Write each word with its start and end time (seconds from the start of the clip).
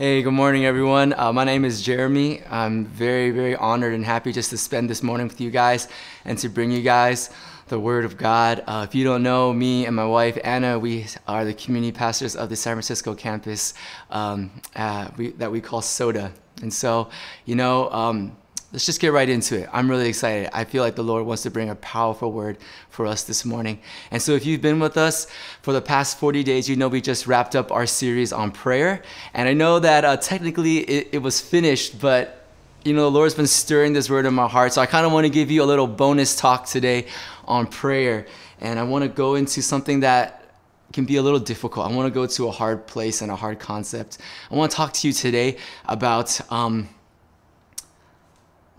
Hey, 0.00 0.22
good 0.22 0.32
morning, 0.32 0.64
everyone. 0.64 1.12
Uh, 1.12 1.30
my 1.30 1.44
name 1.44 1.62
is 1.62 1.82
Jeremy. 1.82 2.42
I'm 2.48 2.86
very, 2.86 3.32
very 3.32 3.54
honored 3.54 3.92
and 3.92 4.02
happy 4.02 4.32
just 4.32 4.48
to 4.48 4.56
spend 4.56 4.88
this 4.88 5.02
morning 5.02 5.28
with 5.28 5.42
you 5.42 5.50
guys 5.50 5.88
and 6.24 6.38
to 6.38 6.48
bring 6.48 6.70
you 6.70 6.80
guys 6.80 7.28
the 7.68 7.78
Word 7.78 8.06
of 8.06 8.16
God. 8.16 8.64
Uh, 8.66 8.86
if 8.88 8.94
you 8.94 9.04
don't 9.04 9.22
know, 9.22 9.52
me 9.52 9.84
and 9.84 9.94
my 9.94 10.06
wife 10.06 10.38
Anna, 10.42 10.78
we 10.78 11.04
are 11.28 11.44
the 11.44 11.52
community 11.52 11.92
pastors 11.92 12.34
of 12.34 12.48
the 12.48 12.56
San 12.56 12.76
Francisco 12.76 13.14
campus 13.14 13.74
um, 14.10 14.50
uh, 14.74 15.10
we, 15.18 15.32
that 15.32 15.52
we 15.52 15.60
call 15.60 15.82
SODA. 15.82 16.32
And 16.62 16.72
so, 16.72 17.10
you 17.44 17.54
know, 17.54 17.90
um, 17.90 18.34
let's 18.72 18.86
just 18.86 19.00
get 19.00 19.12
right 19.12 19.28
into 19.28 19.58
it. 19.58 19.68
I'm 19.72 19.90
really 19.90 20.08
excited. 20.08 20.48
I 20.52 20.64
feel 20.64 20.82
like 20.82 20.94
the 20.94 21.02
Lord 21.02 21.26
wants 21.26 21.42
to 21.42 21.50
bring 21.50 21.70
a 21.70 21.74
powerful 21.76 22.30
word 22.30 22.58
for 22.88 23.06
us 23.06 23.24
this 23.24 23.44
morning. 23.44 23.80
And 24.10 24.22
so, 24.22 24.32
if 24.32 24.46
you've 24.46 24.62
been 24.62 24.78
with 24.78 24.96
us 24.96 25.26
for 25.62 25.72
the 25.72 25.82
past 25.82 26.18
40 26.18 26.44
days, 26.44 26.68
you 26.68 26.76
know 26.76 26.88
we 26.88 27.00
just 27.00 27.26
wrapped 27.26 27.56
up 27.56 27.72
our 27.72 27.86
series 27.86 28.32
on 28.32 28.52
prayer. 28.52 29.02
And 29.34 29.48
I 29.48 29.54
know 29.54 29.78
that 29.80 30.04
uh, 30.04 30.16
technically 30.16 30.78
it, 30.78 31.08
it 31.12 31.18
was 31.18 31.40
finished, 31.40 32.00
but 32.00 32.46
you 32.84 32.94
know, 32.94 33.02
the 33.02 33.10
Lord's 33.10 33.34
been 33.34 33.46
stirring 33.46 33.92
this 33.92 34.08
word 34.08 34.24
in 34.24 34.32
my 34.32 34.48
heart. 34.48 34.72
So 34.72 34.80
I 34.80 34.86
kind 34.86 35.04
of 35.04 35.12
want 35.12 35.24
to 35.26 35.30
give 35.30 35.50
you 35.50 35.62
a 35.62 35.66
little 35.66 35.86
bonus 35.86 36.34
talk 36.36 36.66
today 36.66 37.08
on 37.44 37.66
prayer. 37.66 38.26
And 38.60 38.78
I 38.78 38.84
want 38.84 39.02
to 39.02 39.08
go 39.08 39.34
into 39.34 39.62
something 39.62 40.00
that 40.00 40.54
can 40.92 41.04
be 41.04 41.16
a 41.16 41.22
little 41.22 41.38
difficult. 41.38 41.90
I 41.90 41.94
want 41.94 42.06
to 42.06 42.14
go 42.14 42.26
to 42.26 42.48
a 42.48 42.50
hard 42.50 42.86
place 42.86 43.20
and 43.20 43.30
a 43.30 43.36
hard 43.36 43.58
concept. 43.58 44.18
I 44.50 44.54
want 44.54 44.70
to 44.70 44.76
talk 44.76 44.92
to 44.94 45.06
you 45.06 45.12
today 45.12 45.58
about 45.86 46.40
um, 46.50 46.88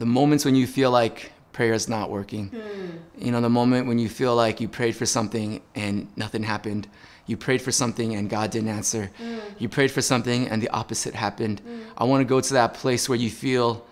the 0.01 0.07
moments 0.07 0.43
when 0.45 0.55
you 0.55 0.65
feel 0.65 0.89
like 0.89 1.31
prayer 1.53 1.73
is 1.73 1.87
not 1.87 2.09
working. 2.09 2.49
Mm. 2.49 3.23
You 3.23 3.31
know, 3.31 3.39
the 3.39 3.51
moment 3.51 3.85
when 3.85 3.99
you 3.99 4.09
feel 4.09 4.35
like 4.35 4.59
you 4.59 4.67
prayed 4.67 4.95
for 4.95 5.05
something 5.05 5.61
and 5.75 6.07
nothing 6.15 6.41
happened. 6.41 6.87
You 7.27 7.37
prayed 7.37 7.61
for 7.61 7.71
something 7.71 8.15
and 8.15 8.27
God 8.27 8.49
didn't 8.49 8.69
answer. 8.69 9.11
Mm. 9.21 9.41
You 9.59 9.69
prayed 9.69 9.91
for 9.91 10.01
something 10.01 10.47
and 10.47 10.59
the 10.59 10.69
opposite 10.69 11.13
happened. 11.13 11.61
Mm. 11.61 11.83
I 11.99 12.05
want 12.05 12.21
to 12.21 12.25
go 12.25 12.41
to 12.41 12.53
that 12.53 12.73
place 12.73 13.07
where 13.07 13.19
you 13.19 13.29
feel 13.29 13.85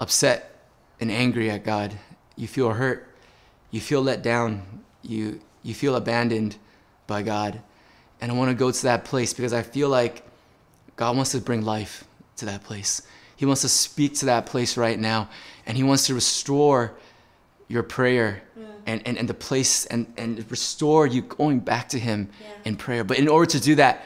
upset 0.00 0.66
and 0.98 1.08
angry 1.08 1.52
at 1.52 1.62
God. 1.62 1.96
You 2.34 2.48
feel 2.48 2.70
hurt. 2.70 3.06
You 3.70 3.80
feel 3.80 4.02
let 4.02 4.22
down. 4.22 4.82
You, 5.02 5.40
you 5.62 5.72
feel 5.72 5.94
abandoned 5.94 6.56
by 7.06 7.22
God. 7.22 7.62
And 8.20 8.32
I 8.32 8.34
want 8.34 8.50
to 8.50 8.56
go 8.56 8.72
to 8.72 8.82
that 8.82 9.04
place 9.04 9.32
because 9.32 9.52
I 9.52 9.62
feel 9.62 9.88
like 9.88 10.24
God 10.96 11.14
wants 11.14 11.30
to 11.30 11.40
bring 11.40 11.62
life 11.62 12.02
to 12.38 12.44
that 12.46 12.64
place. 12.64 13.02
He 13.38 13.46
wants 13.46 13.62
to 13.62 13.68
speak 13.68 14.16
to 14.16 14.26
that 14.26 14.46
place 14.46 14.76
right 14.76 14.98
now. 14.98 15.28
And 15.64 15.76
He 15.76 15.84
wants 15.84 16.08
to 16.08 16.14
restore 16.14 16.92
your 17.68 17.84
prayer 17.84 18.42
yeah. 18.58 18.66
and, 18.84 19.06
and, 19.06 19.16
and 19.16 19.28
the 19.28 19.34
place 19.34 19.86
and, 19.86 20.12
and 20.16 20.44
restore 20.50 21.06
you 21.06 21.22
going 21.22 21.60
back 21.60 21.88
to 21.90 22.00
Him 22.00 22.30
yeah. 22.40 22.48
in 22.64 22.76
prayer. 22.76 23.04
But 23.04 23.18
in 23.18 23.28
order 23.28 23.46
to 23.52 23.60
do 23.60 23.76
that, 23.76 24.04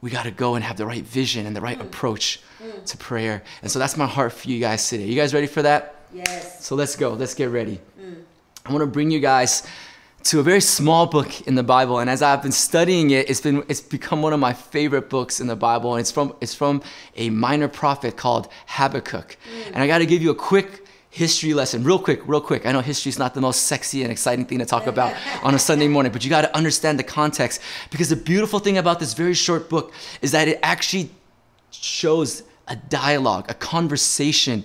we 0.00 0.08
got 0.08 0.22
to 0.22 0.30
go 0.30 0.54
and 0.54 0.64
have 0.64 0.78
the 0.78 0.86
right 0.86 1.04
vision 1.04 1.44
and 1.44 1.54
the 1.54 1.60
right 1.60 1.78
mm. 1.78 1.82
approach 1.82 2.40
mm. 2.62 2.82
to 2.86 2.96
prayer. 2.96 3.42
And 3.60 3.70
so 3.70 3.78
that's 3.78 3.98
my 3.98 4.06
heart 4.06 4.32
for 4.32 4.48
you 4.48 4.58
guys 4.58 4.88
today. 4.88 5.04
You 5.04 5.14
guys 5.14 5.34
ready 5.34 5.46
for 5.46 5.60
that? 5.60 6.06
Yes. 6.14 6.64
So 6.64 6.76
let's 6.76 6.96
go. 6.96 7.12
Let's 7.12 7.34
get 7.34 7.50
ready. 7.50 7.78
Mm. 8.00 8.22
I 8.64 8.72
want 8.72 8.80
to 8.80 8.86
bring 8.86 9.10
you 9.10 9.20
guys 9.20 9.66
to 10.24 10.40
a 10.40 10.42
very 10.42 10.60
small 10.60 11.06
book 11.06 11.46
in 11.46 11.54
the 11.54 11.62
Bible. 11.62 12.00
And 12.00 12.10
as 12.10 12.22
I've 12.22 12.42
been 12.42 12.52
studying 12.52 13.10
it, 13.10 13.30
it's 13.30 13.40
been 13.40 13.64
it's 13.68 13.80
become 13.80 14.22
one 14.22 14.32
of 14.32 14.40
my 14.40 14.52
favorite 14.52 15.08
books 15.08 15.40
in 15.40 15.46
the 15.46 15.56
Bible. 15.56 15.94
And 15.94 16.00
it's 16.00 16.10
from 16.10 16.34
it's 16.40 16.54
from 16.54 16.82
a 17.16 17.30
minor 17.30 17.68
prophet 17.68 18.16
called 18.16 18.48
Habakkuk. 18.66 19.36
Mm. 19.36 19.66
And 19.66 19.76
I 19.76 19.86
got 19.86 19.98
to 19.98 20.06
give 20.06 20.22
you 20.22 20.30
a 20.30 20.34
quick 20.34 20.84
history 21.10 21.54
lesson, 21.54 21.82
real 21.84 21.98
quick, 21.98 22.20
real 22.26 22.40
quick. 22.40 22.66
I 22.66 22.72
know 22.72 22.80
history 22.80 23.10
is 23.10 23.18
not 23.18 23.34
the 23.34 23.40
most 23.40 23.64
sexy 23.64 24.02
and 24.02 24.12
exciting 24.12 24.44
thing 24.44 24.58
to 24.58 24.66
talk 24.66 24.86
about 24.86 25.14
on 25.42 25.54
a 25.54 25.58
Sunday 25.58 25.88
morning, 25.88 26.12
but 26.12 26.24
you 26.24 26.30
got 26.30 26.42
to 26.42 26.56
understand 26.56 26.98
the 26.98 27.04
context 27.04 27.60
because 27.90 28.08
the 28.08 28.16
beautiful 28.16 28.58
thing 28.58 28.78
about 28.78 29.00
this 29.00 29.14
very 29.14 29.34
short 29.34 29.68
book 29.68 29.92
is 30.20 30.32
that 30.32 30.48
it 30.48 30.58
actually 30.62 31.10
shows 31.70 32.42
a 32.66 32.76
dialogue, 32.76 33.46
a 33.48 33.54
conversation 33.54 34.64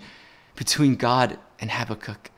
between 0.56 0.95
God 0.95 1.40
and 1.60 1.72
Habakkuk. 1.72 2.30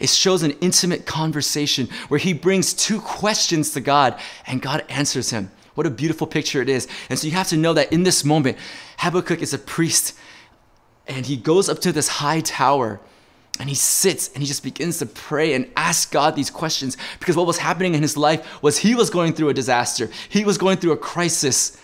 It 0.00 0.08
shows 0.08 0.42
an 0.42 0.52
intimate 0.60 1.06
conversation 1.06 1.88
where 2.08 2.18
he 2.18 2.32
brings 2.32 2.72
two 2.72 3.00
questions 3.00 3.72
to 3.72 3.80
God 3.80 4.18
and 4.46 4.62
God 4.62 4.84
answers 4.88 5.30
him. 5.30 5.50
What 5.74 5.86
a 5.86 5.90
beautiful 5.90 6.26
picture 6.26 6.60
it 6.60 6.68
is. 6.68 6.88
And 7.08 7.18
so 7.18 7.26
you 7.26 7.32
have 7.34 7.48
to 7.48 7.56
know 7.56 7.72
that 7.74 7.92
in 7.92 8.02
this 8.02 8.24
moment, 8.24 8.58
Habakkuk 8.98 9.40
is 9.40 9.54
a 9.54 9.58
priest 9.58 10.16
and 11.06 11.26
he 11.26 11.36
goes 11.36 11.68
up 11.68 11.78
to 11.80 11.92
this 11.92 12.08
high 12.08 12.40
tower 12.40 13.00
and 13.58 13.68
he 13.68 13.74
sits 13.74 14.28
and 14.28 14.38
he 14.38 14.46
just 14.46 14.62
begins 14.62 14.98
to 14.98 15.06
pray 15.06 15.54
and 15.54 15.70
ask 15.76 16.10
God 16.10 16.34
these 16.34 16.50
questions 16.50 16.96
because 17.18 17.36
what 17.36 17.46
was 17.46 17.58
happening 17.58 17.94
in 17.94 18.02
his 18.02 18.16
life 18.16 18.62
was 18.62 18.78
he 18.78 18.94
was 18.94 19.10
going 19.10 19.34
through 19.34 19.50
a 19.50 19.54
disaster. 19.54 20.08
He 20.28 20.44
was 20.44 20.56
going 20.56 20.78
through 20.78 20.92
a 20.92 20.96
crisis, 20.96 21.80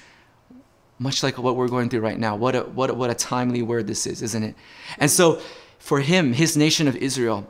much 0.99 1.22
like 1.22 1.37
what 1.38 1.56
we're 1.56 1.69
going 1.69 1.91
through 1.91 2.00
right 2.00 2.19
now. 2.19 2.34
What 2.37 2.56
a, 2.56 2.62
what 2.62 2.91
a, 2.91 2.94
what 2.94 3.10
a 3.10 3.15
timely 3.15 3.62
word 3.62 3.87
this 3.87 4.06
is, 4.06 4.22
isn't 4.22 4.43
it? 4.43 4.55
And 4.99 5.10
so 5.10 5.41
for 5.78 6.00
him, 6.00 6.32
his 6.32 6.56
nation 6.56 6.88
of 6.88 6.97
Israel, 6.97 7.47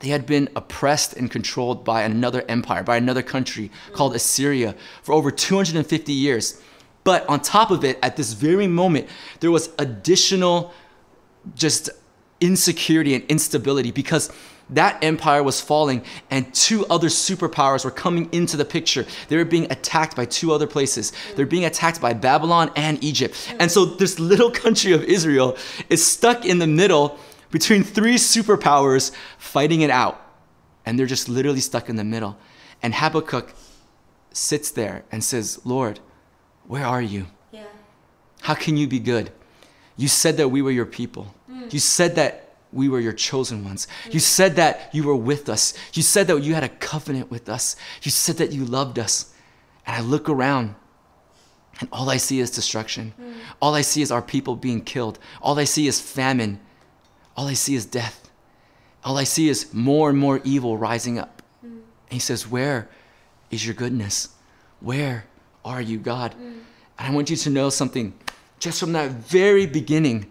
they 0.00 0.08
had 0.08 0.26
been 0.26 0.48
oppressed 0.54 1.14
and 1.14 1.30
controlled 1.30 1.84
by 1.84 2.02
another 2.02 2.44
empire, 2.48 2.82
by 2.82 2.96
another 2.96 3.22
country 3.22 3.70
called 3.92 4.14
Assyria 4.14 4.74
for 5.02 5.12
over 5.12 5.30
250 5.30 6.12
years. 6.12 6.62
But 7.04 7.28
on 7.28 7.40
top 7.40 7.70
of 7.70 7.84
it, 7.84 7.98
at 8.02 8.16
this 8.16 8.32
very 8.32 8.66
moment, 8.66 9.08
there 9.40 9.50
was 9.50 9.70
additional 9.78 10.72
just 11.54 11.90
insecurity 12.40 13.14
and 13.14 13.24
instability 13.24 13.90
because 13.90 14.30
that 14.70 15.02
empire 15.02 15.42
was 15.42 15.60
falling 15.60 16.04
and 16.30 16.52
two 16.54 16.84
other 16.86 17.08
superpowers 17.08 17.84
were 17.84 17.90
coming 17.90 18.28
into 18.32 18.56
the 18.56 18.64
picture. 18.64 19.06
They 19.28 19.36
were 19.36 19.44
being 19.44 19.70
attacked 19.72 20.14
by 20.14 20.26
two 20.26 20.52
other 20.52 20.66
places. 20.66 21.12
They're 21.34 21.46
being 21.46 21.64
attacked 21.64 22.00
by 22.00 22.12
Babylon 22.12 22.70
and 22.76 23.02
Egypt. 23.02 23.34
And 23.58 23.70
so 23.70 23.84
this 23.84 24.18
little 24.18 24.50
country 24.50 24.92
of 24.92 25.02
Israel 25.04 25.56
is 25.88 26.04
stuck 26.04 26.44
in 26.44 26.58
the 26.58 26.66
middle 26.66 27.18
between 27.50 27.82
three 27.82 28.16
superpowers 28.16 29.12
fighting 29.38 29.80
it 29.80 29.90
out. 29.90 30.24
And 30.84 30.98
they're 30.98 31.06
just 31.06 31.28
literally 31.28 31.60
stuck 31.60 31.88
in 31.88 31.96
the 31.96 32.04
middle. 32.04 32.38
And 32.82 32.94
Habakkuk 32.94 33.54
sits 34.32 34.70
there 34.70 35.04
and 35.10 35.22
says, 35.22 35.60
Lord, 35.64 36.00
where 36.66 36.84
are 36.84 37.02
you? 37.02 37.26
Yeah. 37.50 37.64
How 38.42 38.54
can 38.54 38.76
you 38.76 38.86
be 38.86 38.98
good? 38.98 39.32
You 39.96 40.08
said 40.08 40.36
that 40.36 40.48
we 40.48 40.62
were 40.62 40.70
your 40.70 40.86
people. 40.86 41.34
Mm. 41.50 41.72
You 41.72 41.78
said 41.78 42.14
that 42.16 42.56
we 42.72 42.88
were 42.88 43.00
your 43.00 43.12
chosen 43.12 43.64
ones. 43.64 43.86
Mm. 44.06 44.14
You 44.14 44.20
said 44.20 44.56
that 44.56 44.94
you 44.94 45.02
were 45.02 45.16
with 45.16 45.48
us. 45.48 45.74
You 45.92 46.02
said 46.02 46.26
that 46.28 46.42
you 46.42 46.54
had 46.54 46.64
a 46.64 46.68
covenant 46.68 47.30
with 47.30 47.48
us. 47.48 47.76
You 48.02 48.10
said 48.10 48.36
that 48.36 48.52
you 48.52 48.64
loved 48.64 48.98
us. 48.98 49.34
And 49.86 49.96
I 49.96 50.00
look 50.00 50.28
around 50.28 50.74
and 51.80 51.88
all 51.92 52.10
I 52.10 52.16
see 52.16 52.40
is 52.40 52.50
destruction. 52.50 53.14
Mm. 53.20 53.34
All 53.60 53.74
I 53.74 53.82
see 53.82 54.02
is 54.02 54.10
our 54.10 54.22
people 54.22 54.56
being 54.56 54.80
killed. 54.80 55.18
All 55.40 55.58
I 55.58 55.64
see 55.64 55.86
is 55.86 56.00
famine 56.00 56.60
all 57.38 57.46
I 57.46 57.54
see 57.54 57.76
is 57.76 57.86
death. 57.86 58.28
All 59.04 59.16
I 59.16 59.22
see 59.22 59.48
is 59.48 59.72
more 59.72 60.10
and 60.10 60.18
more 60.18 60.40
evil 60.42 60.76
rising 60.76 61.20
up. 61.20 61.40
Mm. 61.64 61.70
And 61.70 61.82
he 62.10 62.18
says, 62.18 62.48
Where 62.48 62.88
is 63.52 63.64
your 63.64 63.76
goodness? 63.76 64.30
Where 64.80 65.24
are 65.64 65.80
you, 65.80 65.98
God? 65.98 66.32
Mm. 66.32 66.38
And 66.40 66.62
I 66.98 67.10
want 67.12 67.30
you 67.30 67.36
to 67.36 67.50
know 67.50 67.70
something 67.70 68.12
just 68.58 68.80
from 68.80 68.90
that 68.94 69.12
very 69.12 69.66
beginning. 69.66 70.28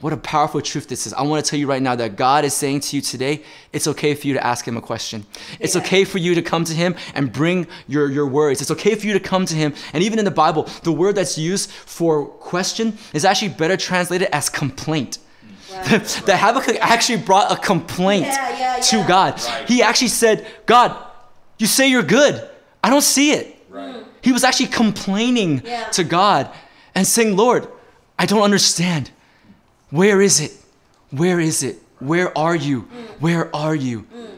What 0.00 0.14
a 0.14 0.16
powerful 0.16 0.62
truth 0.62 0.88
this 0.88 1.06
is. 1.06 1.12
I 1.12 1.22
want 1.22 1.44
to 1.44 1.50
tell 1.50 1.58
you 1.58 1.66
right 1.66 1.82
now 1.82 1.94
that 1.94 2.16
God 2.16 2.42
is 2.46 2.54
saying 2.54 2.80
to 2.80 2.96
you 2.96 3.02
today, 3.02 3.42
it's 3.74 3.86
okay 3.88 4.14
for 4.14 4.26
you 4.26 4.32
to 4.32 4.46
ask 4.46 4.66
Him 4.66 4.78
a 4.78 4.82
question. 4.82 5.26
It's 5.60 5.74
yeah. 5.74 5.82
okay 5.82 6.04
for 6.04 6.16
you 6.16 6.34
to 6.34 6.42
come 6.42 6.64
to 6.64 6.72
Him 6.72 6.94
and 7.14 7.30
bring 7.30 7.66
your, 7.86 8.10
your 8.10 8.26
words. 8.26 8.62
It's 8.62 8.70
okay 8.70 8.94
for 8.94 9.06
you 9.06 9.12
to 9.12 9.20
come 9.20 9.44
to 9.44 9.54
Him. 9.54 9.74
And 9.92 10.02
even 10.02 10.18
in 10.18 10.24
the 10.24 10.30
Bible, 10.30 10.62
the 10.84 10.92
word 10.92 11.16
that's 11.16 11.36
used 11.36 11.70
for 11.70 12.26
question 12.26 12.96
is 13.12 13.26
actually 13.26 13.50
better 13.50 13.76
translated 13.76 14.28
as 14.32 14.48
complaint. 14.48 15.18
The 16.26 16.36
Habakkuk 16.36 16.76
actually 16.80 17.22
brought 17.22 17.50
a 17.50 17.56
complaint 17.56 18.26
yeah, 18.26 18.76
yeah, 18.76 18.80
to 18.80 19.04
God. 19.06 19.40
Right. 19.42 19.68
He 19.68 19.82
actually 19.82 20.08
said, 20.08 20.46
God, 20.66 20.96
you 21.58 21.66
say 21.66 21.88
you're 21.88 22.02
good. 22.02 22.48
I 22.82 22.90
don't 22.90 23.02
see 23.02 23.32
it. 23.32 23.56
Right. 23.68 24.04
He 24.22 24.32
was 24.32 24.44
actually 24.44 24.66
complaining 24.66 25.62
to 25.92 26.04
God 26.04 26.50
and 26.94 27.06
saying, 27.06 27.36
Lord, 27.36 27.68
I 28.18 28.26
don't 28.26 28.42
understand. 28.42 29.10
Where 29.90 30.20
is 30.20 30.40
it? 30.40 30.52
Where 31.10 31.38
is 31.40 31.62
it? 31.62 31.78
Where 31.98 32.36
are 32.36 32.56
you? 32.56 32.82
Mm. 32.82 33.20
Where 33.20 33.54
are 33.54 33.74
you? 33.74 34.02
Mm. 34.02 34.30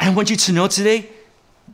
And 0.00 0.10
I 0.10 0.14
want 0.14 0.30
you 0.30 0.36
to 0.36 0.52
know 0.52 0.66
today, 0.66 1.10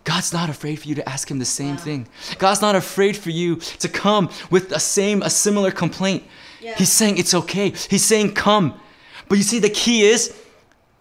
God's 0.04 0.32
not 0.32 0.50
afraid 0.50 0.76
for 0.80 0.88
you 0.88 0.94
to 0.96 1.08
ask 1.08 1.30
him 1.30 1.38
the 1.38 1.44
same 1.44 1.76
wow. 1.76 1.82
thing. 1.82 2.08
God's 2.38 2.60
not 2.60 2.74
afraid 2.74 3.16
for 3.16 3.30
you 3.30 3.56
to 3.56 3.88
come 3.88 4.30
with 4.50 4.68
the 4.68 4.80
same, 4.80 5.22
a 5.22 5.30
similar 5.30 5.70
complaint. 5.70 6.24
Yeah. 6.62 6.74
He's 6.76 6.92
saying 6.92 7.18
it's 7.18 7.34
okay. 7.34 7.70
He's 7.70 8.04
saying 8.04 8.34
come. 8.34 8.80
But 9.28 9.36
you 9.38 9.44
see, 9.44 9.58
the 9.58 9.70
key 9.70 10.04
is 10.04 10.34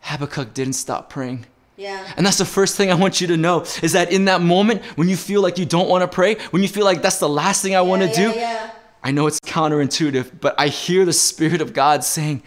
Habakkuk 0.02 0.54
didn't 0.54 0.74
stop 0.74 1.10
praying. 1.10 1.46
Yeah. 1.78 2.14
And 2.18 2.26
that's 2.26 2.38
the 2.38 2.46
first 2.46 2.76
thing 2.76 2.92
I 2.92 2.96
want 2.96 3.22
you 3.22 3.28
to 3.28 3.38
know 3.38 3.62
is 3.82 3.94
that 3.94 4.12
in 4.12 4.26
that 4.26 4.42
moment 4.42 4.84
when 4.98 5.10
you 5.10 5.18
feel 5.18 5.42
like 5.42 5.58
you 5.58 5.66
don't 5.66 5.88
want 5.88 6.02
to 6.04 6.08
pray, 6.08 6.36
when 6.52 6.62
you 6.62 6.68
feel 6.68 6.86
like 6.86 7.02
that's 7.02 7.20
the 7.20 7.30
last 7.30 7.62
thing 7.62 7.76
I 7.76 7.82
yeah, 7.82 7.82
want 7.82 8.02
to 8.02 8.08
yeah, 8.10 8.32
do, 8.34 8.40
yeah. 8.40 8.72
I 9.04 9.12
know 9.12 9.28
it's 9.28 9.40
counterintuitive, 9.40 10.40
but 10.40 10.54
I 10.60 10.68
hear 10.68 11.06
the 11.06 11.14
Spirit 11.14 11.62
of 11.62 11.74
God 11.74 12.04
saying, 12.04 12.44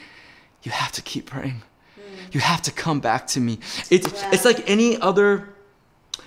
You 0.62 0.72
have 0.72 0.92
to 0.92 1.02
keep 1.02 1.26
praying. 1.26 1.62
Mm. 1.98 2.34
You 2.34 2.40
have 2.40 2.62
to 2.62 2.72
come 2.72 3.00
back 3.00 3.26
to 3.28 3.40
me. 3.40 3.58
It's, 3.90 4.06
it's 4.32 4.44
like 4.44 4.68
any 4.68 4.96
other 4.98 5.48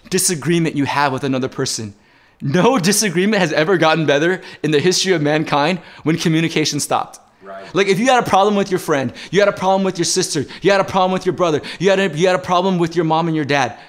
disagreement 0.10 0.76
you 0.76 0.86
have 0.86 1.14
with 1.14 1.24
another 1.24 1.48
person. 1.48 1.94
No 2.42 2.80
disagreement 2.92 3.42
has 3.42 3.54
ever 3.54 3.78
gotten 3.78 4.06
better 4.06 4.42
in 4.64 4.72
the 4.72 4.80
history 4.80 5.14
of 5.14 5.22
mankind 5.22 5.80
when 6.04 6.18
communication 6.18 6.80
stopped. 6.80 7.20
Right. 7.42 7.74
Like 7.74 7.88
if 7.88 8.00
you 8.00 8.08
had 8.08 8.24
a 8.24 8.30
problem 8.30 8.56
with 8.56 8.70
your 8.72 8.80
friend, 8.80 9.14
you 9.32 9.40
had 9.40 9.50
a 9.50 9.54
problem 9.54 9.84
with 9.84 9.98
your 9.98 10.06
sister, 10.06 10.46
you 10.62 10.72
had 10.72 10.82
a 10.82 10.86
problem 10.86 11.12
with 11.12 11.26
your 11.26 11.34
brother, 11.34 11.62
you 11.80 11.90
had 11.90 12.00
a, 12.00 12.16
you 12.18 12.28
had 12.28 12.36
a 12.36 12.40
problem 12.40 12.78
with 12.78 12.96
your 12.96 13.06
mom 13.06 13.28
and 13.28 13.36
your 13.36 13.46
dad, 13.46 13.80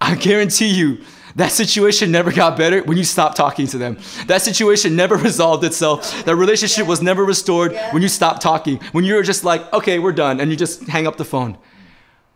I 0.00 0.14
guarantee 0.14 0.68
you 0.68 0.98
that 1.36 1.52
situation 1.52 2.10
never 2.10 2.32
got 2.32 2.56
better 2.56 2.82
when 2.82 2.96
you 2.96 3.04
stopped 3.04 3.36
talking 3.36 3.66
to 3.68 3.78
them. 3.78 3.98
That 4.26 4.40
situation 4.40 4.96
never 4.96 5.16
resolved 5.28 5.64
itself. 5.64 6.24
That 6.24 6.34
relationship 6.34 6.86
was 6.86 7.02
never 7.02 7.24
restored 7.24 7.76
when 7.92 8.02
you 8.02 8.08
stopped 8.08 8.40
talking. 8.40 8.78
When 8.92 9.04
you 9.04 9.14
were 9.14 9.22
just 9.22 9.44
like, 9.44 9.70
okay, 9.72 9.98
we're 9.98 10.12
done, 10.12 10.40
and 10.40 10.50
you 10.50 10.56
just 10.56 10.84
hang 10.88 11.06
up 11.06 11.18
the 11.18 11.26
phone. 11.26 11.58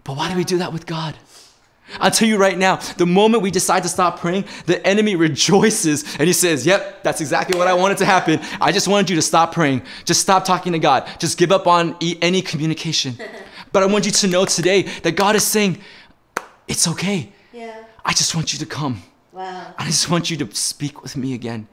But 0.05 0.17
why 0.17 0.31
do 0.31 0.37
we 0.37 0.45
do 0.45 0.59
that 0.59 0.73
with 0.73 0.87
God? 0.87 1.17
I'll 1.99 2.11
tell 2.11 2.29
you 2.29 2.37
right 2.37 2.57
now, 2.57 2.77
the 2.97 3.07
moment 3.07 3.43
we 3.43 3.51
decide 3.51 3.83
to 3.83 3.89
stop 3.89 4.21
praying, 4.21 4.45
the 4.67 4.85
enemy 4.87 5.17
rejoices 5.17 6.05
and 6.19 6.27
he 6.27 6.33
says, 6.33 6.67
Yep, 6.67 7.03
that's 7.03 7.21
exactly 7.21 7.59
what 7.59 7.67
I 7.69 7.75
wanted 7.75 7.99
to 7.99 8.05
happen. 8.05 8.41
I 8.61 8.73
just 8.73 8.89
wanted 8.89 9.11
you 9.11 9.17
to 9.17 9.23
stop 9.23 9.53
praying. 9.53 9.83
Just 10.05 10.21
stop 10.21 10.45
talking 10.45 10.73
to 10.73 10.79
God. 10.79 11.09
Just 11.19 11.39
give 11.39 11.53
up 11.53 11.67
on 11.67 11.97
any 12.01 12.43
communication. 12.43 13.19
But 13.73 13.85
I 13.85 13.87
want 13.87 14.05
you 14.05 14.11
to 14.11 14.27
know 14.27 14.45
today 14.45 14.83
that 15.05 15.13
God 15.13 15.37
is 15.37 15.47
saying, 15.47 15.79
It's 16.67 16.89
okay. 16.89 17.33
Yeah. 17.53 17.85
I 18.05 18.13
just 18.13 18.35
want 18.35 18.53
you 18.53 18.59
to 18.59 18.67
come. 18.67 19.03
Wow. 19.33 19.75
I 19.79 19.87
just 19.87 20.11
want 20.11 20.29
you 20.29 20.37
to 20.39 20.55
speak 20.57 21.03
with 21.03 21.17
me 21.17 21.35
again. 21.35 21.69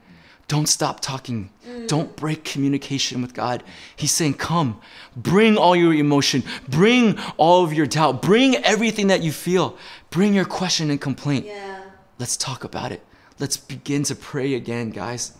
Don't 0.48 0.66
stop 0.66 1.00
talking. 1.00 1.50
Don't 1.86 2.16
break 2.16 2.42
communication 2.42 3.20
with 3.20 3.34
God. 3.34 3.62
He's 3.94 4.12
saying, 4.12 4.34
Come, 4.34 4.80
bring 5.14 5.56
all 5.58 5.76
your 5.76 5.92
emotion, 5.92 6.42
bring 6.68 7.18
all 7.36 7.64
of 7.64 7.72
your 7.74 7.86
doubt, 7.86 8.22
bring 8.22 8.56
everything 8.56 9.08
that 9.08 9.22
you 9.22 9.30
feel, 9.30 9.76
bring 10.10 10.32
your 10.34 10.46
question 10.46 10.90
and 10.90 11.00
complaint. 11.00 11.46
Yeah. 11.46 11.82
Let's 12.18 12.36
talk 12.36 12.64
about 12.64 12.92
it. 12.92 13.02
Let's 13.38 13.56
begin 13.58 14.02
to 14.04 14.14
pray 14.16 14.54
again, 14.54 14.90
guys. 14.90 15.32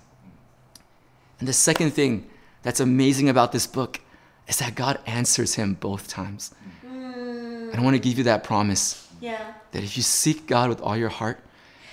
And 1.40 1.48
the 1.48 1.52
second 1.54 1.92
thing 1.92 2.28
that's 2.62 2.80
amazing 2.80 3.28
about 3.28 3.52
this 3.52 3.66
book 3.66 4.00
is 4.46 4.58
that 4.58 4.74
God 4.74 4.98
answers 5.06 5.54
him 5.54 5.74
both 5.74 6.06
times. 6.08 6.54
Mm. 6.86 7.70
And 7.70 7.76
I 7.76 7.80
want 7.82 7.94
to 7.94 8.00
give 8.00 8.18
you 8.18 8.24
that 8.24 8.44
promise 8.44 9.08
Yeah. 9.20 9.52
that 9.72 9.82
if 9.82 9.96
you 9.96 10.02
seek 10.02 10.46
God 10.46 10.68
with 10.68 10.80
all 10.80 10.96
your 10.96 11.08
heart 11.08 11.40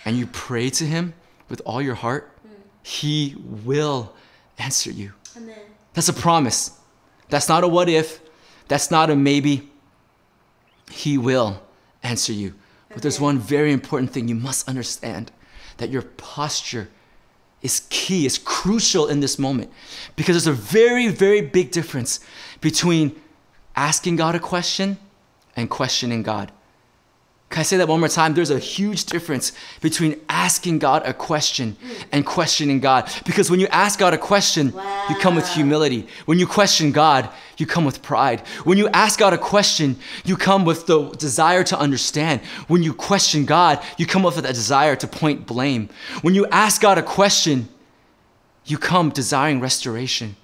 and 0.03 0.17
you 0.17 0.27
pray 0.27 0.69
to 0.71 0.85
Him 0.85 1.13
with 1.49 1.61
all 1.65 1.81
your 1.81 1.95
heart, 1.95 2.31
He 2.85 3.35
will 3.63 4.13
answer 4.59 4.91
you. 4.91 5.13
Amen. 5.35 5.57
That's 5.95 6.07
a 6.07 6.13
promise. 6.13 6.69
That's 7.29 7.49
not 7.49 7.63
a 7.63 7.67
what 7.67 7.89
if, 7.89 8.19
that's 8.67 8.91
not 8.91 9.09
a 9.09 9.15
maybe. 9.15 9.71
He 10.91 11.17
will 11.17 11.63
answer 12.03 12.31
you. 12.31 12.53
But 12.89 13.01
there's 13.01 13.19
one 13.19 13.39
very 13.39 13.73
important 13.73 14.11
thing 14.11 14.27
you 14.27 14.35
must 14.35 14.69
understand 14.69 15.31
that 15.77 15.89
your 15.89 16.03
posture 16.03 16.89
is 17.63 17.87
key, 17.89 18.27
is 18.27 18.37
crucial 18.37 19.07
in 19.07 19.19
this 19.19 19.39
moment. 19.39 19.71
Because 20.15 20.35
there's 20.35 20.55
a 20.55 20.61
very, 20.61 21.07
very 21.07 21.41
big 21.41 21.71
difference 21.71 22.19
between 22.61 23.19
asking 23.75 24.17
God 24.17 24.35
a 24.35 24.39
question 24.39 24.99
and 25.55 25.71
questioning 25.71 26.21
God. 26.21 26.51
Can 27.55 27.61
I 27.61 27.63
say 27.63 27.77
that 27.77 27.87
one 27.87 28.01
more 28.01 28.09
time? 28.09 28.33
There's 28.33 28.49
a 28.49 28.59
huge 28.59 29.05
difference 29.05 29.53
between 29.79 30.19
asking 30.27 30.79
God 30.79 31.03
a 31.07 31.13
question 31.13 31.77
and 32.11 32.25
questioning 32.25 32.81
God. 32.81 33.09
Because 33.25 33.49
when 33.49 33.61
you 33.61 33.67
ask 33.67 33.97
God 33.97 34.13
a 34.13 34.17
question, 34.17 34.73
you 35.07 35.15
come 35.21 35.37
with 35.37 35.47
humility. 35.47 36.05
When 36.25 36.37
you 36.37 36.47
question 36.47 36.91
God, 36.91 37.29
you 37.57 37.65
come 37.65 37.85
with 37.85 38.01
pride. 38.01 38.41
When 38.65 38.77
you 38.77 38.89
ask 38.89 39.17
God 39.17 39.31
a 39.31 39.37
question, 39.37 39.95
you 40.25 40.35
come 40.35 40.65
with 40.65 40.85
the 40.85 41.07
desire 41.11 41.63
to 41.63 41.79
understand. 41.79 42.41
When 42.67 42.83
you 42.83 42.93
question 42.93 43.45
God, 43.45 43.81
you 43.97 44.05
come 44.05 44.25
up 44.25 44.35
with 44.35 44.43
a 44.43 44.51
desire 44.51 44.97
to 44.97 45.07
point 45.07 45.47
blame. 45.47 45.87
When 46.23 46.35
you 46.35 46.47
ask 46.47 46.81
God 46.81 46.97
a 46.97 47.03
question, 47.03 47.69
you 48.65 48.77
come 48.77 49.11
desiring 49.11 49.61
restoration. 49.61 50.35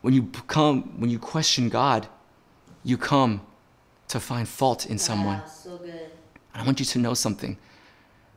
When 0.00 0.14
you 0.14 0.32
come, 0.48 0.98
when 0.98 1.10
you 1.10 1.20
question 1.20 1.68
God, 1.68 2.08
you 2.82 2.98
come 2.98 3.42
to 4.08 4.18
find 4.18 4.48
fault 4.48 4.84
in 4.84 4.98
someone. 4.98 5.42
So. 5.46 5.76
I 6.60 6.64
want 6.64 6.80
you 6.80 6.86
to 6.86 6.98
know 6.98 7.14
something. 7.14 7.58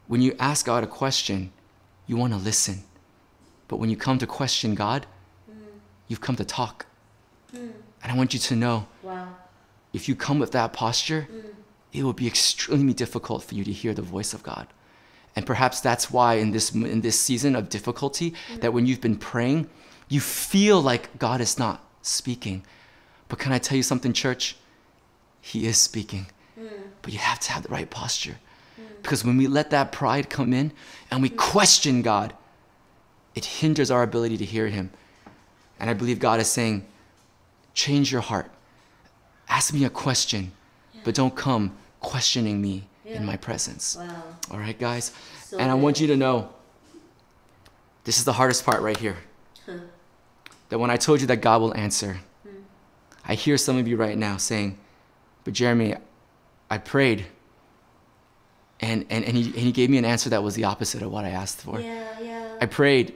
When 0.07 0.21
you 0.21 0.35
ask 0.39 0.65
God 0.65 0.83
a 0.83 0.87
question, 0.87 1.51
you 2.07 2.17
want 2.17 2.33
to 2.33 2.39
listen. 2.39 2.83
But 3.67 3.77
when 3.77 3.89
you 3.89 3.95
come 3.97 4.17
to 4.17 4.27
question 4.27 4.75
God, 4.75 5.05
you've 6.07 6.21
come 6.21 6.35
to 6.35 6.45
talk. 6.45 6.85
And 7.53 7.73
I 8.11 8.15
want 8.15 8.33
you 8.33 8.39
to 8.39 8.55
know 8.55 8.87
Wow. 9.03 9.27
if 9.93 10.07
you 10.07 10.15
come 10.15 10.39
with 10.39 10.51
that 10.51 10.73
posture, 10.73 11.27
mm. 11.31 11.53
it 11.93 12.03
will 12.03 12.13
be 12.13 12.27
extremely 12.27 12.93
difficult 12.93 13.43
for 13.43 13.55
you 13.55 13.63
to 13.63 13.71
hear 13.71 13.93
the 13.93 14.01
voice 14.01 14.33
of 14.33 14.43
God. 14.43 14.67
And 15.35 15.45
perhaps 15.45 15.79
that's 15.81 16.11
why 16.11 16.35
in 16.35 16.51
this 16.51 16.73
in 16.73 17.01
this 17.01 17.19
season 17.19 17.55
of 17.55 17.69
difficulty 17.69 18.31
mm. 18.31 18.61
that 18.61 18.73
when 18.73 18.85
you've 18.85 19.01
been 19.01 19.17
praying, 19.17 19.69
you 20.07 20.19
feel 20.19 20.81
like 20.81 21.17
God 21.19 21.41
is 21.41 21.59
not 21.59 21.83
speaking. 22.01 22.63
But 23.27 23.39
can 23.39 23.51
I 23.51 23.59
tell 23.59 23.77
you 23.77 23.83
something 23.83 24.13
church? 24.13 24.55
He 25.41 25.67
is 25.67 25.77
speaking. 25.77 26.27
Mm. 26.59 26.67
But 27.01 27.13
you 27.13 27.19
have 27.19 27.39
to 27.41 27.51
have 27.51 27.63
the 27.63 27.69
right 27.69 27.89
posture. 27.89 28.37
Mm. 28.79 29.01
Because 29.01 29.23
when 29.23 29.37
we 29.37 29.47
let 29.47 29.69
that 29.69 29.91
pride 29.91 30.29
come 30.29 30.53
in 30.53 30.71
and 31.09 31.21
we 31.21 31.29
mm. 31.29 31.37
question 31.37 32.01
God, 32.01 32.33
it 33.35 33.45
hinders 33.45 33.91
our 33.91 34.03
ability 34.03 34.37
to 34.37 34.45
hear 34.45 34.67
him. 34.67 34.91
And 35.79 35.89
I 35.89 35.93
believe 35.93 36.19
God 36.19 36.39
is 36.39 36.47
saying, 36.47 36.85
change 37.73 38.11
your 38.11 38.21
heart. 38.21 38.51
Ask 39.47 39.73
me 39.73 39.85
a 39.85 39.89
question, 39.89 40.51
but 41.03 41.15
don't 41.15 41.35
come 41.35 41.75
questioning 42.01 42.61
me 42.61 42.87
Yeah. 43.05 43.17
in 43.17 43.25
my 43.25 43.37
presence. 43.37 43.95
Wow. 43.95 44.23
All 44.51 44.59
right, 44.59 44.77
guys? 44.77 45.11
So 45.45 45.57
and 45.57 45.71
I 45.71 45.73
want 45.73 45.99
you 45.99 46.07
to 46.07 46.17
know 46.17 46.49
this 48.03 48.17
is 48.17 48.25
the 48.25 48.33
hardest 48.33 48.65
part 48.65 48.81
right 48.81 48.97
here. 48.97 49.17
That 50.69 50.77
when 50.77 50.91
I 50.91 50.97
told 50.97 51.19
you 51.21 51.27
that 51.27 51.37
God 51.37 51.61
will 51.61 51.75
answer, 51.75 52.19
hmm. 52.43 52.61
I 53.25 53.33
hear 53.33 53.57
some 53.57 53.77
of 53.77 53.87
you 53.87 53.97
right 53.97 54.17
now 54.17 54.37
saying, 54.37 54.77
But 55.43 55.53
Jeremy, 55.53 55.95
I 56.69 56.77
prayed. 56.77 57.25
And, 58.81 59.05
and, 59.09 59.25
and, 59.25 59.35
he, 59.35 59.43
and 59.45 59.55
he 59.55 59.71
gave 59.71 59.89
me 59.89 59.97
an 59.97 60.05
answer 60.05 60.29
that 60.29 60.41
was 60.41 60.55
the 60.55 60.63
opposite 60.63 61.01
of 61.01 61.11
what 61.11 61.25
I 61.25 61.29
asked 61.29 61.61
for. 61.61 61.79
Yeah, 61.79 62.05
yeah. 62.21 62.57
I 62.61 62.65
prayed, 62.65 63.13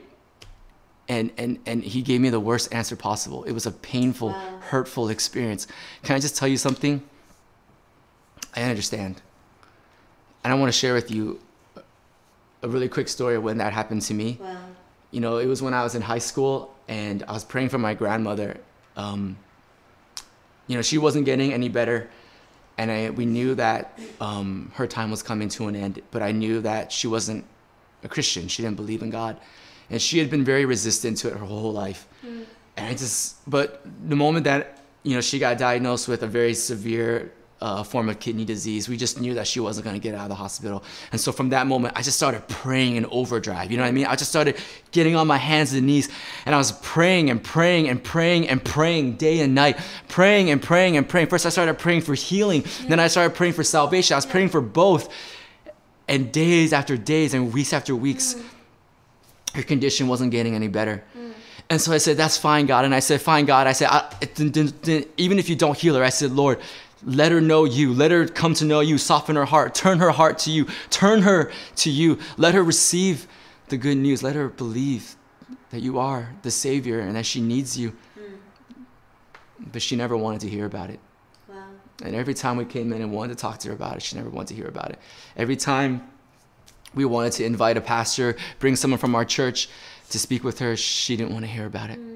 and, 1.08 1.30
and, 1.38 1.58
and 1.64 1.82
he 1.82 2.02
gave 2.02 2.20
me 2.20 2.28
the 2.30 2.40
worst 2.40 2.74
answer 2.74 2.96
possible. 2.96 3.44
It 3.44 3.52
was 3.52 3.64
a 3.66 3.70
painful, 3.72 4.28
Wow. 4.28 4.58
hurtful 4.60 5.08
experience. 5.08 5.66
Can 6.02 6.16
I 6.16 6.18
just 6.18 6.36
tell 6.36 6.48
you 6.48 6.58
something? 6.58 7.02
I 8.54 8.62
understand. 8.62 9.22
And 10.42 10.52
I 10.52 10.56
want 10.56 10.70
to 10.72 10.78
share 10.78 10.92
with 10.94 11.10
you 11.10 11.40
a 12.62 12.68
really 12.68 12.88
quick 12.88 13.08
story 13.08 13.36
of 13.36 13.42
when 13.42 13.58
that 13.58 13.72
happened 13.72 14.02
to 14.02 14.14
me. 14.14 14.38
Wow. 14.40 14.56
You 15.10 15.20
know, 15.20 15.38
it 15.38 15.46
was 15.46 15.62
when 15.62 15.72
I 15.74 15.82
was 15.82 15.94
in 15.94 16.02
high 16.02 16.18
school 16.18 16.74
and 16.88 17.22
I 17.26 17.32
was 17.32 17.44
praying 17.44 17.70
for 17.70 17.78
my 17.78 17.94
grandmother. 17.94 18.58
Um, 18.96 19.38
you 20.66 20.76
know, 20.76 20.82
she 20.82 20.98
wasn't 20.98 21.24
getting 21.24 21.52
any 21.54 21.68
better. 21.70 22.10
And 22.76 22.90
I, 22.90 23.10
we 23.10 23.24
knew 23.24 23.54
that 23.54 23.98
um, 24.20 24.72
her 24.74 24.86
time 24.86 25.10
was 25.10 25.22
coming 25.22 25.48
to 25.50 25.68
an 25.68 25.76
end, 25.76 26.02
but 26.10 26.22
I 26.22 26.32
knew 26.32 26.60
that 26.62 26.90
she 26.90 27.06
wasn't 27.06 27.44
a 28.02 28.08
Christian. 28.08 28.48
She 28.48 28.62
didn't 28.62 28.76
believe 28.76 29.02
in 29.02 29.10
God. 29.10 29.38
And 29.90 30.00
she 30.00 30.18
had 30.18 30.30
been 30.30 30.44
very 30.44 30.64
resistant 30.64 31.18
to 31.18 31.28
it 31.28 31.34
her 31.34 31.44
whole 31.44 31.72
life. 31.72 32.08
And 32.76 32.86
I 32.86 32.92
just, 32.92 33.48
but 33.48 33.86
the 34.08 34.16
moment 34.16 34.44
that, 34.44 34.80
you 35.04 35.14
know, 35.14 35.20
she 35.20 35.38
got 35.38 35.58
diagnosed 35.58 36.08
with 36.08 36.22
a 36.22 36.26
very 36.26 36.54
severe 36.54 37.32
uh, 37.64 37.82
form 37.82 38.10
of 38.10 38.20
kidney 38.20 38.44
disease, 38.44 38.90
we 38.90 38.96
just 38.98 39.18
knew 39.18 39.32
that 39.32 39.46
she 39.46 39.58
wasn't 39.58 39.82
going 39.86 39.98
to 39.98 40.00
get 40.00 40.14
out 40.14 40.24
of 40.24 40.28
the 40.28 40.34
hospital. 40.34 40.84
And 41.12 41.18
so 41.18 41.32
from 41.32 41.48
that 41.48 41.66
moment, 41.66 41.94
I 41.96 42.02
just 42.02 42.18
started 42.18 42.46
praying 42.46 42.96
in 42.96 43.06
overdrive. 43.06 43.70
You 43.70 43.78
know 43.78 43.84
what 43.84 43.88
I 43.88 43.92
mean? 43.92 44.04
I 44.04 44.16
just 44.16 44.28
started 44.28 44.58
getting 44.90 45.16
on 45.16 45.26
my 45.26 45.38
hands 45.38 45.72
and 45.72 45.86
knees 45.86 46.10
and 46.44 46.54
I 46.54 46.58
was 46.58 46.72
praying 46.72 47.30
and 47.30 47.42
praying 47.42 47.88
and 47.88 48.04
praying 48.04 48.50
and 48.50 48.62
praying 48.62 49.16
day 49.16 49.40
and 49.40 49.54
night, 49.54 49.78
praying 50.08 50.50
and 50.50 50.62
praying 50.62 50.98
and 50.98 51.08
praying. 51.08 51.28
First, 51.28 51.46
I 51.46 51.48
started 51.48 51.78
praying 51.78 52.02
for 52.02 52.12
healing. 52.12 52.66
Then 52.86 53.00
I 53.00 53.06
started 53.06 53.34
praying 53.34 53.54
for 53.54 53.64
salvation. 53.64 54.12
I 54.12 54.18
was 54.18 54.26
praying 54.26 54.50
for 54.50 54.60
both. 54.60 55.10
And 56.06 56.30
days 56.30 56.74
after 56.74 56.98
days 56.98 57.32
and 57.32 57.50
weeks 57.50 57.72
after 57.72 57.96
weeks, 57.96 58.36
her 59.54 59.62
condition 59.62 60.06
wasn't 60.06 60.32
getting 60.32 60.54
any 60.54 60.68
better. 60.68 61.02
And 61.70 61.80
so 61.80 61.92
I 61.92 61.98
said, 61.98 62.16
That's 62.16 62.36
fine, 62.36 62.66
God. 62.66 62.84
And 62.84 62.94
I 62.94 63.00
said, 63.00 63.22
Fine, 63.22 63.46
God. 63.46 63.66
I 63.66 63.72
said, 63.72 63.88
I, 63.90 64.12
Even 65.16 65.38
if 65.38 65.48
you 65.48 65.56
don't 65.56 65.76
heal 65.78 65.94
her, 65.94 66.04
I 66.04 66.10
said, 66.10 66.30
Lord, 66.30 66.60
let 67.06 67.32
her 67.32 67.40
know 67.40 67.64
you. 67.64 67.92
Let 67.92 68.10
her 68.10 68.26
come 68.26 68.54
to 68.54 68.64
know 68.64 68.80
you. 68.80 68.98
Soften 68.98 69.36
her 69.36 69.44
heart. 69.44 69.74
Turn 69.74 69.98
her 69.98 70.10
heart 70.10 70.38
to 70.40 70.50
you. 70.50 70.66
Turn 70.90 71.22
her 71.22 71.50
to 71.76 71.90
you. 71.90 72.18
Let 72.36 72.54
her 72.54 72.62
receive 72.62 73.26
the 73.68 73.76
good 73.76 73.96
news. 73.96 74.22
Let 74.22 74.34
her 74.36 74.48
believe 74.48 75.16
that 75.70 75.80
you 75.80 75.98
are 75.98 76.34
the 76.42 76.50
Savior 76.50 77.00
and 77.00 77.16
that 77.16 77.26
she 77.26 77.40
needs 77.40 77.78
you. 77.78 77.90
Hmm. 78.14 78.84
But 79.72 79.82
she 79.82 79.96
never 79.96 80.16
wanted 80.16 80.40
to 80.42 80.48
hear 80.48 80.66
about 80.66 80.90
it. 80.90 81.00
Wow. 81.48 81.64
And 82.02 82.14
every 82.14 82.34
time 82.34 82.56
we 82.56 82.64
came 82.64 82.92
in 82.92 83.02
and 83.02 83.12
wanted 83.12 83.36
to 83.36 83.40
talk 83.40 83.58
to 83.58 83.68
her 83.68 83.74
about 83.74 83.96
it, 83.96 84.02
she 84.02 84.16
never 84.16 84.30
wanted 84.30 84.48
to 84.48 84.54
hear 84.54 84.68
about 84.68 84.90
it. 84.90 84.98
Every 85.36 85.56
time 85.56 86.08
we 86.94 87.04
wanted 87.04 87.32
to 87.34 87.44
invite 87.44 87.76
a 87.76 87.80
pastor, 87.80 88.36
bring 88.60 88.76
someone 88.76 88.98
from 88.98 89.14
our 89.14 89.24
church 89.24 89.68
to 90.10 90.18
speak 90.18 90.44
with 90.44 90.58
her, 90.60 90.76
she 90.76 91.16
didn't 91.16 91.32
want 91.32 91.44
to 91.44 91.50
hear 91.50 91.66
about 91.66 91.90
it. 91.90 91.98
Hmm. 91.98 92.14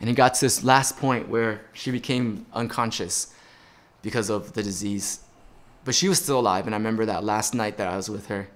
And 0.00 0.10
it 0.10 0.14
got 0.14 0.34
to 0.34 0.40
this 0.40 0.62
last 0.62 0.98
point 0.98 1.28
where 1.28 1.62
she 1.72 1.90
became 1.90 2.44
unconscious 2.52 3.34
because 4.06 4.30
of 4.30 4.52
the 4.52 4.62
disease. 4.62 5.18
But 5.84 5.96
she 5.96 6.08
was 6.08 6.22
still 6.22 6.38
alive. 6.38 6.66
And 6.66 6.76
I 6.76 6.78
remember 6.78 7.06
that 7.06 7.24
last 7.24 7.56
night 7.56 7.76
that 7.78 7.88
I 7.88 7.96
was 7.96 8.08
with 8.08 8.28
her. 8.28 8.46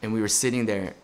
and 0.00 0.12
we 0.12 0.20
were 0.20 0.28
sitting 0.28 0.64
there 0.64 0.94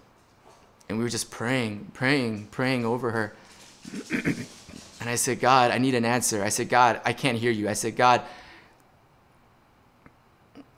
and 0.88 0.96
we 0.98 1.02
were 1.02 1.10
just 1.10 1.32
praying, 1.32 1.90
praying, 1.92 2.46
praying 2.52 2.84
over 2.84 3.10
her. 3.10 3.36
and 4.12 5.10
I 5.10 5.16
said, 5.16 5.40
God, 5.40 5.72
I 5.72 5.78
need 5.78 5.96
an 5.96 6.04
answer. 6.04 6.44
I 6.44 6.48
said, 6.48 6.68
God, 6.68 7.00
I 7.04 7.12
can't 7.12 7.36
hear 7.36 7.50
you. 7.50 7.68
I 7.68 7.72
said, 7.72 7.96
God, 7.96 8.22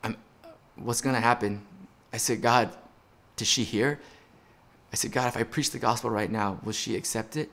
I'm, 0.03 0.17
what's 0.75 1.01
going 1.01 1.13
to 1.13 1.21
happen? 1.21 1.61
I 2.11 2.17
said, 2.17 2.41
God, 2.41 2.75
does 3.35 3.47
she 3.47 3.63
hear? 3.63 3.99
I 4.91 4.95
said, 4.95 5.11
God, 5.11 5.27
if 5.27 5.37
I 5.37 5.43
preach 5.43 5.69
the 5.69 5.77
gospel 5.77 6.09
right 6.09 6.31
now, 6.31 6.59
will 6.63 6.73
she 6.73 6.95
accept 6.95 7.37
it? 7.37 7.51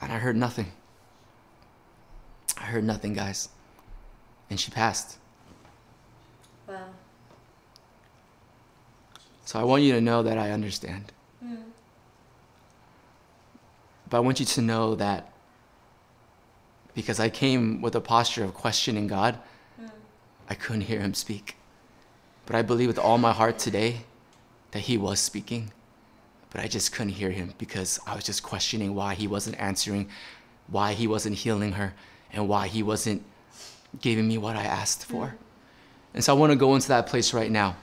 And 0.00 0.12
I 0.12 0.18
heard 0.18 0.34
nothing. 0.34 0.72
I 2.56 2.62
heard 2.62 2.82
nothing, 2.82 3.14
guys. 3.14 3.50
And 4.50 4.58
she 4.58 4.70
passed. 4.70 5.18
Wow. 6.66 6.86
So 9.44 9.58
I 9.58 9.64
want 9.64 9.82
you 9.82 9.92
to 9.94 10.00
know 10.00 10.22
that 10.22 10.36
I 10.36 10.50
understand. 10.50 11.12
Mm. 11.44 11.62
But 14.10 14.18
I 14.18 14.20
want 14.20 14.40
you 14.40 14.46
to 14.46 14.62
know 14.62 14.94
that 14.96 15.32
because 16.94 17.20
I 17.20 17.28
came 17.28 17.80
with 17.80 17.94
a 17.94 18.00
posture 18.00 18.44
of 18.44 18.54
questioning 18.54 19.06
God, 19.06 19.38
mm. 19.80 19.90
I 20.50 20.54
couldn't 20.54 20.82
hear 20.82 21.00
him 21.00 21.14
speak. 21.14 21.56
But 22.44 22.56
I 22.56 22.62
believe 22.62 22.88
with 22.88 22.98
all 22.98 23.18
my 23.18 23.32
heart 23.32 23.58
today 23.58 24.00
that 24.72 24.80
he 24.80 24.98
was 24.98 25.20
speaking, 25.20 25.70
but 26.50 26.60
I 26.60 26.66
just 26.66 26.92
couldn't 26.92 27.12
hear 27.12 27.30
him 27.30 27.54
because 27.58 28.00
I 28.06 28.14
was 28.14 28.24
just 28.24 28.42
questioning 28.42 28.94
why 28.94 29.14
he 29.14 29.26
wasn't 29.26 29.60
answering, 29.60 30.08
why 30.66 30.92
he 30.92 31.06
wasn't 31.06 31.36
healing 31.36 31.72
her, 31.72 31.94
and 32.32 32.48
why 32.48 32.68
he 32.68 32.82
wasn't 32.82 33.22
giving 34.00 34.26
me 34.28 34.38
what 34.38 34.56
I 34.56 34.64
asked 34.64 35.04
for. 35.04 35.26
Mm. 35.26 35.36
And 36.14 36.24
so 36.24 36.34
I 36.34 36.38
want 36.38 36.52
to 36.52 36.56
go 36.56 36.74
into 36.74 36.88
that 36.88 37.06
place 37.06 37.32
right 37.32 37.50
now 37.50 37.76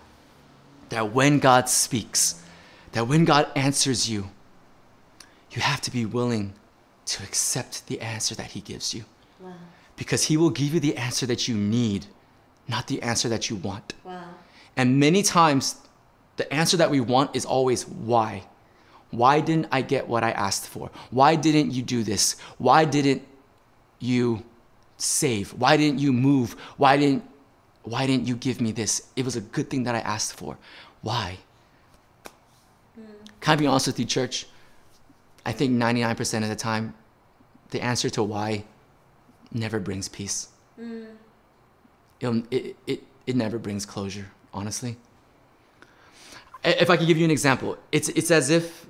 that 0.90 1.14
when 1.14 1.40
God 1.40 1.70
speaks, 1.70 2.44
that 2.92 3.08
when 3.08 3.26
God 3.26 3.48
answers 3.56 4.10
you, 4.10 4.30
you 5.52 5.62
have 5.62 5.82
to 5.82 5.92
be 5.92 6.06
willing 6.06 6.54
to 7.06 7.24
accept 7.24 7.88
the 7.88 8.02
answer 8.02 8.36
that 8.36 8.48
He 8.48 8.62
gives 8.62 8.94
you. 8.94 9.06
Wow. 9.40 9.54
Because 9.96 10.24
He 10.24 10.38
will 10.38 10.50
give 10.50 10.74
you 10.74 10.80
the 10.80 10.98
answer 10.98 11.26
that 11.28 11.48
you 11.48 11.56
need, 11.56 12.08
not 12.68 12.88
the 12.88 13.02
answer 13.02 13.30
that 13.30 13.50
you 13.50 13.56
want. 13.56 13.94
Wow. 14.04 14.24
And 14.76 15.00
many 15.00 15.24
times, 15.24 15.76
the 16.38 16.52
answer 16.54 16.78
that 16.78 16.92
we 16.92 17.00
want 17.00 17.36
is 17.36 17.46
always 17.46 17.88
why. 17.88 18.44
Why 19.12 19.40
didn't 19.40 19.68
I 19.72 19.82
get 19.82 20.08
what 20.08 20.24
I 20.24 20.32
asked 20.32 20.68
for? 20.68 20.90
Why 21.10 21.36
didn't 21.36 21.72
you 21.72 21.82
do 21.82 22.04
this? 22.04 22.36
Why 22.58 22.84
didn't 22.84 23.22
you 24.00 24.44
save? 24.98 25.54
Why 25.54 25.78
didn't 25.78 26.00
you 26.00 26.14
move? 26.14 26.54
Why 26.78 26.98
didn't 26.98 27.24
why 27.84 28.08
didn't 28.08 28.28
you 28.28 28.36
give 28.36 28.60
me 28.62 28.72
this? 28.72 29.10
It 29.16 29.24
was 29.26 29.36
a 29.36 29.42
good 29.42 29.70
thing 29.70 29.84
that 29.84 29.94
I 29.94 30.00
asked 30.00 30.34
for. 30.36 30.58
Why? 31.02 31.38
Can 33.42 33.54
I 33.54 33.56
be 33.56 33.68
honest 33.68 33.86
with 33.86 34.00
you, 34.00 34.06
church? 34.06 34.48
I 35.46 35.52
think 35.52 35.72
99% 35.74 36.42
of 36.42 36.50
the 36.50 36.56
time, 36.56 36.96
the 37.70 37.82
answer 37.82 38.10
to 38.10 38.24
why 38.24 38.64
never 39.52 39.80
brings 39.80 40.10
peace. 40.10 40.48
It'll- 42.20 42.42
It, 42.50 42.76
it, 42.88 43.04
it 43.28 43.36
never 43.36 43.60
brings 43.60 43.86
closure, 43.86 44.32
honestly. 44.52 44.98
If 46.64 46.90
I 46.90 46.98
could 46.98 47.06
give 47.06 47.18
you 47.20 47.26
an 47.26 47.32
example, 47.32 47.78
it's, 47.92 48.10
it's 48.10 48.32
as 48.32 48.50
if 48.50 48.88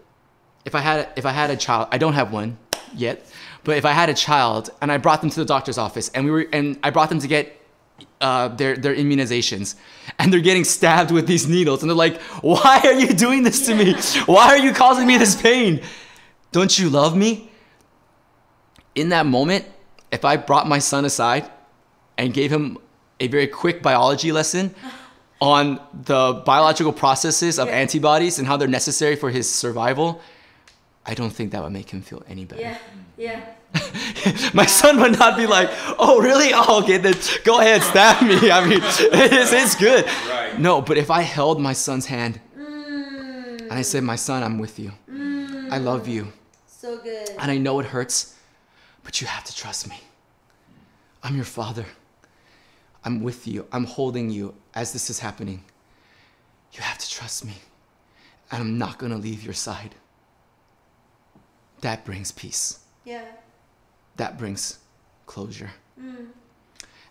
if 0.63 0.73
I, 0.73 0.79
had, 0.79 1.09
if 1.17 1.25
I 1.25 1.31
had 1.31 1.49
a 1.51 1.57
child, 1.57 1.89
I 1.91 1.97
don't 1.99 2.13
have 2.13 2.31
one 2.31 2.57
yet, 2.95 3.29
but 3.65 3.77
if 3.77 3.83
I 3.85 3.91
had 3.91 4.09
a 4.09 4.13
child 4.13 4.69
and 4.81 4.91
I 4.91 4.97
brought 4.97 5.19
them 5.21 5.29
to 5.31 5.39
the 5.39 5.45
doctor's 5.45 5.77
office 5.77 6.09
and, 6.13 6.23
we 6.25 6.31
were, 6.31 6.45
and 6.53 6.79
I 6.83 6.89
brought 6.91 7.09
them 7.09 7.19
to 7.19 7.27
get 7.27 7.59
uh, 8.21 8.47
their, 8.49 8.75
their 8.77 8.95
immunizations 8.95 9.75
and 10.19 10.31
they're 10.31 10.39
getting 10.39 10.63
stabbed 10.63 11.11
with 11.11 11.27
these 11.27 11.47
needles 11.47 11.81
and 11.81 11.89
they're 11.89 11.95
like, 11.95 12.21
why 12.41 12.79
are 12.83 12.93
you 12.93 13.07
doing 13.07 13.43
this 13.43 13.65
to 13.65 13.75
me? 13.75 13.93
Why 14.25 14.47
are 14.49 14.57
you 14.57 14.71
causing 14.73 15.07
me 15.07 15.17
this 15.17 15.39
pain? 15.39 15.81
Don't 16.51 16.77
you 16.79 16.89
love 16.89 17.15
me? 17.17 17.49
In 18.95 19.09
that 19.09 19.25
moment, 19.25 19.65
if 20.11 20.23
I 20.23 20.37
brought 20.37 20.67
my 20.67 20.79
son 20.79 21.03
aside 21.03 21.49
and 22.17 22.33
gave 22.33 22.51
him 22.51 22.77
a 23.19 23.27
very 23.27 23.47
quick 23.47 23.81
biology 23.81 24.31
lesson 24.31 24.73
on 25.41 25.79
the 26.05 26.41
biological 26.45 26.93
processes 26.93 27.59
of 27.59 27.67
Yeah. 27.67 27.75
antibodies 27.75 28.39
and 28.39 28.47
how 28.47 28.55
they're 28.57 28.69
necessary 28.69 29.15
for 29.17 29.29
his 29.29 29.51
survival, 29.53 30.21
I 31.05 31.13
don't 31.13 31.31
think 31.31 31.51
that 31.51 31.61
would 31.63 31.73
make 31.73 31.89
him 31.89 32.01
feel 32.01 32.23
any 32.27 32.45
better. 32.45 32.61
Yeah. 32.61 32.77
Yeah. 33.17 33.45
My 34.53 34.65
son 34.65 34.99
would 35.01 35.17
not 35.19 35.37
be 35.37 35.45
like, 35.47 35.69
"Oh, 35.99 36.21
really? 36.21 36.51
Oh, 36.53 36.81
okay, 36.83 36.97
then 36.97 37.13
go 37.43 37.59
ahead, 37.59 37.81
stab 37.83 38.21
me." 38.23 38.51
I 38.51 38.65
mean, 38.67 38.79
it's, 38.83 39.51
it's 39.53 39.75
good. 39.75 40.05
Right. 40.29 40.57
No, 40.59 40.81
but 40.81 40.97
if 40.97 41.09
I 41.11 41.21
held 41.21 41.59
my 41.61 41.73
son's 41.73 42.05
hand 42.05 42.39
Mm. 42.57 43.61
and 43.61 43.73
I 43.73 43.81
said, 43.83 44.03
"My 44.03 44.15
son, 44.15 44.43
I'm 44.43 44.57
with 44.59 44.79
you. 44.79 44.91
I 45.71 45.77
love 45.79 46.07
you, 46.07 46.31
So 46.67 46.97
good. 46.97 47.29
and 47.39 47.51
I 47.51 47.57
know 47.57 47.79
it 47.79 47.85
hurts, 47.87 48.35
but 49.03 49.19
you 49.19 49.27
have 49.27 49.43
to 49.45 49.55
trust 49.55 49.89
me. 49.89 49.99
I'm 51.23 51.35
your 51.35 51.45
father. 51.59 51.85
I'm 53.03 53.21
with 53.23 53.47
you. 53.47 53.65
I'm 53.71 53.85
holding 53.85 54.29
you 54.29 54.53
as 54.73 54.93
this 54.93 55.09
is 55.09 55.19
happening. 55.19 55.63
You 56.73 56.81
have 56.81 56.97
to 56.99 57.09
trust 57.09 57.45
me, 57.45 57.53
and 58.51 58.61
I'm 58.61 58.77
not 58.77 58.97
gonna 58.99 59.17
leave 59.17 59.43
your 59.43 59.53
side." 59.55 59.95
That 61.81 62.05
brings 62.05 62.31
peace. 62.31 62.79
Yeah. 63.03 63.25
That 64.17 64.37
brings 64.37 64.79
closure. 65.25 65.71
Mm. 65.99 66.27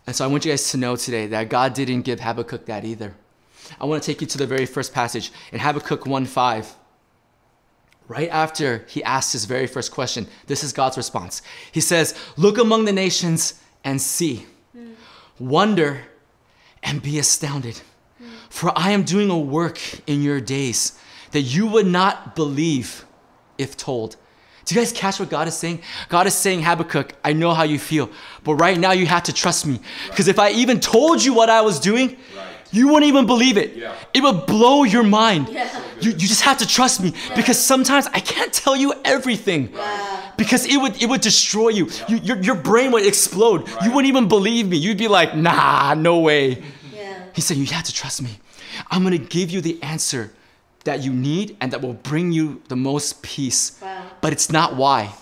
And 0.06 0.14
so 0.14 0.24
I 0.24 0.28
want 0.28 0.44
you 0.44 0.52
guys 0.52 0.70
to 0.70 0.76
know 0.76 0.96
today 0.96 1.26
that 1.28 1.48
God 1.48 1.74
didn't 1.74 2.02
give 2.02 2.20
Habakkuk 2.20 2.66
that 2.66 2.84
either. 2.84 3.14
I 3.80 3.86
want 3.86 4.02
to 4.02 4.06
take 4.06 4.20
you 4.20 4.26
to 4.26 4.38
the 4.38 4.46
very 4.46 4.66
first 4.66 4.92
passage 4.92 5.32
in 5.52 5.60
Habakkuk 5.60 6.04
1:5. 6.04 6.74
Right 8.06 8.28
after 8.28 8.84
he 8.86 9.02
asks 9.02 9.32
his 9.32 9.46
very 9.46 9.66
first 9.66 9.90
question, 9.90 10.26
this 10.46 10.62
is 10.62 10.74
God's 10.74 10.98
response. 10.98 11.40
He 11.72 11.80
says, 11.80 12.14
Look 12.36 12.58
among 12.58 12.84
the 12.84 12.92
nations 12.92 13.54
and 13.82 14.00
see, 14.00 14.44
mm. 14.76 14.94
wonder 15.38 16.02
and 16.82 17.00
be 17.00 17.18
astounded. 17.18 17.80
Mm. 18.22 18.28
For 18.50 18.72
I 18.76 18.90
am 18.90 19.04
doing 19.04 19.30
a 19.30 19.38
work 19.38 19.80
in 20.06 20.22
your 20.22 20.40
days 20.40 20.98
that 21.30 21.40
you 21.40 21.66
would 21.66 21.86
not 21.86 22.36
believe 22.36 23.06
if 23.56 23.74
told. 23.74 24.16
Do 24.64 24.74
you 24.74 24.80
guys 24.80 24.92
catch 24.92 25.20
what 25.20 25.28
God 25.30 25.46
is 25.48 25.56
saying? 25.56 25.82
God 26.08 26.26
is 26.26 26.34
saying, 26.34 26.62
Habakkuk, 26.62 27.12
I 27.22 27.32
know 27.34 27.52
how 27.52 27.64
you 27.64 27.78
feel, 27.78 28.10
but 28.44 28.54
right 28.54 28.78
now 28.78 28.92
you 28.92 29.06
have 29.06 29.24
to 29.24 29.32
trust 29.32 29.66
me. 29.66 29.78
Because 30.08 30.26
if 30.28 30.38
I 30.38 30.50
even 30.52 30.80
told 30.80 31.22
you 31.22 31.34
what 31.34 31.50
I 31.50 31.60
was 31.60 31.78
doing, 31.78 32.16
Right. 32.36 32.46
you 32.72 32.88
wouldn't 32.88 33.04
even 33.08 33.26
believe 33.26 33.58
it. 33.58 33.76
Yeah. 33.76 33.94
It 34.14 34.22
would 34.22 34.46
blow 34.46 34.84
your 34.84 35.02
mind. 35.02 35.48
Yeah. 35.50 35.68
You, 36.00 36.10
you 36.12 36.26
just 36.26 36.40
have 36.42 36.58
to 36.58 36.66
trust 36.66 37.02
me 37.02 37.12
because 37.36 37.58
sometimes 37.58 38.06
I 38.08 38.20
can't 38.20 38.52
tell 38.52 38.74
you 38.74 38.94
everything 39.04 39.70
Wow. 39.72 40.32
because 40.38 40.64
it 40.66 40.78
would 40.78 41.00
it 41.02 41.08
would 41.08 41.20
destroy 41.20 41.68
you. 41.68 41.88
you 42.08 42.16
your, 42.16 42.38
your 42.38 42.54
brain 42.54 42.90
would 42.92 43.06
explode. 43.06 43.68
You 43.82 43.90
wouldn't 43.92 44.06
even 44.08 44.28
believe 44.28 44.66
me. 44.68 44.76
You'd 44.78 44.98
be 44.98 45.08
like, 45.08 45.36
nah, 45.36 45.92
no 45.94 46.20
way. 46.20 46.62
Yeah. 46.94 47.22
He 47.34 47.40
said, 47.42 47.58
You 47.58 47.66
have 47.66 47.84
to 47.84 47.92
trust 47.92 48.22
me. 48.22 48.30
I'm 48.90 49.02
going 49.04 49.12
to 49.18 49.24
give 49.38 49.50
you 49.50 49.60
the 49.60 49.80
answer 49.82 50.32
that 50.84 51.02
you 51.02 51.12
need 51.12 51.56
and 51.60 51.72
that 51.72 51.80
will 51.82 51.94
bring 51.94 52.32
you 52.32 52.62
the 52.68 52.76
most 52.76 53.22
peace. 53.22 53.78
Wow. 53.82 54.06
But 54.20 54.32
it's 54.32 54.50
not 54.50 54.76
why. 54.76 55.14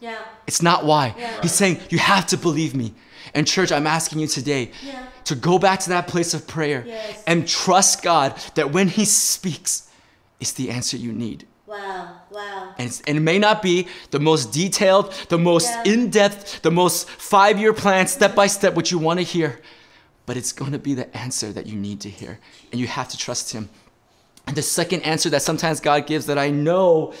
Yeah. 0.00 0.18
It's 0.46 0.62
not 0.62 0.84
why. 0.84 1.14
Yeah. 1.18 1.40
He's 1.42 1.52
saying, 1.52 1.80
You 1.90 1.98
have 1.98 2.26
to 2.28 2.36
believe 2.36 2.74
me. 2.74 2.94
And, 3.34 3.46
church, 3.46 3.70
I'm 3.72 3.86
asking 3.86 4.18
you 4.20 4.26
today 4.26 4.70
Yeah. 4.84 5.04
to 5.24 5.34
go 5.34 5.58
back 5.58 5.80
to 5.80 5.88
that 5.90 6.06
place 6.08 6.34
of 6.34 6.46
prayer 6.46 6.84
Yes. 6.86 7.22
and 7.26 7.46
trust 7.48 8.02
God 8.02 8.34
that 8.54 8.72
when 8.72 8.88
He 8.88 9.04
speaks, 9.04 9.88
it's 10.40 10.52
the 10.52 10.70
answer 10.70 10.96
you 10.96 11.12
need. 11.12 11.46
Wow. 11.66 12.16
Wow. 12.30 12.74
And, 12.78 13.00
and 13.06 13.16
it 13.16 13.20
may 13.20 13.38
not 13.38 13.62
be 13.62 13.88
the 14.10 14.18
most 14.20 14.52
detailed, 14.52 15.12
the 15.28 15.38
most 15.38 15.68
Yeah. 15.70 15.92
in 15.92 16.10
depth, 16.10 16.62
the 16.62 16.70
most 16.70 17.08
five 17.08 17.58
year 17.58 17.72
plan, 17.72 18.06
step 18.08 18.34
by 18.34 18.46
step, 18.48 18.74
what 18.74 18.90
you 18.90 18.98
want 18.98 19.20
to 19.20 19.24
hear, 19.24 19.60
but 20.26 20.36
it's 20.36 20.52
going 20.52 20.72
to 20.72 20.78
be 20.78 20.94
the 20.94 21.16
answer 21.16 21.52
that 21.52 21.66
you 21.66 21.76
need 21.78 22.00
to 22.00 22.10
hear. 22.10 22.38
And 22.72 22.80
you 22.80 22.86
have 22.88 23.08
to 23.08 23.16
trust 23.16 23.52
Him. 23.52 23.68
And 24.46 24.56
the 24.56 24.62
second 24.62 25.02
answer 25.02 25.30
that 25.30 25.42
sometimes 25.42 25.80
God 25.80 26.06
gives 26.06 26.26
that 26.26 26.38
I 26.38 26.50
know 26.50 27.14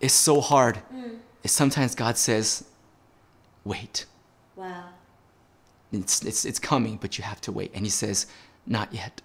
is 0.00 0.12
so 0.12 0.40
hard 0.40 0.76
hmm. 0.76 1.16
is 1.42 1.52
sometimes 1.52 1.94
God 1.94 2.18
says, 2.18 2.64
wait. 3.64 4.06
Wow. 4.54 4.90
It's, 5.92 6.22
it's, 6.24 6.44
it's 6.44 6.58
coming, 6.58 6.98
but 7.00 7.18
you 7.18 7.24
have 7.24 7.40
to 7.42 7.52
wait. 7.52 7.72
And 7.74 7.84
He 7.84 7.90
says, 7.90 8.26
not 8.66 8.92
yet. 8.92 9.22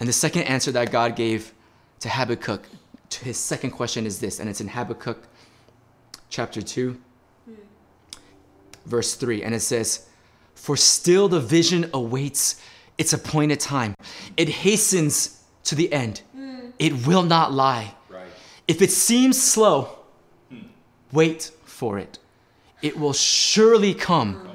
And 0.00 0.08
the 0.08 0.12
second 0.12 0.42
answer 0.42 0.72
that 0.72 0.90
God 0.90 1.16
gave 1.16 1.52
to 2.00 2.08
Habakkuk 2.08 2.66
to 3.10 3.24
his 3.24 3.38
second 3.38 3.70
question 3.70 4.06
is 4.06 4.18
this, 4.18 4.40
and 4.40 4.50
it's 4.50 4.60
in 4.60 4.68
Habakkuk 4.68 5.22
chapter 6.30 6.60
2, 6.60 7.00
hmm. 7.44 7.52
verse 8.86 9.14
3. 9.14 9.42
And 9.44 9.54
it 9.54 9.60
says, 9.60 10.06
For 10.54 10.76
still 10.76 11.28
the 11.28 11.40
vision 11.40 11.90
awaits 11.94 12.60
its 12.98 13.12
appointed 13.12 13.60
time, 13.60 13.94
it 14.36 14.48
hastens 14.48 15.42
to 15.64 15.74
the 15.74 15.92
end, 15.92 16.22
it 16.78 17.06
will 17.06 17.22
not 17.22 17.52
lie. 17.52 17.94
Right. 18.08 18.26
If 18.68 18.82
it 18.82 18.90
seems 18.90 19.40
slow, 19.42 19.88
wait 21.12 21.50
for 21.64 21.98
it. 21.98 22.18
It 22.82 22.98
will 22.98 23.12
surely 23.12 23.94
come. 23.94 24.34
Come 24.34 24.50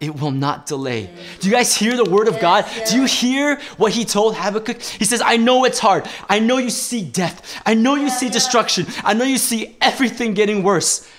it 0.00 0.20
will 0.20 0.30
not 0.30 0.64
delay. 0.66 1.10
Do 1.40 1.48
you 1.48 1.52
guys 1.52 1.74
hear 1.74 1.96
the 1.96 2.04
word 2.08 2.28
of 2.28 2.34
Yes, 2.34 2.42
God? 2.42 2.64
yes. 2.76 2.90
Do 2.92 2.98
you 3.00 3.04
hear 3.06 3.56
what 3.78 3.90
he 3.92 4.04
told 4.04 4.36
Habakkuk? 4.36 4.80
He 4.80 5.04
says, 5.04 5.20
I 5.20 5.36
know 5.36 5.64
it's 5.64 5.80
hard. 5.80 6.08
I 6.28 6.38
know 6.38 6.58
you 6.58 6.70
see 6.70 7.02
death. 7.02 7.60
I 7.66 7.74
know 7.74 7.96
you 7.96 8.02
Yeah, 8.02 8.08
see 8.10 8.26
yeah. 8.26 8.32
destruction. 8.32 8.86
I 9.02 9.14
know 9.14 9.24
you 9.24 9.38
see 9.38 9.76
everything 9.80 10.34
getting 10.34 10.62
worse. 10.62 11.10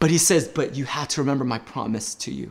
But 0.00 0.10
he 0.10 0.18
says, 0.18 0.48
But 0.48 0.74
you 0.74 0.84
have 0.84 1.06
to 1.08 1.20
remember 1.20 1.44
my 1.44 1.60
promise 1.60 2.16
to 2.16 2.32
you. 2.32 2.50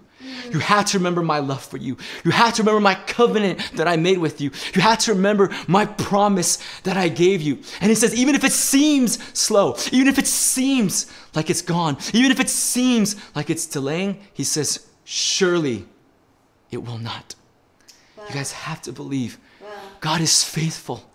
You 0.51 0.59
have 0.59 0.85
to 0.85 0.97
remember 0.97 1.21
my 1.21 1.39
love 1.39 1.63
for 1.63 1.77
you. 1.77 1.97
You 2.23 2.31
have 2.31 2.53
to 2.55 2.61
remember 2.61 2.79
my 2.79 2.95
covenant 2.95 3.59
that 3.75 3.87
I 3.87 3.97
made 3.97 4.17
with 4.17 4.41
you. 4.41 4.51
You 4.73 4.81
have 4.81 4.99
to 4.99 5.13
remember 5.13 5.49
my 5.67 5.85
promise 5.85 6.57
that 6.83 6.97
I 6.97 7.09
gave 7.09 7.41
you. 7.41 7.59
And 7.81 7.89
he 7.89 7.95
says, 7.95 8.13
even 8.15 8.35
if 8.35 8.43
it 8.43 8.51
seems 8.51 9.19
slow, 9.37 9.75
even 9.91 10.07
if 10.07 10.17
it 10.19 10.27
seems 10.27 11.11
like 11.35 11.49
it's 11.49 11.61
gone, 11.61 11.97
even 12.13 12.31
if 12.31 12.39
it 12.39 12.49
seems 12.49 13.15
like 13.35 13.49
it's 13.49 13.65
delaying, 13.65 14.19
he 14.33 14.43
says, 14.43 14.87
surely 15.03 15.85
it 16.71 16.77
will 16.77 16.97
not. 16.97 17.35
Wow. 18.17 18.25
You 18.27 18.33
guys 18.35 18.51
have 18.51 18.81
to 18.83 18.91
believe 18.91 19.37
Wow. 19.61 19.69
God 20.01 20.21
is 20.21 20.43
faithful. 20.43 21.09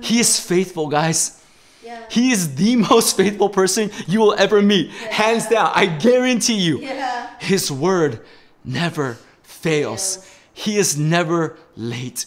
He 0.00 0.18
is 0.18 0.40
faithful, 0.40 0.88
guys. 0.88 1.44
Yeah. 1.84 2.02
He 2.08 2.30
is 2.30 2.54
the 2.54 2.76
most 2.90 3.16
faithful 3.16 3.48
person 3.48 3.90
you 4.06 4.20
will 4.20 4.34
ever 4.34 4.62
meet. 4.62 4.90
Hands 4.90 5.46
down. 5.46 5.70
I 5.74 5.86
guarantee 5.86 6.58
you. 6.58 6.78
Yeah. 6.78 7.28
His 7.38 7.70
word 7.70 8.24
never 8.64 9.18
fails. 9.42 10.28
He 10.52 10.76
is 10.76 10.98
never 10.98 11.56
late. 11.76 12.26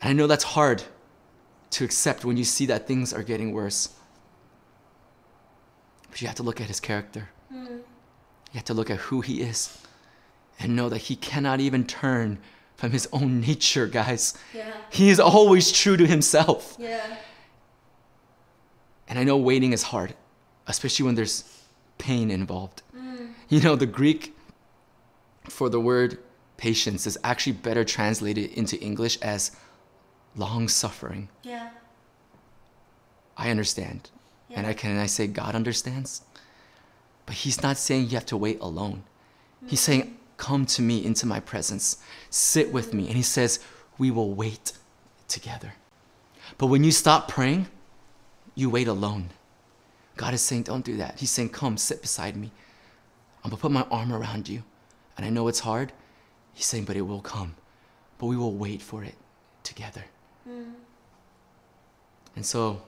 And 0.00 0.10
I 0.10 0.12
know 0.12 0.26
that's 0.26 0.44
hard 0.44 0.82
to 1.70 1.84
accept 1.84 2.24
when 2.24 2.36
you 2.36 2.44
see 2.44 2.66
that 2.66 2.86
things 2.86 3.12
are 3.12 3.22
getting 3.22 3.52
worse. 3.52 3.90
But 6.10 6.20
you 6.20 6.26
have 6.26 6.36
to 6.36 6.42
look 6.42 6.60
at 6.60 6.68
his 6.68 6.80
character. 6.80 7.28
Mm. 7.52 7.66
You 7.68 8.54
have 8.54 8.64
to 8.64 8.74
look 8.74 8.90
at 8.90 8.98
who 8.98 9.20
he 9.20 9.42
is 9.42 9.78
and 10.58 10.74
know 10.74 10.88
that 10.88 10.98
he 10.98 11.16
cannot 11.16 11.60
even 11.60 11.86
turn 11.86 12.38
from 12.76 12.92
his 12.92 13.08
own 13.12 13.40
nature, 13.40 13.86
guys. 13.86 14.34
Yeah. 14.54 14.72
He 14.90 15.10
is 15.10 15.20
always 15.20 15.70
true 15.70 15.96
to 15.96 16.06
himself. 16.06 16.76
Yeah. 16.78 17.16
And 19.08 19.18
I 19.18 19.24
know 19.24 19.36
waiting 19.36 19.72
is 19.72 19.82
hard, 19.84 20.14
especially 20.66 21.06
when 21.06 21.14
there's 21.14 21.44
pain 21.98 22.30
involved. 22.30 22.82
Mm. 22.96 23.32
You 23.48 23.60
know, 23.60 23.76
the 23.76 23.86
Greek 23.86 24.36
for 25.50 25.68
the 25.68 25.80
word 25.80 26.18
patience 26.56 27.06
is 27.06 27.18
actually 27.24 27.52
better 27.52 27.84
translated 27.84 28.52
into 28.52 28.78
English 28.80 29.18
as 29.22 29.52
long 30.36 30.68
suffering. 30.68 31.28
Yeah. 31.42 31.70
I 33.36 33.50
understand. 33.50 34.10
And 34.50 34.66
I 34.66 34.72
can 34.72 34.98
I 34.98 35.06
say 35.06 35.26
God 35.26 35.54
understands? 35.54 36.22
But 37.26 37.36
he's 37.36 37.62
not 37.62 37.76
saying 37.76 38.04
you 38.04 38.16
have 38.16 38.26
to 38.26 38.36
wait 38.36 38.58
alone. 38.60 39.04
He's 39.66 39.80
saying, 39.80 40.16
Come 40.36 40.66
to 40.66 40.82
me 40.82 41.04
into 41.04 41.26
my 41.26 41.40
presence, 41.40 41.98
sit 42.30 42.72
with 42.72 42.94
me. 42.94 43.08
And 43.08 43.16
he 43.16 43.22
says, 43.22 43.60
We 43.98 44.10
will 44.10 44.32
wait 44.32 44.72
together. 45.26 45.74
But 46.56 46.68
when 46.68 46.84
you 46.84 46.92
stop 46.92 47.28
praying, 47.28 47.66
you 48.54 48.70
wait 48.70 48.88
alone. 48.88 49.30
God 50.16 50.32
is 50.32 50.40
saying, 50.40 50.62
Don't 50.62 50.84
do 50.84 50.96
that. 50.96 51.18
He's 51.18 51.30
saying, 51.30 51.50
Come, 51.50 51.76
sit 51.76 52.00
beside 52.00 52.36
me. 52.36 52.50
I'm 53.44 53.50
gonna 53.50 53.60
put 53.60 53.70
my 53.70 53.86
arm 53.90 54.12
around 54.12 54.48
you. 54.48 54.62
And 55.18 55.26
I 55.26 55.28
know 55.28 55.48
it's 55.48 55.60
hard. 55.60 55.92
He's 56.54 56.64
saying, 56.64 56.84
But 56.84 56.96
it 56.96 57.02
will 57.02 57.20
come. 57.20 57.56
But 58.16 58.26
we 58.26 58.36
will 58.36 58.54
wait 58.54 58.80
for 58.80 59.04
it 59.04 59.14
together. 59.62 60.04
Hmm. 60.44 60.70
And 62.34 62.46
so 62.46 62.80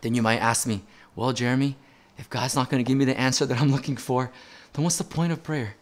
then 0.00 0.14
you 0.14 0.22
might 0.22 0.38
ask 0.38 0.66
me, 0.66 0.82
well, 1.16 1.32
Jeremy, 1.32 1.76
if 2.18 2.30
God's 2.30 2.54
not 2.54 2.70
going 2.70 2.82
to 2.82 2.88
give 2.88 2.96
me 2.96 3.04
the 3.04 3.18
answer 3.18 3.44
that 3.46 3.60
I'm 3.60 3.70
looking 3.70 3.96
for, 3.96 4.30
then 4.72 4.84
what's 4.84 4.96
the 4.96 5.04
point 5.04 5.32
of 5.32 5.42
prayer? 5.42 5.74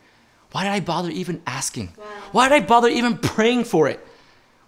Why 0.53 0.65
did 0.65 0.73
I 0.73 0.81
bother 0.81 1.11
even 1.11 1.43
asking? 1.47 1.93
Wow. 1.97 2.05
Why 2.33 2.49
did 2.49 2.63
I 2.63 2.67
bother 2.67 2.89
even 2.89 3.19
praying 3.19 3.65
for 3.65 3.89
it? 3.89 4.05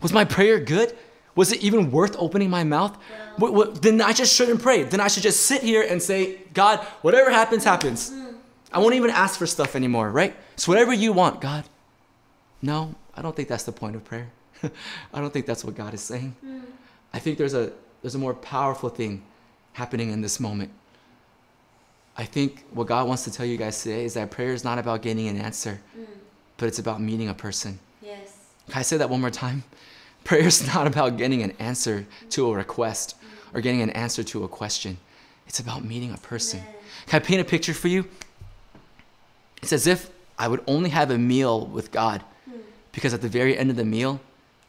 Was 0.02 0.12
my 0.12 0.24
prayer 0.24 0.60
good? 0.60 0.96
Was 1.34 1.52
it 1.52 1.62
even 1.62 1.90
worth 1.90 2.16
opening 2.18 2.50
my 2.50 2.64
mouth? 2.64 2.98
What, 3.36 3.54
what, 3.54 3.82
then 3.82 4.02
I 4.02 4.12
just 4.12 4.34
shouldn't 4.34 4.60
pray. 4.60 4.82
Then 4.82 5.00
I 5.00 5.08
should 5.08 5.22
just 5.22 5.46
sit 5.46 5.62
here 5.62 5.82
and 5.88 6.02
say, 6.02 6.40
God, 6.52 6.80
whatever 7.02 7.30
happens, 7.30 7.64
happens. 7.64 8.10
Hmm. 8.10 8.26
I 8.72 8.78
won't 8.78 8.94
even 8.94 9.10
ask 9.10 9.38
for 9.38 9.46
stuff 9.46 9.74
anymore, 9.74 10.10
right? 10.10 10.34
So 10.56 10.70
whatever 10.70 10.92
you 10.92 11.12
want, 11.12 11.40
God. 11.40 11.64
No, 12.62 12.94
I 13.14 13.22
don't 13.22 13.34
think 13.34 13.48
that's 13.48 13.64
the 13.64 13.72
point 13.72 13.96
of 13.96 14.04
prayer. 14.04 14.28
I 14.62 15.20
don't 15.20 15.32
think 15.32 15.46
that's 15.46 15.64
what 15.64 15.74
God 15.74 15.94
is 15.94 16.00
saying. 16.00 16.36
Mm. 16.44 16.62
I 17.12 17.18
think 17.18 17.38
there's 17.38 17.54
a 17.54 17.72
there's 18.02 18.14
a 18.14 18.18
more 18.18 18.34
powerful 18.34 18.88
thing 18.88 19.22
happening 19.72 20.10
in 20.10 20.20
this 20.20 20.40
moment. 20.40 20.70
I 22.16 22.24
think 22.24 22.64
what 22.72 22.86
God 22.86 23.08
wants 23.08 23.24
to 23.24 23.32
tell 23.32 23.46
you 23.46 23.56
guys 23.56 23.82
today 23.82 24.04
is 24.04 24.14
that 24.14 24.30
prayer 24.30 24.52
is 24.52 24.64
not 24.64 24.78
about 24.78 25.02
getting 25.02 25.28
an 25.28 25.36
answer, 25.38 25.80
mm. 25.98 26.06
but 26.56 26.66
it's 26.66 26.78
about 26.78 27.00
meeting 27.00 27.28
a 27.28 27.34
person. 27.34 27.78
Yes. 28.02 28.36
Can 28.68 28.78
I 28.78 28.82
say 28.82 28.96
that 28.98 29.08
one 29.08 29.20
more 29.20 29.30
time? 29.30 29.64
Prayer 30.24 30.46
is 30.46 30.66
not 30.66 30.86
about 30.86 31.16
getting 31.16 31.42
an 31.42 31.52
answer 31.52 32.06
to 32.30 32.50
a 32.50 32.54
request 32.54 33.16
or 33.54 33.62
getting 33.62 33.80
an 33.80 33.88
answer 33.90 34.22
to 34.22 34.44
a 34.44 34.48
question. 34.48 34.98
It's 35.46 35.60
about 35.60 35.82
meeting 35.82 36.12
a 36.12 36.18
person. 36.18 36.60
Can 37.06 37.22
I 37.22 37.24
paint 37.24 37.40
a 37.40 37.44
picture 37.44 37.72
for 37.72 37.88
you? 37.88 38.06
It's 39.62 39.72
as 39.72 39.86
if 39.86 40.10
I 40.38 40.48
would 40.48 40.62
only 40.66 40.90
have 40.90 41.10
a 41.10 41.18
meal 41.18 41.66
with 41.66 41.90
God 41.90 42.22
because 42.92 43.12
at 43.14 43.20
the 43.22 43.28
very 43.28 43.56
end 43.56 43.70
of 43.70 43.76
the 43.76 43.84
meal, 43.84 44.20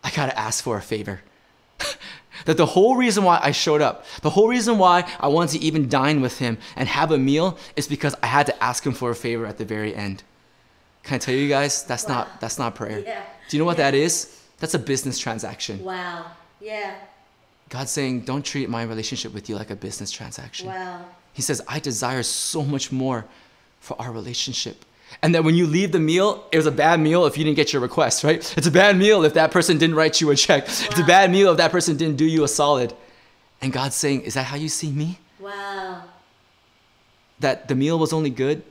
I 0.03 0.11
got 0.11 0.27
to 0.27 0.37
ask 0.37 0.63
for 0.63 0.77
a 0.77 0.81
favor. 0.81 1.21
that 2.45 2.57
the 2.57 2.65
whole 2.65 2.95
reason 2.95 3.23
why 3.23 3.39
I 3.41 3.51
showed 3.51 3.81
up, 3.81 4.05
the 4.21 4.29
whole 4.31 4.47
reason 4.47 4.77
why 4.77 5.09
I 5.19 5.27
wanted 5.27 5.59
to 5.59 5.65
even 5.65 5.89
dine 5.89 6.21
with 6.21 6.39
him 6.39 6.57
and 6.75 6.87
have 6.89 7.11
a 7.11 7.17
meal 7.17 7.57
is 7.75 7.87
because 7.87 8.15
I 8.21 8.27
had 8.27 8.45
to 8.47 8.63
ask 8.63 8.85
him 8.85 8.93
for 8.93 9.11
a 9.11 9.15
favor 9.15 9.45
at 9.45 9.57
the 9.57 9.65
very 9.65 9.95
end. 9.95 10.23
Can 11.03 11.15
I 11.15 11.17
tell 11.17 11.33
you 11.33 11.47
guys, 11.49 11.83
that's 11.83 12.05
Wow. 12.07 12.15
not 12.15 12.41
that's 12.41 12.59
not 12.59 12.75
prayer. 12.75 12.99
Yeah. 12.99 13.23
Do 13.49 13.57
you 13.57 13.59
know 13.61 13.65
what 13.65 13.77
Yeah. 13.77 13.91
that 13.91 13.95
is? 13.97 14.37
That's 14.59 14.73
a 14.75 14.79
business 14.79 15.17
transaction. 15.17 15.83
Wow. 15.83 16.25
Yeah. 16.59 16.93
God's 17.69 17.89
saying, 17.91 18.21
don't 18.21 18.43
treat 18.45 18.69
my 18.69 18.83
relationship 18.83 19.33
with 19.33 19.49
you 19.49 19.55
like 19.55 19.71
a 19.71 19.75
business 19.75 20.11
transaction. 20.11 20.67
Wow. 20.67 21.05
He 21.33 21.41
says, 21.41 21.61
I 21.67 21.79
desire 21.79 22.21
so 22.21 22.63
much 22.63 22.91
more 22.91 23.25
for 23.81 24.01
our 24.01 24.11
relationship. 24.11 24.85
And 25.21 25.35
that 25.35 25.43
when 25.43 25.55
you 25.55 25.67
leave 25.67 25.91
the 25.91 25.99
meal, 25.99 26.45
it 26.53 26.57
was 26.57 26.65
a 26.65 26.71
bad 26.71 27.01
meal 27.01 27.25
if 27.25 27.37
you 27.37 27.43
didn't 27.43 27.57
get 27.57 27.73
your 27.73 27.81
request, 27.81 28.23
right? 28.23 28.37
It's 28.57 28.67
a 28.67 28.71
bad 28.71 28.97
meal 28.97 29.25
if 29.25 29.33
that 29.33 29.51
person 29.51 29.77
didn't 29.77 29.95
write 29.95 30.21
you 30.21 30.31
a 30.31 30.35
check. 30.35 30.63
It's 30.63 30.99
a 30.99 31.03
bad 31.03 31.29
meal 31.29 31.51
if 31.51 31.57
that 31.57 31.71
person 31.71 31.97
didn't 31.97 32.15
do 32.15 32.25
you 32.25 32.45
a 32.45 32.47
solid. 32.47 32.93
And 33.61 33.73
God's 33.73 33.95
saying, 33.95 34.21
Is 34.21 34.35
that 34.35 34.45
how 34.45 34.55
you 34.55 34.69
see 34.69 34.91
me? 34.91 35.19
Wow. 35.39 36.03
That 37.39 37.67
the 37.67 37.75
meal 37.75 37.99
was 37.99 38.13
only 38.13 38.29
good 38.29 38.63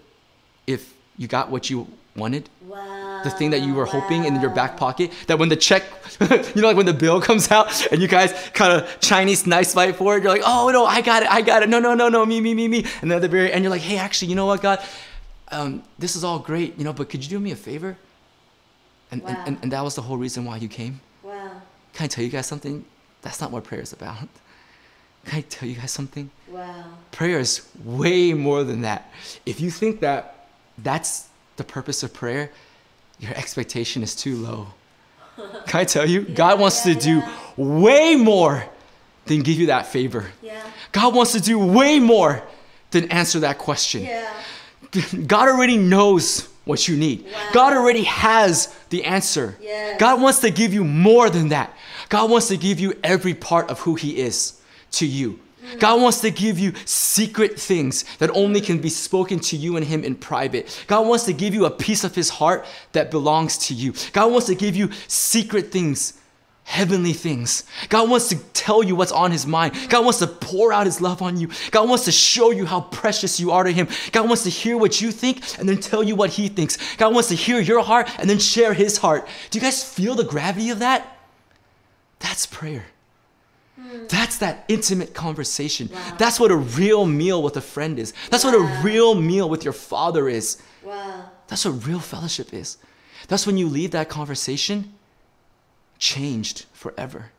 if 0.67 0.95
you 1.19 1.29
got 1.29 1.51
what 1.51 1.69
you 1.69 1.87
wanted? 2.17 2.49
Wow. 2.67 3.10
The 3.25 3.31
thing 3.31 3.51
that 3.51 3.61
you 3.61 3.75
were 3.75 3.85
hoping 3.85 4.25
in 4.25 4.41
your 4.41 4.51
back 4.51 4.77
pocket 4.77 5.11
that 5.27 5.39
when 5.39 5.49
the 5.49 5.57
check 5.57 5.83
you 6.55 6.63
know 6.63 6.69
like 6.69 6.77
when 6.77 6.87
the 6.87 6.93
bill 6.95 7.21
comes 7.21 7.51
out 7.51 7.87
and 7.93 8.01
you 8.01 8.09
guys 8.09 8.33
kind 8.55 8.73
of 8.73 9.01
chinese 9.01 9.47
nice 9.47 9.75
fight 9.75 9.97
for 9.97 10.17
it 10.17 10.23
you're 10.23 10.33
like 10.33 10.43
oh 10.45 10.71
no 10.73 10.85
i 10.87 11.01
got 11.01 11.23
it 11.23 11.31
i 11.31 11.41
got 11.43 11.63
it 11.63 11.69
no 11.69 11.79
no 11.79 11.95
no 11.95 12.09
no 12.09 12.25
me 12.25 12.41
me 12.41 12.55
me 12.55 12.67
me 12.69 12.79
and 13.03 13.11
then 13.11 13.17
at 13.17 13.23
the 13.23 13.29
very 13.29 13.53
end 13.53 13.63
you're 13.65 13.71
like 13.71 13.83
hey 13.83 13.97
actually 13.99 14.29
you 14.29 14.35
know 14.35 14.47
what 14.47 14.61
god 14.63 14.79
um, 15.53 15.83
this 15.99 16.15
is 16.17 16.23
all 16.23 16.39
great 16.39 16.79
you 16.79 16.85
know 16.85 16.93
but 16.93 17.09
could 17.11 17.23
you 17.25 17.29
do 17.29 17.41
me 17.41 17.51
a 17.51 17.57
favor 17.57 17.97
and, 19.11 19.23
and, 19.27 19.37
Wow. 19.37 19.45
and, 19.47 19.59
and 19.63 19.73
that 19.73 19.83
was 19.83 19.95
the 19.97 20.03
whole 20.03 20.17
reason 20.17 20.45
why 20.45 20.57
you 20.57 20.69
came 20.69 21.01
Wow. 21.23 21.51
can 21.93 22.05
i 22.05 22.09
tell 22.09 22.25
you 22.25 22.31
guys 22.31 22.47
something 22.47 22.85
that's 23.23 23.41
not 23.41 23.51
what 23.51 23.65
prayer 23.65 23.81
is 23.83 23.93
about 23.93 24.17
can 25.27 25.39
i 25.39 25.41
tell 25.43 25.69
you 25.69 25.75
guys 25.75 25.91
something 25.91 26.31
Wow. 26.49 26.85
prayer 27.11 27.39
is 27.39 27.67
way 27.85 28.33
more 28.33 28.65
than 28.65 28.81
that. 28.83 29.11
If 29.47 29.61
you 29.61 29.71
think 29.71 30.01
that 30.01 30.47
that's 30.79 31.29
the 31.57 31.63
purpose 31.65 32.03
of 32.03 32.13
prayer, 32.13 32.51
your 33.21 33.33
expectation 33.33 34.03
is 34.03 34.17
too 34.17 34.37
low. 34.37 34.69
Can 35.67 35.81
I 35.81 35.85
tell 35.85 36.09
you? 36.09 36.23
God 36.23 36.59
wants 36.59 36.85
yeah, 36.85 36.95
to 36.95 37.01
do 37.01 37.19
yeah. 37.19 37.37
way 37.57 38.17
more 38.17 38.65
than 39.27 39.43
give 39.43 39.59
you 39.59 39.67
that 39.67 39.87
favor. 39.87 40.27
Yeah. 40.43 40.63
God 40.93 41.15
wants 41.15 41.33
to 41.33 41.41
do 41.41 41.59
way 41.59 42.01
more 42.01 42.43
than 42.91 43.11
answer 43.11 43.41
that 43.41 43.59
question. 43.59 44.03
Yeah. 44.03 44.33
God 45.27 45.49
already 45.49 45.77
knows 45.77 46.49
what 46.65 46.89
you 46.89 46.97
need. 46.97 47.25
Wow. 47.25 47.49
God 47.53 47.73
already 47.75 48.03
has 48.05 48.75
the 48.91 49.05
answer. 49.05 49.57
God 49.99 50.21
wants 50.21 50.41
to 50.41 50.51
give 50.51 50.73
you 50.73 50.85
more 50.85 51.31
than 51.31 51.49
that. 51.51 51.75
God 52.09 52.31
wants 52.31 52.49
to 52.49 52.57
give 52.57 52.81
you 52.81 52.95
every 53.05 53.35
part 53.35 53.71
of 53.71 53.81
who 53.81 53.95
He 53.95 54.19
is 54.19 54.61
to 54.93 55.07
you. 55.07 55.39
God 55.79 56.01
wants 56.01 56.21
to 56.23 56.31
give 56.31 56.59
you 56.59 56.73
secret 56.85 57.59
things 57.59 58.05
that 58.19 58.31
only 58.31 58.61
can 58.61 58.79
be 58.79 58.89
spoken 58.89 59.39
to 59.41 59.57
you 59.57 59.77
and 59.77 59.87
Him 59.87 60.05
in 60.05 60.15
private. 60.15 60.85
God 60.87 61.07
wants 61.07 61.25
to 61.25 61.33
give 61.33 61.55
you 61.55 61.67
a 61.67 61.71
piece 61.71 62.05
of 62.05 62.15
His 62.15 62.31
heart 62.31 62.67
that 62.93 63.11
belongs 63.11 63.59
to 63.69 63.75
you. 63.75 63.95
God 64.13 64.33
wants 64.33 64.47
to 64.47 64.55
give 64.55 64.77
you 64.77 64.91
secret 65.07 65.71
things 65.73 66.15
heavenly 66.71 67.13
things. 67.13 67.65
God 67.89 68.09
wants 68.09 68.29
to 68.29 68.37
tell 68.55 68.85
you 68.85 68.95
what's 68.95 69.11
on 69.11 69.33
his 69.33 69.45
mind. 69.45 69.75
God 69.89 70.05
wants 70.05 70.21
to 70.21 70.29
pour 70.29 70.73
out 70.73 70.87
his 70.87 71.01
love 71.01 71.21
on 71.21 71.37
you. 71.37 71.51
God 71.73 71.89
wants 71.89 72.05
to 72.05 72.13
show 72.13 72.53
you 72.53 72.65
how 72.65 72.83
precious 72.83 73.41
you 73.41 73.51
are 73.51 73.65
to 73.65 73.73
him. 73.73 73.89
God 74.13 74.29
wants 74.29 74.45
to 74.45 74.51
hear 74.51 74.77
what 74.77 75.01
you 75.01 75.11
think 75.11 75.59
and 75.59 75.69
then 75.69 75.79
tell 75.79 76.05
you 76.05 76.15
what 76.15 76.31
he 76.31 76.47
thinks. 76.47 76.79
God 76.97 77.13
wants 77.13 77.29
to 77.31 77.35
hear 77.35 77.59
your 77.59 77.83
heart 77.83 78.09
and 78.21 78.31
then 78.31 78.39
share 78.39 78.73
his 78.73 78.99
heart. 78.99 79.27
Do 79.51 79.59
you 79.59 79.63
guys 79.63 79.83
feel 79.83 80.15
the 80.15 80.23
gravity 80.23 80.71
of 80.71 80.79
that? 80.79 81.19
That's 82.21 82.47
prayer. 82.47 82.87
Hmm. 83.81 84.07
That's 84.09 84.39
that 84.39 84.65
intimate 84.69 85.15
conversation. 85.15 85.89
Wow. 85.93 86.17
That's 86.19 86.39
what 86.39 86.51
a 86.51 86.57
real 86.57 87.07
meal 87.07 87.43
with 87.43 87.57
a 87.57 87.61
friend 87.61 87.99
is. 87.99 88.13
Wow. 88.13 88.29
That's 88.31 88.45
what 88.45 88.55
a 88.55 88.83
real 88.83 89.15
meal 89.15 89.49
with 89.49 89.65
your 89.65 89.73
father 89.73 90.29
is. 90.29 90.61
Wow. 90.83 91.31
That's 91.49 91.65
what 91.65 91.87
real 91.87 92.01
fellowship 92.01 92.53
is. 92.53 92.79
That's 93.29 93.47
when 93.47 93.57
you 93.57 93.69
leave 93.69 93.93
that 93.93 94.09
conversation 94.09 94.93
changed 95.99 96.67
forever. 96.73 97.31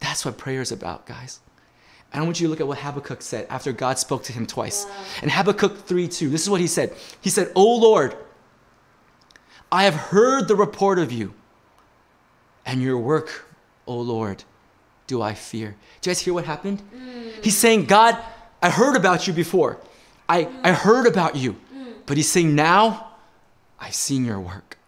That's 0.00 0.24
what 0.24 0.38
prayer 0.38 0.60
is 0.60 0.72
about, 0.72 1.06
guys. 1.06 1.40
And 2.12 2.22
I 2.22 2.24
want 2.24 2.40
you 2.40 2.46
to 2.46 2.50
look 2.50 2.60
at 2.60 2.66
what 2.66 2.78
Habakkuk 2.78 3.20
said 3.20 3.46
after 3.50 3.72
God 3.72 3.98
spoke 3.98 4.22
to 4.24 4.32
him 4.32 4.46
twice. 4.46 4.84
Wow. 4.84 4.92
In 5.24 5.28
Habakkuk 5.28 5.86
3 5.86 6.08
2, 6.08 6.30
this 6.30 6.42
is 6.42 6.50
what 6.50 6.60
he 6.60 6.66
said. 6.66 6.94
He 7.20 7.30
said, 7.30 7.50
O 7.54 7.76
Lord, 7.76 8.16
I 9.70 9.84
have 9.84 9.94
heard 9.94 10.48
the 10.48 10.54
report 10.54 10.98
of 10.98 11.10
you, 11.10 11.34
and 12.64 12.80
your 12.80 12.98
work, 12.98 13.46
O 13.86 13.98
Lord, 13.98 14.44
do 15.06 15.22
I 15.22 15.34
fear. 15.34 15.76
Do 16.00 16.10
you 16.10 16.14
guys 16.14 16.20
hear 16.20 16.34
what 16.34 16.44
happened? 16.44 16.82
Mm. 16.94 17.44
He's 17.44 17.56
saying, 17.56 17.86
God, 17.86 18.18
I 18.62 18.70
heard 18.70 18.96
about 18.96 19.26
you 19.26 19.32
before. 19.32 19.78
I, 20.28 20.40
I 20.62 20.70
mm. 20.70 20.74
heard 20.74 21.06
about 21.06 21.36
you. 21.36 21.52
Mm. 21.74 21.94
But 22.06 22.16
he's 22.16 22.28
saying, 22.28 22.54
now 22.54 23.12
I've 23.78 23.94
seen 23.94 24.24
your 24.24 24.40
work. 24.40 24.78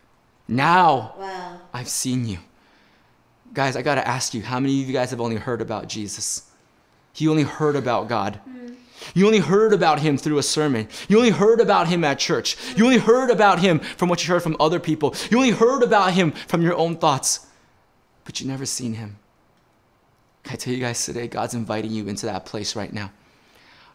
Now 0.46 1.14
Wow. 1.18 1.61
I've 1.72 1.88
seen 1.88 2.26
you. 2.26 2.38
Guys, 3.52 3.76
I 3.76 3.83
got 3.83 3.96
to 3.96 4.07
ask 4.07 4.35
you, 4.35 4.42
how 4.42 4.61
many 4.61 4.81
of 4.83 4.87
you 4.87 4.92
guys 4.92 5.11
have 5.11 5.20
only 5.20 5.37
heard 5.37 5.61
about 5.61 5.88
Jesus? 5.88 6.48
You 7.16 7.31
only 7.31 7.42
heard 7.42 7.76
about 7.76 8.09
God. 8.09 8.40
You 9.14 9.26
only 9.26 9.38
heard 9.38 9.72
about 9.72 10.00
him 10.00 10.18
through 10.18 10.38
a 10.38 10.42
sermon. 10.42 10.88
You 11.09 11.16
only 11.18 11.31
heard 11.31 11.61
about 11.61 11.88
him 11.88 12.04
at 12.04 12.18
church. 12.18 12.57
You 12.76 12.85
only 12.85 12.98
heard 12.98 13.31
about 13.31 13.61
him 13.61 13.78
from 13.78 14.09
what 14.09 14.22
you 14.22 14.33
heard 14.33 14.42
from 14.42 14.57
other 14.61 14.81
people. 14.81 15.14
You 15.31 15.38
only 15.38 15.50
heard 15.50 15.83
about 15.83 16.12
him 16.12 16.33
from 16.33 16.62
your 16.62 16.74
own 16.74 16.96
thoughts, 16.96 17.46
but 18.24 18.40
you 18.40 18.46
never 18.46 18.66
seen 18.66 18.94
him. 18.94 19.18
I 20.50 20.56
tell 20.56 20.72
you 20.72 20.80
guys 20.80 21.04
today, 21.04 21.28
God's 21.28 21.54
inviting 21.54 21.90
you 21.90 22.08
into 22.08 22.26
that 22.26 22.46
place 22.46 22.74
right 22.74 22.92
now. 22.92 23.12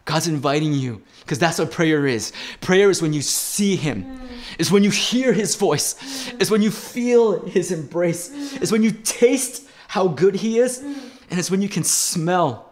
God's 0.04 0.28
inviting 0.28 0.74
you 0.74 1.02
because 1.20 1.38
that's 1.38 1.58
what 1.58 1.70
prayer 1.70 2.06
is. 2.06 2.32
Prayer 2.60 2.90
is 2.90 3.00
when 3.00 3.12
you 3.12 3.22
see 3.22 3.74
Him, 3.74 4.20
is 4.58 4.70
when 4.70 4.84
you 4.84 4.90
hear 4.90 5.32
His 5.32 5.56
voice, 5.56 6.30
is 6.34 6.50
when 6.50 6.60
you 6.60 6.70
feel 6.70 7.44
His 7.46 7.72
embrace, 7.72 8.30
is 8.60 8.70
when 8.70 8.82
you 8.82 8.90
taste 8.90 9.68
how 9.88 10.08
good 10.08 10.34
He 10.34 10.58
is, 10.58 10.80
and 10.80 11.38
it's 11.38 11.50
when 11.50 11.62
you 11.62 11.68
can 11.68 11.84
smell 11.84 12.70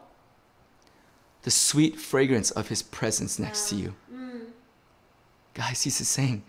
the 1.43 1.51
sweet 1.51 1.99
fragrance 1.99 2.51
of 2.51 2.69
His 2.69 2.83
presence 2.83 3.39
next 3.39 3.71
to 3.71 3.77
you. 3.77 3.95
Guys, 5.55 5.83
He's 5.83 5.97
saying, 6.07 6.43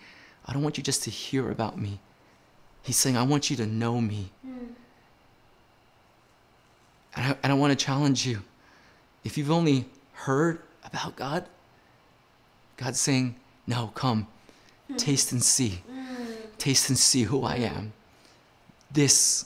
I 0.46 0.54
don't 0.54 0.64
want 0.64 0.78
you 0.78 0.84
just 0.84 1.04
to 1.04 1.10
hear 1.10 1.50
about 1.50 1.80
me. 1.80 2.00
He's 2.82 2.98
saying, 2.98 3.16
I 3.16 3.24
want 3.24 3.50
you 3.50 3.56
to 3.56 3.66
know 3.66 4.02
me. 4.02 4.32
And 7.16 7.28
I, 7.28 7.38
and 7.44 7.52
I 7.52 7.56
want 7.56 7.78
to 7.78 7.86
challenge 7.86 8.26
you. 8.26 8.42
If 9.24 9.38
you've 9.38 9.52
only 9.52 9.86
heard 10.14 10.60
about 10.84 11.16
God, 11.16 11.46
God's 12.78 13.00
saying, 13.00 13.36
No, 13.68 13.92
come, 13.94 14.28
mm. 14.92 14.98
taste 14.98 15.32
and 15.32 15.44
see. 15.44 15.82
Mm. 15.90 16.58
Taste 16.58 16.90
and 16.90 16.98
see 16.98 17.24
who 17.24 17.44
I 17.44 17.56
am. 17.56 17.94
This 18.92 19.46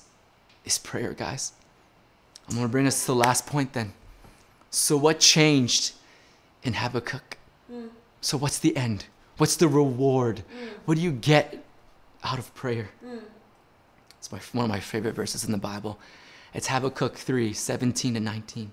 is 0.65 0.77
prayer, 0.77 1.13
guys. 1.13 1.53
I'm 2.47 2.55
going 2.55 2.67
to 2.67 2.71
bring 2.71 2.87
us 2.87 3.01
to 3.01 3.07
the 3.07 3.15
last 3.15 3.45
point 3.45 3.73
then. 3.73 3.93
So, 4.69 4.97
what 4.97 5.19
changed 5.19 5.93
in 6.63 6.73
Habakkuk? 6.73 7.37
Mm. 7.71 7.89
So, 8.21 8.37
what's 8.37 8.59
the 8.59 8.75
end? 8.75 9.05
What's 9.37 9.55
the 9.55 9.67
reward? 9.67 10.43
What 10.85 10.95
do 10.95 11.01
you 11.01 11.11
get 11.11 11.63
out 12.23 12.39
of 12.39 12.53
prayer? 12.55 12.89
It's 14.17 14.31
my, 14.31 14.39
one 14.51 14.65
of 14.65 14.69
my 14.71 14.79
favorite 14.79 15.13
verses 15.15 15.45
in 15.45 15.51
the 15.51 15.57
Bible. 15.57 15.99
It's 16.57 16.67
Habakkuk 16.67 17.15
3 17.15 17.53
17 17.53 18.15
to 18.15 18.19
19. 18.19 18.71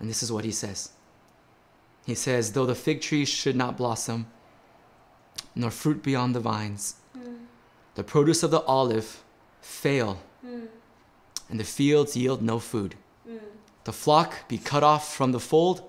And 0.00 0.10
this 0.10 0.20
is 0.20 0.32
what 0.32 0.44
he 0.44 0.50
says 0.50 0.90
He 2.04 2.14
says, 2.16 2.52
Though 2.52 2.66
the 2.66 2.74
fig 2.74 3.00
tree 3.00 3.24
should 3.24 3.54
not 3.54 3.76
blossom, 3.76 4.26
nor 5.54 5.70
fruit 5.70 6.02
be 6.02 6.16
on 6.16 6.32
the 6.32 6.40
vines, 6.40 6.96
the 7.94 8.02
produce 8.02 8.42
of 8.42 8.50
the 8.50 8.62
olive 8.62 9.22
fail, 9.60 10.20
and 10.42 11.60
the 11.60 11.64
fields 11.64 12.16
yield 12.16 12.42
no 12.42 12.58
food. 12.58 12.96
The 13.84 13.92
flock 13.92 14.48
be 14.48 14.58
cut 14.58 14.82
off 14.82 15.14
from 15.14 15.30
the 15.30 15.40
fold, 15.40 15.88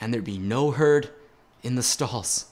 and 0.00 0.12
there 0.12 0.22
be 0.22 0.38
no 0.38 0.72
herd 0.72 1.10
in 1.62 1.76
the 1.76 1.82
stalls. 1.82 2.46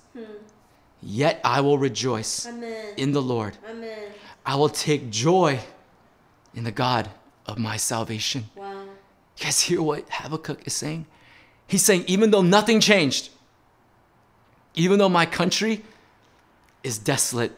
Yet 1.03 1.41
I 1.43 1.61
will 1.63 1.79
rejoice 1.79 2.47
Amen. 2.47 2.95
in 2.97 3.11
the 3.11 3.21
Lord. 3.21 3.59
Amen. 3.69 4.13
I 4.47 4.55
will 4.55 4.69
take 4.69 5.11
joy 5.11 5.59
in 6.55 6.65
the 6.65 6.71
God 6.71 7.11
of 7.47 7.59
my 7.59 7.77
salvation. 7.77 8.47
Wow. 8.55 8.85
You 9.39 9.45
guys 9.45 9.61
hear 9.61 9.83
what 9.83 10.05
Habakkuk 10.11 10.67
is 10.67 10.75
saying? 10.75 11.07
He's 11.67 11.83
saying, 11.83 12.05
even 12.07 12.31
though 12.31 12.43
nothing 12.43 12.81
changed, 12.81 13.31
even 14.75 14.99
though 14.99 15.09
my 15.09 15.27
country 15.27 15.83
is 16.83 16.99
desolate, 16.99 17.53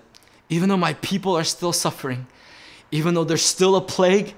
even 0.49 0.69
though 0.69 0.77
my 0.77 0.95
people 0.95 1.37
are 1.37 1.45
still 1.45 1.73
suffering, 1.73 2.27
even 2.91 3.15
though 3.15 3.25
there's 3.25 3.43
still 3.43 3.77
a 3.77 3.81
plague 3.81 4.35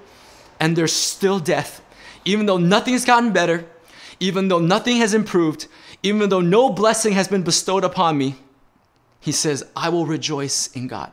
and 0.59 0.75
there's 0.75 0.93
still 0.93 1.39
death, 1.39 1.81
even 2.25 2.45
though 2.45 2.57
nothing's 2.57 3.05
gotten 3.05 3.31
better, 3.31 3.65
even 4.19 4.47
though 4.47 4.59
nothing 4.59 4.97
has 4.97 5.13
improved, 5.13 5.67
even 6.03 6.29
though 6.29 6.41
no 6.41 6.69
blessing 6.69 7.13
has 7.13 7.27
been 7.27 7.43
bestowed 7.43 7.83
upon 7.83 8.17
me, 8.17 8.35
he 9.19 9.31
says, 9.31 9.63
I 9.75 9.89
will 9.89 10.05
rejoice 10.05 10.67
in 10.73 10.87
God. 10.87 11.11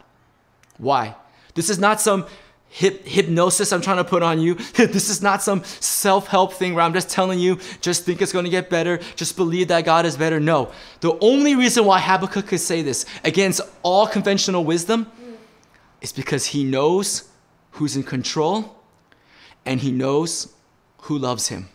Why? 0.79 1.15
This 1.55 1.71
is 1.71 1.79
not 1.79 2.01
some 2.01 2.27
hip, 2.77 3.07
hypnosis 3.07 3.73
I'm 3.73 3.81
trying 3.81 3.97
to 3.97 4.05
put 4.05 4.23
on 4.23 4.39
you. 4.39 4.55
this 4.75 5.09
is 5.09 5.23
not 5.23 5.43
some 5.43 5.65
self 5.65 6.27
help 6.27 6.53
thing 6.53 6.75
where 6.75 6.85
I'm 6.85 6.93
just 6.93 7.09
telling 7.09 7.39
you, 7.39 7.59
just 7.81 8.05
think 8.05 8.21
it's 8.21 8.33
going 8.33 8.45
to 8.45 8.51
get 8.51 8.69
better, 8.69 8.99
just 9.17 9.35
believe 9.37 9.69
that 9.69 9.87
God 9.87 10.05
is 10.05 10.17
better. 10.17 10.39
No. 10.39 10.71
The 11.01 11.19
only 11.21 11.57
reason 11.57 11.87
why 11.87 12.01
Habakkuk 12.01 12.47
could 12.47 12.61
say 12.61 12.83
this 12.83 13.07
against 13.25 13.63
all 13.83 14.07
conventional 14.07 14.63
wisdom 14.63 15.11
is 16.03 16.13
because 16.13 16.47
he 16.47 16.65
knows 16.65 17.31
who's 17.73 17.97
in 17.97 18.03
control 18.03 18.77
and 19.65 19.81
he 19.81 19.91
knows 19.91 20.53
who 21.03 21.17
loves 21.19 21.49
him. 21.49 21.71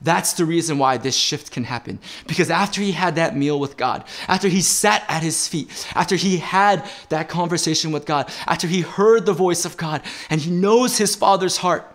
That's 0.00 0.34
the 0.34 0.44
reason 0.44 0.78
why 0.78 0.98
this 0.98 1.16
shift 1.16 1.50
can 1.50 1.64
happen. 1.64 1.98
Because 2.26 2.50
after 2.50 2.80
he 2.80 2.92
had 2.92 3.14
that 3.14 3.36
meal 3.36 3.58
with 3.58 3.76
God, 3.76 4.04
after 4.28 4.48
he 4.48 4.60
sat 4.60 5.04
at 5.08 5.22
his 5.22 5.48
feet, 5.48 5.86
after 5.94 6.16
he 6.16 6.36
had 6.36 6.88
that 7.08 7.28
conversation 7.28 7.92
with 7.92 8.04
God, 8.04 8.30
after 8.46 8.66
he 8.66 8.82
heard 8.82 9.24
the 9.24 9.32
voice 9.32 9.64
of 9.64 9.76
God 9.76 10.02
and 10.28 10.40
he 10.40 10.50
knows 10.50 10.98
his 10.98 11.16
father's 11.16 11.58
heart, 11.58 11.90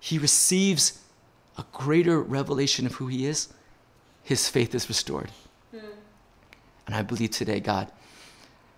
he 0.00 0.18
receives 0.18 1.00
a 1.58 1.64
greater 1.72 2.20
revelation 2.20 2.86
of 2.86 2.94
who 2.94 3.06
he 3.06 3.26
is. 3.26 3.52
His 4.22 4.48
faith 4.48 4.74
is 4.74 4.88
restored. 4.88 5.30
Hmm. 5.70 5.86
And 6.86 6.96
I 6.96 7.02
believe 7.02 7.30
today, 7.30 7.60
God, 7.60 7.90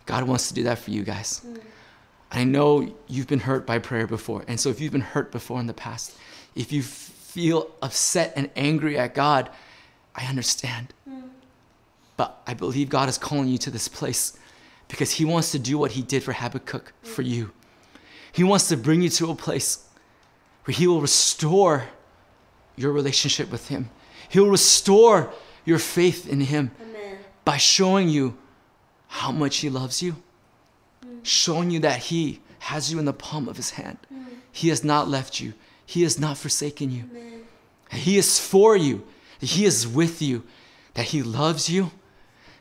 God 0.05 0.25
wants 0.25 0.49
to 0.49 0.55
do 0.55 0.65
that 0.65 0.79
for 0.79 0.91
you 0.91 1.05
guys. 1.05 1.39
Hmm. 1.39 1.57
I 2.31 2.45
know 2.45 2.93
you've 3.07 3.29
been 3.29 3.41
hurt 3.41 3.67
by 3.67 3.79
prayer 3.79 4.07
before. 4.07 4.45
And 4.49 4.59
so 4.59 4.69
if 4.69 4.81
you've 4.81 4.93
been 4.93 5.01
hurt 5.01 5.31
before 5.31 5.61
in 5.61 5.67
the 5.67 5.75
past, 5.75 6.17
if 6.55 6.73
you 6.73 6.83
feel 7.37 7.71
upset 7.83 8.33
and 8.35 8.49
angry 8.57 8.97
at 8.97 9.15
God, 9.15 9.51
I 10.15 10.25
understand. 10.25 10.95
But 12.17 12.41
I 12.47 12.55
believe 12.55 12.89
God 12.89 13.11
is 13.11 13.19
calling 13.19 13.47
you 13.47 13.59
to 13.59 13.71
this 13.71 13.89
place 13.89 14.39
because 14.89 15.11
He 15.11 15.27
wants 15.27 15.53
to 15.53 15.59
do 15.59 15.77
what 15.77 15.91
He 15.93 16.01
did 16.01 16.23
for 16.23 16.33
Habakkuk 16.33 16.95
for 17.03 17.21
you. 17.21 17.53
He 18.33 18.43
wants 18.43 18.69
to 18.69 18.77
bring 18.79 19.03
you 19.03 19.11
to 19.11 19.31
a 19.31 19.35
place 19.35 19.87
where 20.65 20.75
He 20.75 20.87
will 20.87 21.03
restore 21.03 21.85
your 22.75 22.91
relationship 22.91 23.53
with 23.53 23.69
Him. 23.69 23.91
He'll 24.31 24.49
restore 24.49 25.31
your 25.67 25.79
faith 25.79 26.27
in 26.27 26.41
Him 26.41 26.71
Amen. 26.81 27.19
by 27.45 27.59
showing 27.59 28.09
you 28.09 28.39
how 29.09 29.31
much 29.31 29.59
He 29.59 29.69
loves 29.69 30.03
you, 30.03 30.17
showing 31.23 31.71
you 31.71 31.81
that 31.81 31.99
He 31.99 32.41
has 32.61 32.91
you 32.91 32.99
in 32.99 33.05
the 33.05 33.13
palm 33.13 33.47
of 33.47 33.59
His 33.59 33.73
hand. 33.73 33.99
Mm. 34.11 34.25
He 34.51 34.71
has 34.71 34.83
not 34.83 35.07
left 35.07 35.39
you, 35.39 35.53
He 35.87 36.03
has 36.03 36.19
not 36.19 36.37
forsaken 36.37 36.91
you. 36.91 37.05
Amen. 37.11 37.45
He 37.93 38.19
is 38.19 38.39
for 38.39 38.77
you, 38.77 39.07
He 39.41 39.65
is 39.65 39.87
with 39.87 40.21
you, 40.21 40.43
that 40.95 41.07
He 41.07 41.23
loves 41.23 41.71
you, 41.71 41.93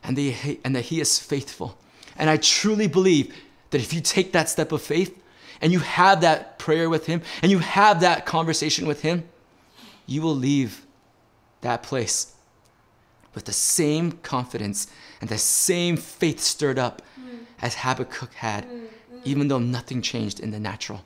and 0.02 0.18
and 0.64 0.76
that 0.76 0.86
he 0.86 1.00
is 1.00 1.18
faithful. 1.18 1.76
And 2.16 2.30
I 2.30 2.36
truly 2.36 2.86
believe 2.86 3.34
that 3.70 3.80
if 3.80 3.92
you 3.92 4.00
take 4.00 4.32
that 4.32 4.48
step 4.48 4.72
of 4.72 4.80
faith 4.80 5.22
and 5.60 5.72
you 5.72 5.80
have 5.80 6.20
that 6.20 6.58
prayer 6.58 6.88
with 6.88 7.06
Him 7.06 7.22
and 7.42 7.50
you 7.50 7.58
have 7.58 8.00
that 8.00 8.24
conversation 8.24 8.86
with 8.86 9.02
Him, 9.02 9.24
you 10.06 10.22
will 10.22 10.34
leave 10.34 10.86
that 11.62 11.82
place 11.82 12.34
with 13.34 13.44
the 13.44 13.52
same 13.52 14.12
confidence 14.12 14.86
and 15.20 15.28
the 15.28 15.38
same 15.38 15.96
faith 15.96 16.40
stirred 16.40 16.78
up 16.78 17.02
mm. 17.20 17.38
as 17.60 17.74
Habakkuk 17.74 18.32
had, 18.34 18.64
mm, 18.66 18.80
mm. 18.80 19.20
even 19.24 19.48
though 19.48 19.58
nothing 19.58 20.00
changed 20.00 20.40
in 20.40 20.52
the 20.52 20.60
natural. 20.60 21.04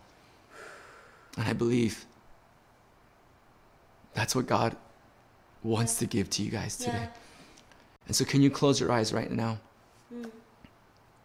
And 1.36 1.48
I 1.48 1.54
believe 1.54 2.04
that's 4.14 4.34
what 4.34 4.46
God 4.46 4.76
wants 5.62 5.98
to 5.98 6.06
give 6.06 6.30
to 6.30 6.42
you 6.42 6.50
guys 6.50 6.76
today. 6.76 6.92
Yeah. 6.92 7.08
And 8.06 8.16
so, 8.16 8.24
can 8.24 8.42
you 8.42 8.50
close 8.50 8.80
your 8.80 8.90
eyes 8.90 9.12
right 9.12 9.30
now? 9.30 9.58
Hmm. 10.12 10.24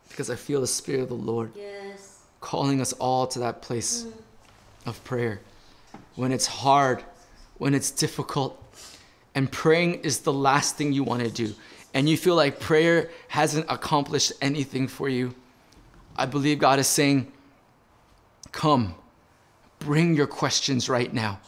Because 0.09 0.29
I 0.29 0.35
feel 0.35 0.61
the 0.61 0.67
Spirit 0.67 1.01
of 1.03 1.09
the 1.09 1.15
Lord 1.15 1.51
Yes. 1.55 2.19
calling 2.41 2.79
us 2.79 2.93
all 2.93 3.27
to 3.27 3.39
that 3.39 3.61
place 3.61 4.03
hmm. 4.03 4.89
of 4.89 5.03
prayer 5.03 5.41
when 6.15 6.31
it's 6.31 6.45
hard, 6.45 7.03
when 7.57 7.73
it's 7.73 7.91
difficult. 7.91 8.61
And 9.33 9.51
praying 9.51 9.95
is 9.95 10.19
the 10.19 10.33
last 10.33 10.77
thing 10.77 10.93
you 10.93 11.03
want 11.03 11.23
to 11.23 11.29
do. 11.29 11.53
and 11.93 12.09
you 12.09 12.17
feel 12.17 12.35
like 12.35 12.59
prayer 12.59 13.09
hasn't 13.29 13.65
accomplished 13.69 14.33
anything 14.41 14.85
for 14.85 15.07
you, 15.07 15.33
I 16.17 16.25
believe 16.25 16.59
God 16.59 16.77
is 16.77 16.87
saying, 16.87 17.31
Come, 18.51 18.95
bring 19.79 20.13
your 20.13 20.27
questions 20.27 20.89
right 20.89 21.13
now. 21.13 21.39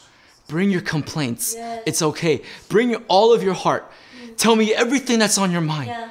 Bring 0.48 0.70
your 0.70 0.82
complaints. 0.82 1.54
Yes. 1.56 1.84
It's 1.86 2.02
okay. 2.02 2.42
Bring 2.70 2.92
your, 2.92 3.02
all 3.08 3.34
of 3.34 3.44
your 3.44 3.54
heart. 3.54 3.92
Tell 4.38 4.56
me 4.56 4.74
everything 4.74 5.20
that's 5.20 5.38
on 5.38 5.52
your 5.52 5.62
mind. 5.62 5.90
Yeah. 5.90 6.10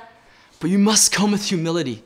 But 0.61 0.70
you 0.70 0.79
must 0.79 1.12
come 1.12 1.33
with 1.33 1.46
humility. 1.46 2.03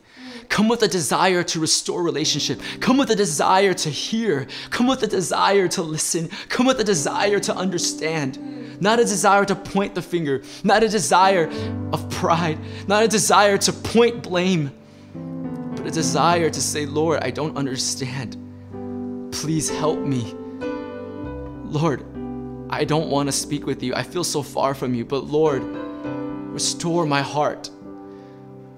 Come 0.48 0.68
with 0.68 0.82
a 0.82 0.88
desire 0.88 1.42
to 1.44 1.60
restore 1.60 2.02
relationship. 2.02 2.60
Come 2.80 2.98
with 2.98 3.10
a 3.10 3.16
desire 3.16 3.72
to 3.72 3.88
hear. 3.88 4.48
Come 4.70 4.88
with 4.88 5.02
a 5.02 5.06
desire 5.06 5.68
to 5.68 5.82
listen. 5.82 6.28
Come 6.48 6.66
with 6.66 6.80
a 6.80 6.84
desire 6.84 7.38
to 7.40 7.54
understand. 7.54 8.80
Not 8.80 8.98
a 8.98 9.04
desire 9.04 9.44
to 9.44 9.54
point 9.54 9.94
the 9.94 10.02
finger. 10.02 10.42
Not 10.64 10.82
a 10.82 10.88
desire 10.88 11.48
of 11.92 12.10
pride. 12.10 12.58
Not 12.88 13.04
a 13.04 13.08
desire 13.08 13.58
to 13.58 13.72
point 13.72 14.22
blame. 14.22 14.72
But 15.76 15.86
a 15.86 15.90
desire 15.90 16.50
to 16.50 16.60
say, 16.60 16.84
Lord, 16.84 17.22
I 17.22 17.30
don't 17.30 17.56
understand. 17.56 18.36
Please 19.32 19.70
help 19.70 20.00
me. 20.00 20.34
Lord, 21.64 22.04
I 22.72 22.84
don't 22.84 23.10
want 23.10 23.28
to 23.28 23.32
speak 23.32 23.66
with 23.66 23.82
you. 23.82 23.94
I 23.94 24.04
feel 24.04 24.22
so 24.22 24.42
far 24.42 24.74
from 24.74 24.94
you. 24.94 25.04
But 25.04 25.24
Lord, 25.24 25.62
restore 26.52 27.04
my 27.04 27.20
heart. 27.20 27.68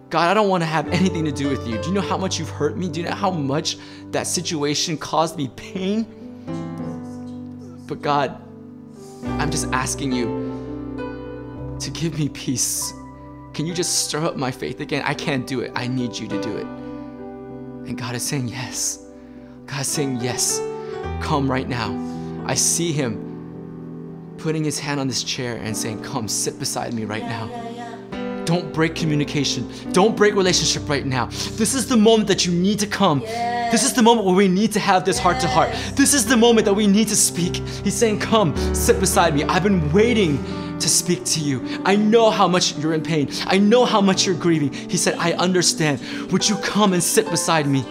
God, 0.09 0.31
I 0.31 0.35
don't 0.35 0.49
want 0.49 0.63
to 0.63 0.67
have 0.67 0.89
anything 0.89 1.27
to 1.27 1.33
do 1.33 1.49
with 1.49 1.67
you. 1.69 1.81
Do 1.81 1.89
you 1.89 1.95
know 1.95 2.01
how 2.01 2.17
much 2.17 2.39
you've 2.39 2.49
hurt 2.49 2.77
me? 2.77 2.89
Do 2.89 3.01
you 3.01 3.07
know 3.07 3.15
how 3.15 3.31
much 3.31 3.77
that 4.11 4.27
situation 4.27 4.97
caused 4.97 5.37
me 5.37 5.49
pain? 5.57 6.05
But 7.87 8.01
God, 8.01 8.41
I'm 9.25 9.51
just 9.51 9.67
asking 9.73 10.13
you 10.13 11.77
to 11.79 11.91
give 11.91 12.19
me 12.19 12.31
peace. 12.31 12.95
Can 13.53 13.67
you 13.67 13.75
just 13.75 14.07
stir 14.07 14.25
up 14.25 14.37
my 14.37 14.51
faith 14.51 14.81
again? 14.81 15.03
I 15.05 15.13
can't 15.13 15.47
do 15.47 15.61
it. 15.61 15.71
I 15.75 15.87
need 15.87 16.17
you 16.17 16.27
to 16.29 16.41
do 16.41 16.57
it. 16.57 16.65
And 16.65 17.99
God 17.99 18.15
is 18.15 18.23
saying 18.23 18.49
yes. 18.49 19.05
God 19.67 19.83
is 19.83 19.89
saying 19.89 20.21
yes. 20.23 20.61
Come 21.21 21.51
right 21.51 21.69
now. 21.69 21.91
I 22.47 22.55
see 22.55 22.93
him 22.93 23.32
putting 24.43 24.65
his 24.65 24.79
hand 24.79 24.99
on 24.99 25.07
this 25.07 25.23
chair 25.23 25.57
and 25.57 25.77
saying, 25.77 26.03
Come, 26.03 26.27
sit 26.27 26.59
beside 26.59 26.93
me 26.93 27.05
right 27.05 27.23
now. 27.23 27.47
Don't 28.45 28.73
break 28.75 28.97
communication. 28.97 29.71
Don't 29.93 30.17
break 30.17 30.35
relationship 30.35 30.89
right 30.89 31.07
now. 31.07 31.27
This 31.27 31.75
is 31.75 31.87
the 31.87 31.97
moment 31.97 32.27
that 32.27 32.45
you 32.45 32.53
need 32.53 32.81
to 32.81 32.89
come. 32.89 33.21
This 33.21 33.85
is 33.85 33.95
the 33.95 34.03
moment 34.03 34.27
where 34.27 34.35
we 34.35 34.49
need 34.49 34.73
to 34.73 34.81
have 34.81 35.05
this 35.05 35.17
heart 35.17 35.39
to 35.41 35.49
heart. 35.49 35.71
This 35.95 36.13
is 36.13 36.27
the 36.27 36.37
moment 36.37 36.65
that 36.65 36.75
we 36.75 36.89
need 36.89 37.07
to 37.09 37.17
speak. 37.17 37.57
He's 37.85 37.95
saying, 37.95 38.19
Come, 38.19 38.57
sit 38.75 38.99
beside 38.99 39.35
me. 39.35 39.45
I've 39.45 39.63
been 39.63 39.93
waiting 39.93 40.43
to 40.81 40.89
speak 40.89 41.25
to 41.25 41.41
you. 41.41 41.81
I 41.85 41.95
know 41.95 42.31
how 42.31 42.49
much 42.49 42.77
you're 42.79 42.95
in 42.95 43.03
pain. 43.03 43.31
I 43.47 43.59
know 43.59 43.85
how 43.85 44.01
much 44.01 44.27
you're 44.27 44.35
grieving. 44.35 44.73
He 44.73 44.97
said, 44.97 45.15
I 45.19 45.35
understand. 45.35 46.01
Would 46.33 46.49
you 46.49 46.57
come 46.57 46.93
and 46.93 47.03
sit 47.03 47.31
beside 47.31 47.69
me 47.69 47.85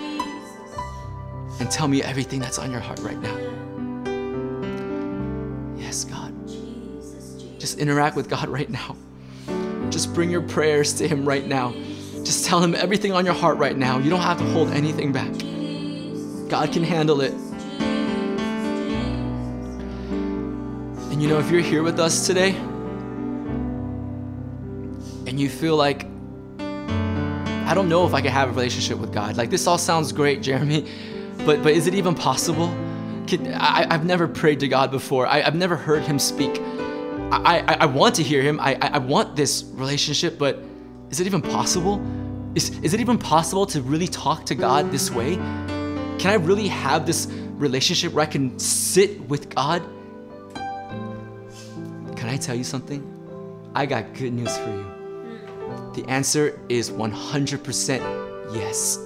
and 1.62 1.72
tell 1.72 1.88
me 1.88 2.04
everything 2.04 2.42
that's 2.42 2.60
on 2.60 2.72
your 2.72 2.82
heart 2.82 3.00
right 3.00 3.20
now? 3.22 3.61
Just 7.62 7.78
interact 7.78 8.16
with 8.16 8.28
God 8.28 8.50
right 8.58 8.70
now. 8.70 8.98
Just 9.92 10.14
bring 10.16 10.32
your 10.32 10.42
prayers 10.42 10.94
to 10.96 11.08
Him 11.08 11.28
right 11.28 11.46
now. 11.46 11.74
Just 12.24 12.46
tell 12.46 12.62
Him 12.62 12.74
everything 12.74 13.14
on 13.14 13.24
your 13.24 13.36
heart 13.36 13.58
right 13.58 13.78
now. 13.78 14.00
You 14.00 14.10
don't 14.10 14.22
have 14.22 14.40
to 14.40 14.46
hold 14.46 14.70
anything 14.70 15.12
back. 15.12 15.32
God 16.50 16.74
can 16.74 16.84
handle 16.84 17.22
it. 17.22 17.34
And 21.12 21.22
you 21.22 21.30
know, 21.30 21.38
if 21.38 21.52
you're 21.52 21.62
here 21.62 21.84
with 21.84 22.00
us 22.00 22.26
today 22.26 22.56
and 25.28 25.40
you 25.40 25.48
feel 25.48 25.76
like, 25.76 26.08
I 26.58 27.74
don't 27.76 27.90
know 27.90 28.08
if 28.08 28.16
I 28.16 28.22
can 28.22 28.32
have 28.32 28.50
a 28.50 28.54
relationship 28.54 28.98
with 28.98 29.14
God. 29.14 29.38
Like, 29.38 29.52
this 29.52 29.68
all 29.68 29.78
sounds 29.78 30.12
great, 30.12 30.42
Jeremy, 30.42 30.90
but, 31.46 31.62
but 31.62 31.74
is 31.74 31.86
it 31.86 31.94
even 31.94 32.16
possible? 32.16 32.70
Can, 33.28 33.54
I, 33.54 33.86
I've 33.88 34.04
never 34.04 34.28
prayed 34.28 34.62
to 34.62 34.68
God 34.68 34.90
before, 34.90 35.28
I, 35.28 35.44
I've 35.44 35.56
never 35.56 35.76
heard 35.76 36.02
Him 36.02 36.18
speak. 36.18 36.60
I, 37.32 37.64
I, 37.68 37.78
I 37.82 37.86
want 37.86 38.16
to 38.16 38.24
hear 38.24 38.42
Him, 38.42 38.60
I, 38.60 38.78
I 38.82 38.88
I 38.96 38.98
want 38.98 39.36
this 39.36 39.64
relationship, 39.74 40.38
but 40.38 40.60
is 41.10 41.20
it 41.20 41.28
even 41.28 41.42
possible? 41.42 42.02
Is, 42.56 42.78
is 42.80 42.94
it 42.94 43.00
even 43.00 43.18
possible 43.18 43.66
to 43.68 43.82
really 43.82 44.08
talk 44.08 44.46
to 44.48 44.56
God 44.56 44.92
this 44.92 45.10
way? 45.10 45.36
Can 45.36 46.28
I 46.28 46.36
really 46.36 46.68
have 46.68 47.06
this 47.06 47.28
relationship 47.56 48.14
where 48.14 48.24
I 48.24 48.28
can 48.28 48.60
sit 48.60 49.22
with 49.30 49.54
God? 49.54 49.82
Can 52.16 52.30
I 52.30 52.38
tell 52.38 52.56
you 52.56 52.64
something? 52.64 53.02
I 53.74 53.86
got 53.86 54.14
good 54.14 54.34
news 54.34 54.56
for 54.58 54.70
you. 54.70 54.86
The 55.96 56.06
answer 56.10 56.60
is 56.70 56.92
100% 56.92 58.54
yes. 58.54 58.98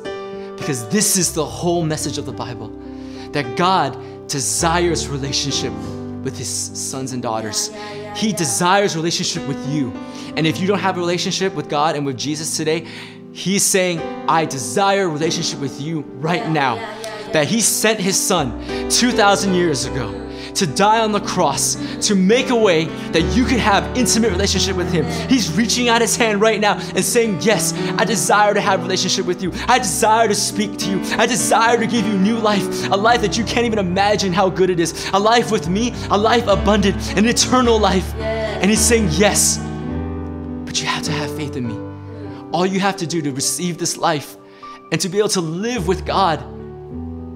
Because 0.57 0.87
this 0.89 1.17
is 1.17 1.33
the 1.33 1.45
whole 1.45 1.83
message 1.83 2.17
of 2.17 2.25
the 2.25 2.31
Bible 2.31 2.69
that 3.31 3.55
God 3.55 3.95
desires 4.27 5.07
relationship 5.07 5.73
with 6.23 6.37
his 6.37 6.49
sons 6.49 7.13
and 7.13 7.21
daughters. 7.21 7.69
He 8.15 8.33
desires 8.33 8.95
relationship 8.95 9.47
with 9.47 9.67
you. 9.69 9.91
And 10.35 10.45
if 10.47 10.59
you 10.59 10.67
don't 10.67 10.79
have 10.79 10.97
a 10.97 10.99
relationship 10.99 11.53
with 11.53 11.69
God 11.69 11.95
and 11.95 12.05
with 12.05 12.17
Jesus 12.17 12.57
today, 12.57 12.87
he's 13.33 13.63
saying, 13.63 13.99
I 14.27 14.45
desire 14.45 15.03
a 15.03 15.07
relationship 15.07 15.59
with 15.59 15.79
you 15.81 16.01
right 16.19 16.41
Yeah, 16.41 16.51
now. 16.51 16.75
yeah, 16.75 17.01
yeah. 17.01 17.31
That 17.31 17.47
he 17.47 17.59
sent 17.61 17.99
his 17.99 18.17
son 18.17 18.61
2,000 18.89 19.53
years 19.53 19.85
ago 19.85 20.13
to 20.55 20.65
die 20.65 20.99
on 20.99 21.11
the 21.11 21.19
cross 21.19 21.75
to 22.07 22.15
make 22.15 22.49
a 22.49 22.55
way 22.55 22.85
that 23.11 23.21
you 23.35 23.45
could 23.45 23.59
have 23.59 23.97
intimate 23.97 24.31
relationship 24.31 24.75
with 24.75 24.91
him. 24.91 25.05
He's 25.29 25.51
reaching 25.53 25.89
out 25.89 26.01
his 26.01 26.15
hand 26.15 26.41
right 26.41 26.59
now 26.59 26.79
and 26.95 27.03
saying, 27.03 27.39
"Yes, 27.41 27.73
I 27.97 28.05
desire 28.05 28.53
to 28.53 28.61
have 28.61 28.81
relationship 28.81 29.25
with 29.25 29.41
you. 29.41 29.51
I 29.67 29.79
desire 29.79 30.27
to 30.27 30.35
speak 30.35 30.77
to 30.77 30.89
you. 30.89 31.01
I 31.17 31.25
desire 31.25 31.77
to 31.77 31.87
give 31.87 32.07
you 32.07 32.17
new 32.17 32.37
life, 32.37 32.89
a 32.91 32.97
life 32.97 33.21
that 33.21 33.37
you 33.37 33.43
can't 33.43 33.65
even 33.65 33.79
imagine 33.79 34.33
how 34.33 34.49
good 34.49 34.69
it 34.69 34.79
is. 34.79 34.93
A 35.13 35.19
life 35.19 35.51
with 35.51 35.67
me, 35.67 35.93
a 36.09 36.17
life 36.17 36.47
abundant, 36.47 36.95
an 37.17 37.25
eternal 37.25 37.79
life." 37.79 38.13
And 38.15 38.69
he's 38.69 38.79
saying, 38.79 39.09
"Yes, 39.11 39.59
but 40.65 40.81
you 40.81 40.87
have 40.87 41.03
to 41.03 41.11
have 41.11 41.35
faith 41.35 41.55
in 41.55 41.67
me. 41.67 41.75
All 42.51 42.65
you 42.65 42.79
have 42.79 42.95
to 42.97 43.07
do 43.07 43.21
to 43.21 43.31
receive 43.31 43.77
this 43.77 43.97
life 43.97 44.37
and 44.91 45.01
to 45.01 45.09
be 45.09 45.17
able 45.17 45.29
to 45.29 45.41
live 45.41 45.87
with 45.87 46.05
God 46.05 46.41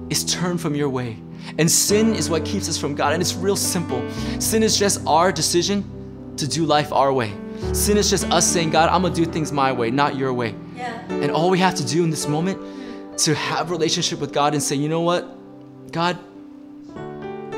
is 0.08 0.24
turn 0.24 0.56
from 0.56 0.74
your 0.74 0.88
way. 0.88 1.18
And 1.58 1.70
sin 1.70 2.14
is 2.14 2.30
what 2.30 2.44
keeps 2.44 2.68
us 2.68 2.78
from 2.78 2.94
God. 2.94 3.12
And 3.12 3.20
it's 3.20 3.34
real 3.34 3.56
simple. 3.56 4.02
Sin 4.40 4.62
is 4.62 4.78
just 4.78 5.06
our 5.06 5.32
decision 5.32 6.34
to 6.36 6.48
do 6.48 6.64
life 6.64 6.92
our 6.92 7.12
way. 7.12 7.32
Sin 7.72 7.96
is 7.96 8.08
just 8.08 8.30
us 8.30 8.46
saying, 8.46 8.70
God, 8.70 8.88
I'm 8.88 9.02
gonna 9.02 9.14
do 9.14 9.26
things 9.26 9.52
my 9.52 9.72
way, 9.72 9.90
not 9.90 10.16
your 10.16 10.32
way. 10.32 10.54
Yeah. 10.74 11.00
And 11.10 11.30
all 11.30 11.50
we 11.50 11.58
have 11.58 11.74
to 11.76 11.86
do 11.86 12.02
in 12.02 12.10
this 12.10 12.26
moment 12.26 13.18
to 13.18 13.34
have 13.34 13.70
relationship 13.70 14.18
with 14.20 14.32
God 14.32 14.54
and 14.54 14.62
say, 14.62 14.76
you 14.76 14.88
know 14.88 15.02
what? 15.02 15.92
God, 15.92 16.18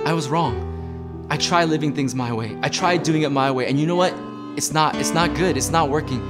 I 0.04 0.12
was 0.12 0.28
wrong. 0.28 1.26
I 1.30 1.36
tried 1.36 1.64
living 1.64 1.94
things 1.94 2.14
my 2.14 2.32
way. 2.32 2.58
I 2.62 2.68
tried 2.68 3.04
doing 3.04 3.22
it 3.22 3.30
my 3.30 3.50
way. 3.50 3.68
And 3.68 3.78
you 3.78 3.86
know 3.86 3.96
what? 3.96 4.12
It's 4.56 4.72
not 4.72 4.96
it's 4.96 5.12
not 5.12 5.34
good. 5.36 5.56
It's 5.56 5.70
not 5.70 5.88
working. 5.88 6.20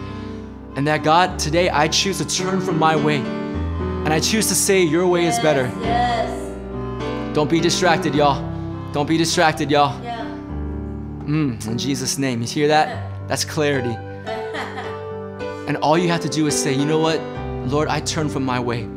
And 0.77 0.87
that 0.87 1.03
God, 1.03 1.38
today 1.38 1.71
I 1.71 1.88
choose 1.88 2.19
to 2.19 2.27
turn 2.27 2.61
from 2.61 2.79
my 2.79 2.95
way. 2.97 3.17
And 3.17 4.12
I 4.12 4.21
choose 4.21 4.49
to 4.49 4.55
say 4.55 4.83
your 4.83 5.07
way 5.07 5.27
is 5.27 5.38
better. 5.38 5.73
Yes. 5.81 6.42
Don't 7.35 7.49
be 7.49 7.61
distracted, 7.61 8.14
y'all. 8.14 8.42
Don't 8.92 9.09
be 9.09 9.16
distracted, 9.16 9.71
y'all. 9.71 10.03
Yeah. 10.05 10.21
Mm, 11.25 11.66
in 11.66 11.79
Jesus' 11.79 12.18
name. 12.18 12.42
You 12.42 12.47
hear 12.47 12.68
that? 12.68 13.29
That's 13.29 13.45
clarity. 13.45 13.97
And 15.68 15.77
all 15.77 15.97
you 15.97 16.09
have 16.09 16.21
to 16.23 16.29
do 16.29 16.49
is 16.49 16.61
say, 16.61 16.75
you 16.75 16.85
know 16.85 16.99
what? 16.99 17.21
Lord, 17.71 17.87
I 17.87 18.01
turn 18.01 18.29
from 18.29 18.45
my 18.45 18.59
way. 18.59 18.88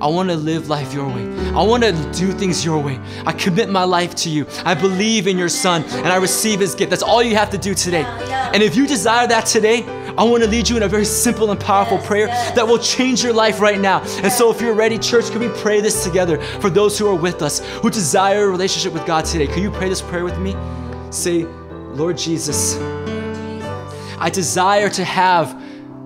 I 0.00 0.06
want 0.06 0.30
to 0.30 0.36
live 0.36 0.68
life 0.68 0.94
your 0.94 1.06
way. 1.06 1.24
I 1.50 1.62
want 1.62 1.82
to 1.82 1.92
do 2.12 2.32
things 2.32 2.64
your 2.64 2.78
way. 2.78 2.98
I 3.26 3.32
commit 3.32 3.68
my 3.68 3.84
life 3.84 4.14
to 4.16 4.30
you. 4.30 4.46
I 4.64 4.74
believe 4.74 5.26
in 5.26 5.36
your 5.36 5.48
son 5.48 5.84
and 5.84 6.08
I 6.08 6.16
receive 6.16 6.60
his 6.60 6.74
gift. 6.74 6.90
That's 6.90 7.02
all 7.02 7.22
you 7.22 7.34
have 7.36 7.50
to 7.50 7.58
do 7.58 7.74
today. 7.74 8.04
And 8.04 8.62
if 8.62 8.76
you 8.76 8.86
desire 8.86 9.26
that 9.26 9.46
today, 9.46 9.82
I 10.18 10.24
want 10.24 10.42
to 10.42 10.48
lead 10.48 10.68
you 10.68 10.76
in 10.76 10.82
a 10.82 10.88
very 10.88 11.04
simple 11.06 11.50
and 11.50 11.58
powerful 11.58 11.96
Yes, 11.98 12.06
prayer 12.06 12.26
yes. 12.26 12.54
that 12.54 12.66
will 12.66 12.78
change 12.78 13.22
your 13.24 13.32
life 13.32 13.60
right 13.60 13.80
now. 13.80 14.02
And 14.22 14.30
so 14.30 14.50
if 14.50 14.60
you're 14.60 14.74
ready, 14.74 14.98
church, 14.98 15.30
can 15.30 15.40
we 15.40 15.48
pray 15.60 15.80
this 15.80 16.04
together 16.04 16.40
for 16.60 16.68
those 16.70 16.98
who 16.98 17.06
are 17.06 17.14
with 17.14 17.40
us, 17.42 17.60
who 17.80 17.90
desire 17.90 18.44
a 18.44 18.48
relationship 18.50 18.92
with 18.92 19.06
God 19.06 19.24
today? 19.24 19.46
Can 19.46 19.62
you 19.62 19.70
pray 19.70 19.88
this 19.88 20.02
prayer 20.02 20.24
with 20.24 20.38
me? 20.38 20.54
Say, 21.10 21.44
Lord 21.94 22.18
Jesus, 22.18 22.76
I 24.18 24.30
desire 24.30 24.88
to 24.90 25.04
have 25.04 25.60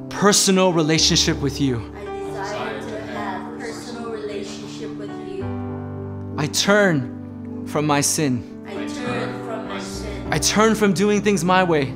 personal 0.08 0.72
relationship 0.72 1.38
with 1.40 1.60
you. 1.60 1.92
I 1.94 2.04
desire 2.04 2.80
to 2.80 3.00
have 3.12 3.58
personal 3.58 4.10
relationship 4.10 4.90
with 4.96 5.10
you. 5.28 6.34
I 6.38 6.46
turn 6.46 7.66
from 7.66 7.86
my 7.86 8.00
sin. 8.00 8.64
I 8.66 8.86
turn 8.86 9.44
from 9.44 9.68
my 9.68 9.80
sin. 9.80 10.28
I 10.32 10.38
turn 10.38 10.74
from 10.74 10.92
doing 10.92 11.22
things 11.22 11.44
my 11.44 11.62
way. 11.64 11.94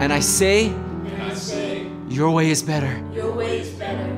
And 0.00 0.12
I 0.12 0.20
say, 0.20 0.66
And 0.66 1.22
I 1.22 1.34
say, 1.34 1.86
Your 2.08 2.30
way 2.30 2.50
is 2.50 2.62
better. 2.62 3.02
your 3.12 3.32
way 3.32 3.60
is 3.60 3.70
better. 3.70 4.12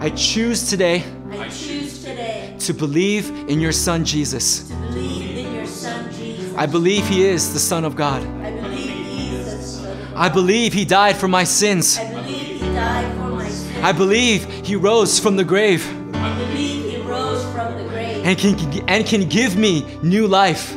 I 0.00 0.10
choose 0.10 0.68
today 0.68 1.04
I 1.30 1.48
choose 1.48 2.02
today 2.04 2.54
to 2.60 2.72
believe 2.74 3.28
in 3.48 3.60
your 3.60 3.72
Son 3.72 4.04
Jesus. 4.04 4.68
to 4.68 4.74
believe 4.74 5.46
in 5.46 5.54
your 5.54 5.66
son 5.66 6.12
Jesus. 6.12 6.54
I 6.56 6.66
believe 6.66 7.06
He 7.08 7.24
is 7.24 7.52
the 7.52 7.58
Son 7.58 7.84
of 7.84 7.94
God. 7.96 8.22
I 8.22 8.50
believe 8.52 8.90
he 8.90 9.36
is 9.36 9.46
the 9.56 9.62
Son 9.62 9.98
of 10.12 10.16
I 10.16 10.28
believe 10.28 10.72
he 10.72 10.84
died 10.84 11.16
for 11.16 11.28
my 11.28 11.44
sins. 11.44 11.98
I 11.98 12.10
believe 12.12 12.60
he 12.60 12.68
died 12.74 13.14
for 13.16 13.28
my 13.30 13.48
sins. 13.48 13.84
I 13.84 13.92
believe 13.92 14.44
he 14.64 14.76
rose 14.76 15.18
from 15.18 15.36
the 15.36 15.44
grave 15.44 15.82
I 16.14 16.34
believe 16.38 16.90
he 16.90 16.98
rose 17.02 17.42
from 17.54 17.76
the 17.76 17.88
grave 17.88 18.24
and 18.24 18.38
can, 18.38 18.54
and 18.88 19.06
can 19.06 19.28
give 19.28 19.56
me 19.56 19.84
new 20.02 20.26
life. 20.26 20.74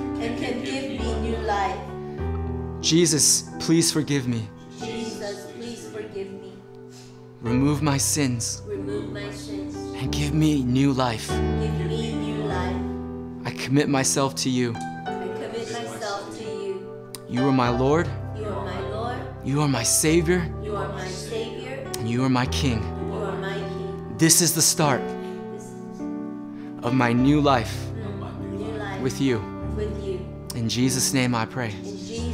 Jesus, 2.90 3.48
please 3.60 3.92
forgive 3.92 4.28
me. 4.28 4.50
Jesus, 4.84 5.52
please 5.52 5.88
forgive 5.94 6.32
me. 6.32 6.54
Remove 7.42 7.84
my 7.84 7.98
sins 8.00 8.64
Remove 8.66 9.14
my 9.14 9.30
sins. 9.32 9.76
and 10.02 10.12
give 10.12 10.34
me 10.34 10.64
new 10.64 10.92
life. 10.92 11.28
Give 11.30 11.86
me 11.86 12.14
new 12.16 12.44
life. 12.46 12.82
I 13.46 13.52
commit 13.52 13.90
myself 13.90 14.34
to 14.38 14.50
you. 14.50 14.74
I 14.76 15.28
commit 15.38 15.72
myself 15.72 16.36
to 16.40 16.44
you. 16.44 16.90
You 17.30 17.46
are 17.48 17.52
my 17.52 17.70
Lord, 17.70 18.10
You 18.36 18.46
are 18.48 18.66
my 18.66 18.80
Lord. 18.90 19.18
you 19.46 19.62
are 19.62 19.68
my 19.68 19.84
Savior, 19.84 20.52
You 20.64 20.76
are 20.76 20.90
my 20.90 21.08
Savior. 21.08 21.86
and 22.00 22.10
you 22.10 22.24
are 22.24 22.30
my 22.30 22.48
King. 22.48 22.82
You 22.82 23.14
are 23.22 23.38
my 23.38 23.54
King. 23.54 24.16
This 24.18 24.42
is 24.42 24.56
the 24.56 24.64
start 24.64 25.02
of 26.82 26.96
my 26.96 27.14
new 27.14 27.40
life 27.40 27.72
new 28.50 28.66
life 28.80 29.00
with 29.00 29.22
you. 29.22 29.38
with 29.78 29.94
you. 30.04 30.26
In 30.56 30.68
Jesus' 30.68 31.14
name 31.14 31.36
I 31.36 31.46
pray. 31.46 31.76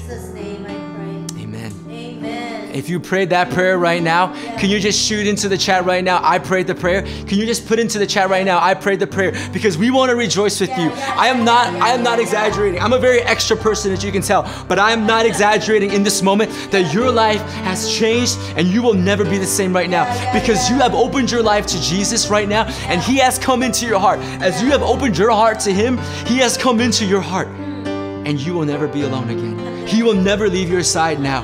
Jesus' 0.05 0.33
name 0.35 0.63
I 0.67 0.75
pray. 0.93 1.41
Amen. 1.41 1.73
Amen. 1.89 2.75
If 2.75 2.89
you 2.89 2.99
prayed 2.99 3.31
that 3.31 3.49
prayer 3.49 3.79
right 3.79 4.03
now, 4.03 4.35
can 4.59 4.69
you 4.69 4.79
just 4.79 5.01
shoot 5.01 5.25
into 5.25 5.49
the 5.49 5.57
chat 5.57 5.83
right 5.83 6.03
now? 6.03 6.19
I 6.21 6.37
prayed 6.37 6.67
the 6.67 6.75
prayer. 6.75 7.01
Can 7.01 7.39
you 7.39 7.47
just 7.47 7.65
put 7.65 7.79
into 7.79 7.97
the 7.97 8.05
chat 8.05 8.29
right 8.29 8.45
now? 8.45 8.63
I 8.63 8.75
prayed 8.75 8.99
the 8.99 9.07
prayer 9.07 9.31
because 9.51 9.79
we 9.79 9.89
want 9.89 10.11
to 10.11 10.15
rejoice 10.15 10.61
with 10.61 10.69
you. 10.77 10.91
I 10.93 11.29
am 11.29 11.43
not 11.43 11.73
I 11.81 11.89
am 11.89 12.03
not 12.03 12.19
exaggerating. 12.19 12.79
I'm 12.79 12.93
a 12.93 12.99
very 12.99 13.21
extra 13.21 13.57
person 13.57 13.93
as 13.93 14.03
you 14.03 14.11
can 14.11 14.21
tell, 14.21 14.43
but 14.67 14.77
I 14.77 14.91
am 14.91 15.07
not 15.07 15.25
exaggerating 15.25 15.91
in 15.91 16.03
this 16.03 16.21
moment 16.21 16.51
that 16.69 16.93
your 16.93 17.09
life 17.09 17.41
has 17.63 17.91
changed 17.91 18.37
and 18.57 18.67
you 18.67 18.83
will 18.83 18.93
never 18.93 19.23
be 19.23 19.39
the 19.39 19.47
same 19.47 19.73
right 19.73 19.89
now 19.89 20.05
because 20.33 20.69
you 20.69 20.75
have 20.75 20.93
opened 20.93 21.31
your 21.31 21.41
life 21.41 21.65
to 21.65 21.81
Jesus 21.81 22.29
right 22.29 22.47
now 22.47 22.65
and 22.89 23.01
he 23.01 23.17
has 23.17 23.39
come 23.39 23.63
into 23.63 23.87
your 23.87 23.99
heart. 23.99 24.19
As 24.39 24.61
you 24.61 24.69
have 24.69 24.83
opened 24.83 25.17
your 25.17 25.31
heart 25.31 25.59
to 25.61 25.73
him, 25.73 25.97
he 26.27 26.37
has 26.37 26.57
come 26.57 26.79
into 26.79 27.07
your 27.07 27.21
heart 27.21 27.47
hmm. 27.47 28.27
and 28.27 28.39
you 28.39 28.53
will 28.53 28.65
never 28.65 28.87
be 28.87 29.01
alone 29.01 29.31
again. 29.31 29.54
He 29.85 30.03
will 30.03 30.13
never 30.13 30.49
leave 30.49 30.69
your 30.69 30.83
side 30.83 31.19
now. 31.19 31.43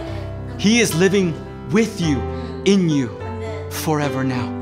He 0.58 0.80
is 0.80 0.95
living 0.95 1.34
with 1.69 2.01
you, 2.01 2.19
in 2.65 2.89
you, 2.89 3.10
forever 3.69 4.23
now. 4.23 4.60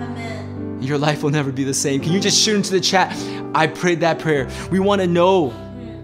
Your 0.80 0.98
life 0.98 1.24
will 1.24 1.30
never 1.30 1.52
be 1.52 1.63
the 1.63 1.74
same. 1.74 2.00
Can 2.02 2.13
you 2.13 2.20
just 2.20 2.42
shoot 2.42 2.56
into 2.56 2.72
the 2.72 2.80
chat? 2.80 3.15
I 3.54 3.68
prayed 3.68 4.00
that 4.02 4.20
prayer. 4.20 4.50
We 4.72 4.80
want 4.80 5.02
to 5.02 5.08
know 5.08 5.54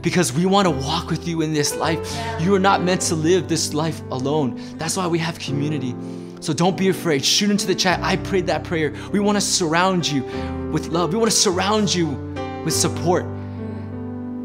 because 0.02 0.34
we 0.34 0.46
want 0.46 0.68
to 0.68 0.72
walk 0.72 1.10
with 1.10 1.28
you 1.28 1.42
in 1.42 1.54
this 1.54 1.76
life. 1.76 2.00
You 2.40 2.54
are 2.56 2.60
not 2.60 2.84
meant 2.84 3.02
to 3.02 3.16
live 3.16 3.48
this 3.48 3.74
life 3.74 4.02
alone. 4.12 4.62
That's 4.78 4.98
why 4.98 5.08
we 5.08 5.18
have 5.20 5.40
community. 5.40 5.96
So 6.42 6.54
don't 6.54 6.78
be 6.78 6.90
afraid. 6.90 7.26
Shoot 7.26 7.50
into 7.50 7.66
the 7.66 7.74
chat. 7.74 8.00
I 8.04 8.18
prayed 8.18 8.46
that 8.48 8.64
prayer. 8.64 8.94
We 9.12 9.20
want 9.20 9.38
to 9.38 9.42
surround 9.42 10.06
you 10.08 10.24
with 10.72 10.90
love. 10.90 11.12
We 11.12 11.18
want 11.18 11.32
to 11.32 11.38
surround 11.38 11.94
you 11.94 12.10
with 12.64 12.74
support. 12.74 13.26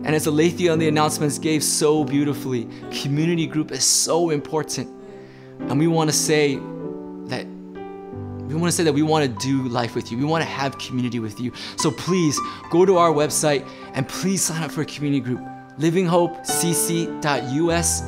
And 0.03 0.15
as 0.15 0.27
Alethea 0.27 0.73
on 0.73 0.79
the 0.79 0.89
announcements 0.89 1.39
gave 1.39 1.63
so 1.63 2.05
beautifully, 2.05 2.69
community 2.91 3.47
group 3.47 3.71
is 3.71 3.85
so 3.85 4.31
important. 4.31 4.89
And 5.61 5.79
we 5.79 5.87
want 5.87 6.11
to 6.11 6.17
say 6.17 6.57
that 7.27 7.47
we 8.51 8.57
want 8.57 8.73
to 8.73 8.77
say 8.77 8.83
that 8.83 8.95
we 8.95 9.03
want 9.03 9.25
to 9.25 9.31
do 9.47 9.69
life 9.69 9.95
with 9.95 10.11
you. 10.11 10.19
We 10.19 10.25
want 10.25 10.43
to 10.43 10.51
have 10.51 10.77
community 10.79 11.21
with 11.21 11.39
you. 11.39 11.53
So 11.77 11.93
please 11.93 12.37
go 12.71 12.85
to 12.85 12.97
our 12.97 13.13
website 13.13 13.65
and 13.95 14.09
please 14.09 14.43
sign 14.43 14.65
up 14.65 14.73
for 14.73 14.81
a 14.81 14.87
community 14.87 15.21
group. 15.21 15.39
livinghopecc.us 15.79 18.03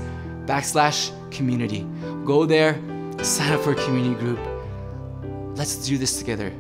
backslash 0.47 1.31
community. 1.31 1.87
Go 2.25 2.45
there, 2.45 2.75
sign 3.23 3.53
up 3.53 3.61
for 3.61 3.71
a 3.73 3.85
community 3.85 4.19
group. 4.19 4.41
Let's 5.57 5.77
do 5.87 5.97
this 5.97 6.19
together. 6.19 6.53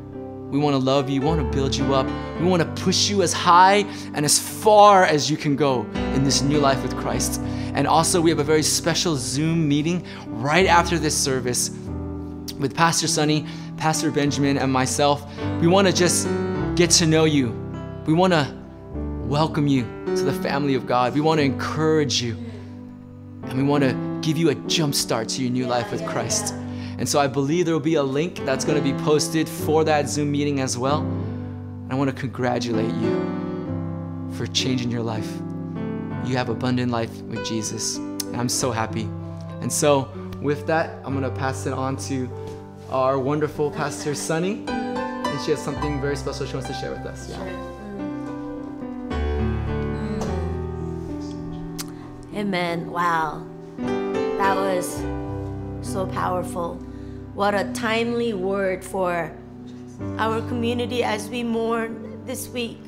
We 0.52 0.58
want 0.58 0.74
to 0.74 0.78
love 0.78 1.08
you. 1.08 1.22
We 1.22 1.26
want 1.26 1.40
to 1.40 1.56
build 1.56 1.74
you 1.74 1.94
up. 1.94 2.06
We 2.38 2.46
want 2.46 2.60
to 2.62 2.82
push 2.84 3.08
you 3.08 3.22
as 3.22 3.32
high 3.32 3.86
and 4.12 4.22
as 4.22 4.38
far 4.38 5.06
as 5.06 5.30
you 5.30 5.38
can 5.38 5.56
go 5.56 5.86
in 6.14 6.24
this 6.24 6.42
new 6.42 6.58
life 6.58 6.82
with 6.82 6.94
Christ. 6.94 7.40
And 7.74 7.86
also, 7.86 8.20
we 8.20 8.28
have 8.28 8.38
a 8.38 8.44
very 8.44 8.62
special 8.62 9.16
Zoom 9.16 9.66
meeting 9.66 10.06
right 10.26 10.66
after 10.66 10.98
this 10.98 11.16
service 11.16 11.70
with 12.58 12.76
Pastor 12.76 13.08
Sonny, 13.08 13.46
Pastor 13.78 14.10
Benjamin, 14.10 14.58
and 14.58 14.70
myself. 14.70 15.24
We 15.62 15.68
want 15.68 15.88
to 15.88 15.92
just 15.92 16.28
get 16.76 16.90
to 16.90 17.06
know 17.06 17.24
you. 17.24 17.48
We 18.04 18.12
want 18.12 18.34
to 18.34 18.54
welcome 19.24 19.66
you 19.66 19.84
to 20.04 20.22
the 20.22 20.34
family 20.34 20.74
of 20.74 20.86
God. 20.86 21.14
We 21.14 21.22
want 21.22 21.38
to 21.38 21.44
encourage 21.44 22.20
you. 22.20 22.36
And 23.44 23.56
we 23.56 23.62
want 23.62 23.84
to 23.84 24.18
give 24.20 24.36
you 24.36 24.50
a 24.50 24.54
jump 24.66 24.94
start 24.94 25.30
to 25.30 25.42
your 25.42 25.50
new 25.50 25.66
life 25.66 25.90
with 25.90 26.06
Christ. 26.06 26.54
And 26.98 27.08
so 27.08 27.18
I 27.18 27.26
believe 27.26 27.64
there 27.64 27.74
will 27.74 27.80
be 27.80 27.94
a 27.94 28.02
link 28.02 28.44
that's 28.44 28.64
going 28.64 28.76
to 28.76 28.82
be 28.82 28.96
posted 29.02 29.48
for 29.48 29.84
that 29.84 30.08
Zoom 30.08 30.30
meeting 30.30 30.60
as 30.60 30.76
well. 30.78 31.00
I 31.90 31.94
want 31.94 32.10
to 32.10 32.16
congratulate 32.16 32.94
you 32.94 34.30
for 34.32 34.46
changing 34.46 34.90
your 34.90 35.02
life. 35.02 35.30
You 36.24 36.36
have 36.36 36.48
abundant 36.48 36.90
life 36.90 37.20
with 37.22 37.44
Jesus. 37.44 37.96
And 37.96 38.36
I'm 38.36 38.48
so 38.48 38.70
happy. 38.70 39.08
And 39.60 39.72
so 39.72 40.10
with 40.40 40.66
that, 40.66 41.04
I'm 41.04 41.18
going 41.18 41.30
to 41.30 41.38
pass 41.38 41.66
it 41.66 41.72
on 41.72 41.96
to 42.08 42.30
our 42.90 43.18
wonderful 43.18 43.70
Pastor 43.70 44.14
Sunny. 44.14 44.64
And 44.68 45.40
she 45.42 45.50
has 45.50 45.62
something 45.62 46.00
very 46.00 46.16
special 46.16 46.46
she 46.46 46.54
wants 46.54 46.68
to 46.68 46.74
share 46.74 46.92
with 46.92 47.06
us. 47.06 47.28
Yeah. 47.30 47.38
Amen. 52.34 52.90
Wow. 52.90 53.46
That 53.78 54.56
was 54.56 55.00
so 55.82 56.06
powerful. 56.06 56.74
What 57.34 57.54
a 57.54 57.72
timely 57.72 58.32
word 58.32 58.84
for 58.84 59.32
our 60.18 60.40
community 60.48 61.02
as 61.02 61.28
we 61.28 61.42
mourn 61.42 62.24
this 62.26 62.48
week. 62.48 62.78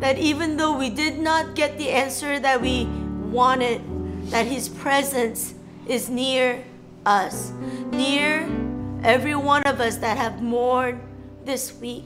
That 0.00 0.18
even 0.18 0.56
though 0.56 0.76
we 0.76 0.90
did 0.90 1.18
not 1.18 1.54
get 1.54 1.78
the 1.78 1.90
answer 1.90 2.38
that 2.38 2.60
we 2.60 2.86
wanted, 3.30 3.82
that 4.30 4.46
His 4.46 4.68
presence 4.68 5.54
is 5.86 6.08
near 6.08 6.64
us, 7.04 7.52
near 7.92 8.48
every 9.02 9.34
one 9.34 9.62
of 9.64 9.80
us 9.80 9.96
that 9.96 10.16
have 10.16 10.42
mourned 10.42 11.00
this 11.44 11.74
week 11.80 12.04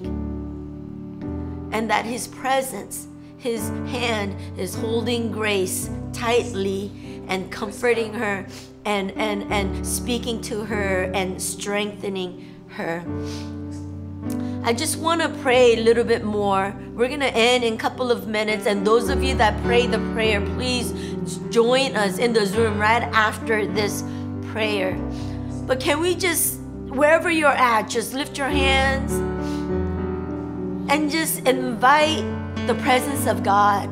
and 1.75 1.91
that 1.91 2.05
his 2.07 2.29
presence, 2.29 3.09
his 3.37 3.69
hand 3.89 4.35
is 4.59 4.75
holding 4.75 5.33
grace 5.33 5.91
tightly 6.13 6.91
and 7.29 7.51
comforting 7.51 8.15
her 8.15 8.47
and, 8.85 9.11
and, 9.13 9.53
and 9.53 9.87
speaking 9.87 10.41
to 10.43 10.65
her 10.65 11.05
and 11.15 11.41
strengthening 11.41 12.51
her. 12.69 13.05
I 14.65 14.73
just 14.73 14.97
want 14.99 15.21
to 15.21 15.29
pray 15.43 15.75
a 15.75 15.83
little 15.83 16.05
bit 16.05 16.25
more. 16.25 16.75
We're 16.95 17.09
going 17.09 17.21
to 17.21 17.35
end 17.35 17.65
in 17.65 17.75
a 17.75 17.77
couple 17.77 18.11
of 18.11 18.27
minutes. 18.27 18.67
And 18.67 18.87
those 18.87 19.11
of 19.11 19.23
you 19.23 19.35
that 19.37 19.63
pray 19.63 19.87
the 19.87 19.99
prayer, 20.15 20.41
please 20.41 20.93
join 21.51 21.97
us 21.97 22.19
in 22.19 22.33
the 22.33 22.47
Zoom 22.47 22.79
right 22.79 23.03
after 23.03 23.67
this 23.67 24.03
prayer. 24.53 24.95
But 25.67 25.81
can 25.81 26.01
we 26.01 26.15
just, 26.15 26.59
wherever 26.89 27.31
you're 27.31 27.51
at, 27.51 27.91
just 27.91 28.15
lift 28.15 28.39
your 28.39 28.49
hands 28.49 29.13
and 30.91 31.11
just 31.11 31.47
invite 31.47 32.25
the 32.67 32.75
presence 32.77 33.27
of 33.27 33.43
God. 33.43 33.91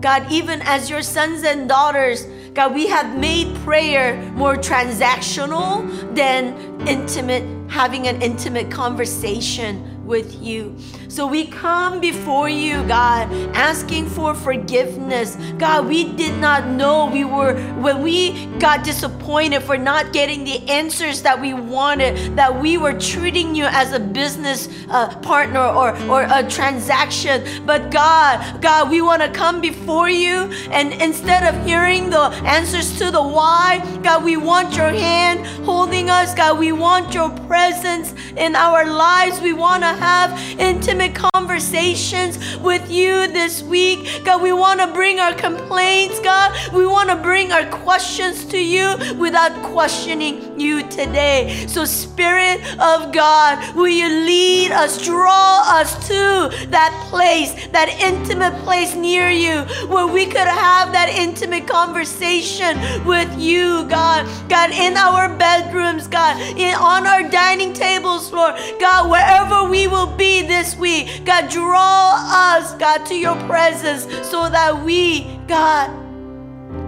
God, 0.00 0.30
even 0.32 0.62
as 0.62 0.88
your 0.88 1.02
sons 1.02 1.42
and 1.44 1.68
daughters, 1.68 2.26
God, 2.54 2.74
we 2.74 2.88
have 2.88 3.16
made 3.16 3.54
prayer 3.58 4.20
more 4.32 4.56
transactional 4.56 6.14
than 6.14 6.88
intimate, 6.88 7.44
having 7.70 8.08
an 8.08 8.20
intimate 8.22 8.70
conversation 8.70 9.89
with 10.10 10.42
you. 10.42 10.76
So 11.08 11.26
we 11.26 11.46
come 11.46 12.00
before 12.00 12.48
you, 12.48 12.82
God, 12.86 13.32
asking 13.54 14.08
for 14.10 14.34
forgiveness. 14.34 15.36
God, 15.56 15.86
we 15.86 16.12
did 16.12 16.36
not 16.38 16.66
know 16.66 17.06
we 17.06 17.24
were, 17.24 17.54
when 17.80 18.02
we 18.02 18.46
got 18.58 18.84
disappointed 18.84 19.62
for 19.62 19.78
not 19.78 20.12
getting 20.12 20.44
the 20.44 20.68
answers 20.68 21.22
that 21.22 21.40
we 21.40 21.54
wanted, 21.54 22.36
that 22.36 22.60
we 22.60 22.76
were 22.76 22.92
treating 22.92 23.54
you 23.54 23.64
as 23.66 23.92
a 23.92 24.00
business 24.00 24.68
uh, 24.88 25.16
partner 25.20 25.60
or, 25.60 25.96
or 26.08 26.26
a 26.30 26.48
transaction. 26.48 27.64
But 27.64 27.90
God, 27.90 28.60
God, 28.60 28.90
we 28.90 29.00
want 29.00 29.22
to 29.22 29.30
come 29.30 29.60
before 29.60 30.10
you 30.10 30.50
and 30.70 30.92
instead 30.94 31.42
of 31.42 31.64
hearing 31.64 32.10
the 32.10 32.24
answers 32.44 32.98
to 32.98 33.10
the 33.12 33.22
why, 33.22 33.78
God, 34.02 34.24
we 34.24 34.36
want 34.36 34.74
your 34.74 34.90
hand 34.90 35.46
holding 35.64 36.10
us. 36.10 36.34
God, 36.34 36.58
we 36.58 36.72
want 36.72 37.14
your 37.14 37.30
presence 37.46 38.12
in 38.36 38.56
our 38.56 38.84
lives. 38.84 39.40
We 39.40 39.52
want 39.52 39.82
to 39.82 39.99
have 40.00 40.38
intimate 40.58 41.14
conversations 41.14 42.56
with 42.58 42.90
you 42.90 43.28
this 43.28 43.62
week. 43.62 44.24
God, 44.24 44.42
we 44.42 44.52
want 44.52 44.80
to 44.80 44.86
bring 44.92 45.20
our 45.20 45.34
complaints, 45.34 46.18
God. 46.20 46.50
We 46.72 46.86
want 46.86 47.10
to 47.10 47.16
bring 47.16 47.52
our 47.52 47.66
questions 47.66 48.44
to 48.46 48.58
you 48.58 48.96
without 49.18 49.52
questioning 49.62 50.49
you 50.60 50.82
today. 50.88 51.66
So, 51.66 51.84
Spirit 51.84 52.60
of 52.78 53.12
God, 53.12 53.74
will 53.74 53.88
you 53.88 54.08
lead 54.08 54.72
us, 54.72 55.04
draw 55.04 55.62
us 55.64 55.94
to 56.08 56.66
that 56.68 57.06
place, 57.10 57.68
that 57.68 57.88
intimate 58.00 58.54
place 58.62 58.94
near 58.94 59.30
you 59.30 59.62
where 59.88 60.06
we 60.06 60.26
could 60.26 60.46
have 60.46 60.92
that 60.92 61.08
intimate 61.08 61.66
conversation 61.66 62.78
with 63.06 63.30
you, 63.38 63.84
God. 63.88 64.28
God, 64.48 64.70
in 64.70 64.96
our 64.96 65.34
bedrooms, 65.36 66.06
God, 66.06 66.40
in, 66.58 66.74
on 66.74 67.06
our 67.06 67.28
dining 67.28 67.72
tables, 67.72 68.32
Lord. 68.32 68.54
God, 68.78 69.10
wherever 69.10 69.68
we 69.68 69.86
will 69.86 70.14
be 70.16 70.42
this 70.42 70.76
week, 70.76 71.24
God, 71.24 71.50
draw 71.50 72.14
us, 72.56 72.74
God, 72.74 73.06
to 73.06 73.14
your 73.14 73.36
presence 73.46 74.04
so 74.28 74.48
that 74.50 74.84
we, 74.84 75.38
God, 75.46 75.90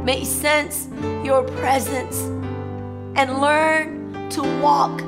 may 0.05 0.25
sense 0.25 0.89
your 1.25 1.45
presence 1.45 2.42
and 3.15 3.41
learn 3.41 4.29
to 4.31 4.43
walk. 4.61 5.01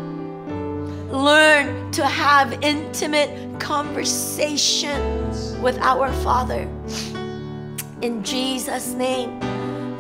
Learn 1.13 1.91
to 1.93 2.05
have 2.05 2.53
intimate 2.63 3.61
conversation 3.61 5.01
with 5.63 5.79
our 5.79 6.13
Father. 6.25 6.69
In 8.03 8.23
Jesus' 8.23 8.93
name. 8.93 9.41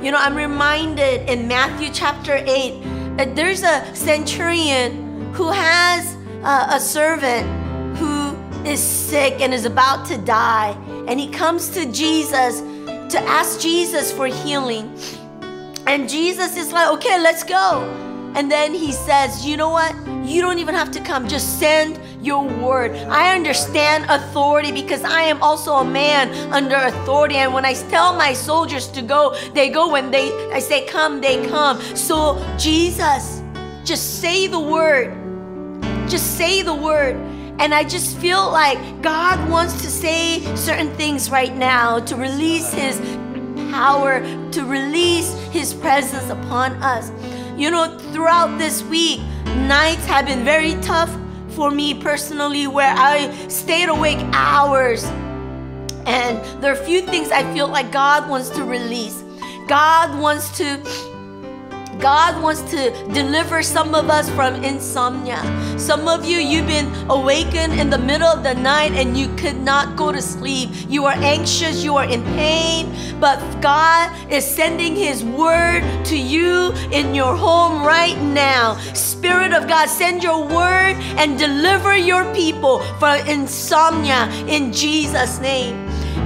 You 0.02 0.10
know, 0.10 0.18
I'm 0.18 0.34
reminded 0.34 1.30
in 1.30 1.48
Matthew 1.48 1.88
chapter 1.92 2.34
8 2.34 3.16
that 3.16 3.34
there's 3.34 3.62
a 3.62 3.94
centurion 3.94 5.32
who 5.32 5.50
has 5.50 6.16
a 6.44 6.78
servant 6.78 7.48
who 7.96 8.36
is 8.68 8.80
sick 8.82 9.40
and 9.40 9.54
is 9.54 9.64
about 9.64 10.04
to 10.08 10.18
die. 10.18 10.76
And 11.06 11.18
he 11.18 11.28
comes 11.30 11.70
to 11.70 11.90
Jesus 11.90 12.60
to 13.12 13.18
ask 13.20 13.60
Jesus 13.60 14.12
for 14.12 14.26
healing. 14.26 14.94
And 15.86 16.08
Jesus 16.08 16.56
is 16.56 16.72
like, 16.72 16.88
okay, 16.94 17.20
let's 17.20 17.44
go. 17.44 17.82
And 18.34 18.50
then 18.50 18.74
he 18.74 18.90
says, 18.90 19.46
you 19.46 19.56
know 19.56 19.70
what? 19.70 19.94
You 20.24 20.40
don't 20.40 20.58
even 20.58 20.74
have 20.74 20.90
to 20.92 21.00
come. 21.00 21.28
Just 21.28 21.60
send 21.60 22.00
your 22.24 22.42
word. 22.42 22.92
I 23.08 23.34
understand 23.34 24.06
authority 24.08 24.72
because 24.72 25.04
I 25.04 25.22
am 25.22 25.40
also 25.42 25.74
a 25.74 25.84
man 25.84 26.32
under 26.52 26.74
authority. 26.74 27.36
And 27.36 27.54
when 27.54 27.64
I 27.64 27.74
tell 27.74 28.16
my 28.16 28.32
soldiers 28.32 28.88
to 28.88 29.02
go, 29.02 29.38
they 29.52 29.68
go. 29.68 29.88
When 29.88 30.10
they 30.10 30.32
I 30.50 30.58
say 30.58 30.86
come, 30.86 31.20
they 31.20 31.46
come. 31.46 31.80
So 31.94 32.42
Jesus, 32.58 33.42
just 33.84 34.20
say 34.20 34.48
the 34.48 34.58
word. 34.58 35.12
Just 36.08 36.36
say 36.36 36.62
the 36.62 36.74
word. 36.74 37.16
And 37.60 37.72
I 37.72 37.84
just 37.84 38.16
feel 38.18 38.50
like 38.50 38.78
God 39.00 39.48
wants 39.48 39.80
to 39.82 39.88
say 39.88 40.40
certain 40.56 40.92
things 40.96 41.30
right 41.30 41.54
now 41.54 42.00
to 42.00 42.16
release 42.16 42.72
His 42.72 42.98
power, 43.74 44.20
to 44.52 44.64
release 44.64 45.34
His 45.50 45.74
presence 45.74 46.30
upon 46.30 46.72
us. 46.82 47.10
You 47.56 47.70
know, 47.72 47.98
throughout 48.12 48.56
this 48.56 48.84
week, 48.84 49.20
nights 49.66 50.06
have 50.06 50.26
been 50.26 50.44
very 50.44 50.74
tough 50.80 51.10
for 51.50 51.70
me 51.72 51.94
personally 51.94 52.66
where 52.68 52.94
I 52.96 53.32
stayed 53.48 53.88
awake 53.88 54.20
hours. 54.32 55.04
And 56.06 56.38
there 56.62 56.70
are 56.72 56.80
a 56.80 56.84
few 56.84 57.00
things 57.00 57.32
I 57.32 57.42
feel 57.52 57.66
like 57.66 57.90
God 57.90 58.30
wants 58.30 58.48
to 58.50 58.62
release. 58.64 59.24
God 59.66 60.20
wants 60.20 60.56
to 60.58 60.78
God 61.98 62.42
wants 62.42 62.62
to 62.70 62.90
deliver 63.12 63.62
some 63.62 63.94
of 63.94 64.10
us 64.10 64.28
from 64.30 64.62
insomnia. 64.62 65.40
Some 65.78 66.08
of 66.08 66.24
you, 66.24 66.38
you've 66.38 66.66
been 66.66 66.92
awakened 67.10 67.74
in 67.74 67.90
the 67.90 67.98
middle 67.98 68.26
of 68.26 68.42
the 68.42 68.54
night 68.54 68.92
and 68.92 69.16
you 69.16 69.28
could 69.36 69.56
not 69.56 69.96
go 69.96 70.12
to 70.12 70.20
sleep. 70.20 70.70
You 70.88 71.06
are 71.06 71.14
anxious, 71.14 71.82
you 71.82 71.96
are 71.96 72.04
in 72.04 72.22
pain, 72.36 72.94
but 73.20 73.38
God 73.60 74.10
is 74.30 74.44
sending 74.44 74.96
His 74.96 75.24
word 75.24 75.82
to 76.06 76.16
you 76.16 76.72
in 76.92 77.14
your 77.14 77.36
home 77.36 77.84
right 77.84 78.20
now. 78.20 78.76
Spirit 78.94 79.52
of 79.52 79.66
God, 79.68 79.88
send 79.88 80.22
your 80.22 80.44
word 80.46 80.96
and 81.18 81.38
deliver 81.38 81.96
your 81.96 82.24
people 82.34 82.80
from 82.98 83.18
insomnia 83.26 84.28
in 84.48 84.72
Jesus' 84.72 85.40
name. 85.40 85.74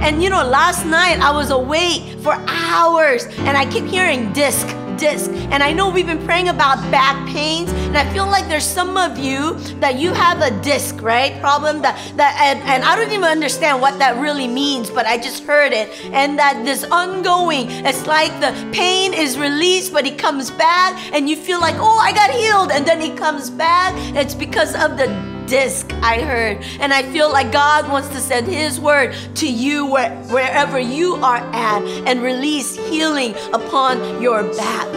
And 0.01 0.23
you 0.23 0.29
know, 0.29 0.43
last 0.43 0.85
night 0.85 1.19
I 1.19 1.31
was 1.31 1.51
awake 1.51 2.19
for 2.19 2.33
hours 2.47 3.25
and 3.39 3.57
I 3.57 3.65
kept 3.65 3.87
hearing 3.87 4.31
disc 4.31 4.65
disc. 4.99 5.31
And 5.31 5.63
I 5.63 5.71
know 5.71 5.89
we've 5.89 6.05
been 6.05 6.23
praying 6.25 6.49
about 6.49 6.77
back 6.91 7.27
pains, 7.27 7.71
and 7.71 7.97
I 7.97 8.11
feel 8.13 8.25
like 8.25 8.47
there's 8.47 8.65
some 8.65 8.97
of 8.97 9.17
you 9.17 9.55
that 9.79 9.97
you 9.97 10.13
have 10.13 10.41
a 10.41 10.51
disc, 10.61 11.01
right? 11.01 11.39
Problem 11.39 11.81
that 11.81 11.95
that 12.17 12.37
and, 12.41 12.59
and 12.63 12.83
I 12.83 12.95
don't 12.95 13.11
even 13.11 13.23
understand 13.23 13.81
what 13.81 13.97
that 13.99 14.19
really 14.19 14.47
means, 14.47 14.89
but 14.89 15.05
I 15.05 15.17
just 15.17 15.43
heard 15.43 15.71
it. 15.73 15.89
And 16.11 16.37
that 16.37 16.65
this 16.65 16.83
ongoing, 16.83 17.69
it's 17.69 18.05
like 18.05 18.31
the 18.39 18.51
pain 18.73 19.13
is 19.13 19.37
released, 19.37 19.93
but 19.93 20.05
it 20.05 20.17
comes 20.17 20.51
back, 20.51 20.93
and 21.13 21.29
you 21.29 21.35
feel 21.35 21.59
like, 21.59 21.75
oh, 21.77 21.99
I 21.99 22.11
got 22.11 22.31
healed, 22.31 22.71
and 22.71 22.85
then 22.85 23.01
it 23.01 23.17
comes 23.17 23.49
back. 23.49 23.93
It's 24.15 24.35
because 24.35 24.75
of 24.75 24.97
the 24.97 25.07
disc 25.49 25.91
I 26.01 26.21
heard. 26.21 26.63
And 26.79 26.93
I 26.93 27.03
feel 27.03 27.31
like 27.31 27.51
God 27.51 27.89
wants 27.89 28.09
to 28.09 28.19
send 28.19 28.47
His 28.47 28.79
word 28.79 29.15
to 29.35 29.51
you 29.51 29.85
where, 29.87 30.15
wherever 30.25 30.79
you 30.79 31.15
are 31.15 31.37
at 31.53 31.83
and 32.07 32.21
release 32.21 32.75
healing 32.89 33.35
upon 33.53 34.21
your 34.21 34.43
back. 34.53 34.87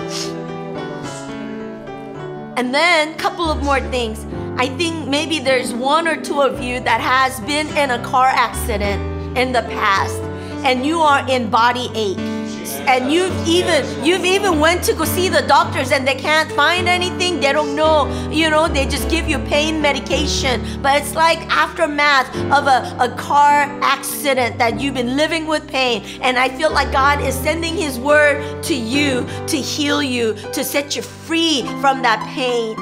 And 2.58 2.74
then, 2.74 3.14
a 3.14 3.16
couple 3.16 3.50
of 3.50 3.62
more 3.62 3.80
things. 3.80 4.26
I 4.58 4.68
think 4.76 5.08
maybe 5.08 5.38
there's 5.38 5.72
one 5.72 6.06
or 6.06 6.20
two 6.20 6.42
of 6.42 6.62
you 6.62 6.80
that 6.80 7.00
has 7.00 7.40
been 7.40 7.66
in 7.76 7.90
a 7.90 8.04
car 8.04 8.28
accident 8.28 9.36
in 9.36 9.52
the 9.52 9.62
past 9.62 10.20
and 10.64 10.86
you 10.86 11.00
are 11.00 11.28
in 11.28 11.50
body 11.50 11.90
ache 11.94 12.41
and 12.86 13.12
you've 13.12 13.36
even 13.46 13.84
you've 14.04 14.24
even 14.24 14.60
went 14.60 14.82
to 14.84 14.94
go 14.94 15.04
see 15.04 15.28
the 15.28 15.42
doctors 15.42 15.92
and 15.92 16.06
they 16.06 16.14
can't 16.14 16.50
find 16.52 16.88
anything. 16.88 17.40
They 17.40 17.52
don't 17.52 17.74
know 17.74 18.08
you 18.30 18.50
know 18.50 18.68
they 18.68 18.86
just 18.86 19.08
give 19.08 19.28
you 19.28 19.38
pain 19.40 19.80
medication. 19.80 20.62
But 20.82 21.00
it's 21.00 21.14
like 21.14 21.38
aftermath 21.48 22.28
of 22.50 22.66
a, 22.66 22.96
a 22.98 23.14
car 23.16 23.62
accident 23.82 24.58
that 24.58 24.80
you've 24.80 24.94
been 24.94 25.16
living 25.16 25.46
with 25.46 25.66
pain. 25.68 26.02
And 26.22 26.38
i 26.38 26.48
feel 26.48 26.72
like 26.72 26.92
god 26.92 27.20
is 27.22 27.34
sending 27.34 27.76
his 27.76 27.98
word 27.98 28.62
to 28.64 28.74
you 28.74 29.26
to 29.46 29.56
heal 29.56 30.02
you 30.02 30.34
to 30.52 30.64
set 30.64 30.96
you 30.96 31.02
free 31.02 31.62
from 31.80 32.02
that 32.02 32.20
pain. 32.34 32.76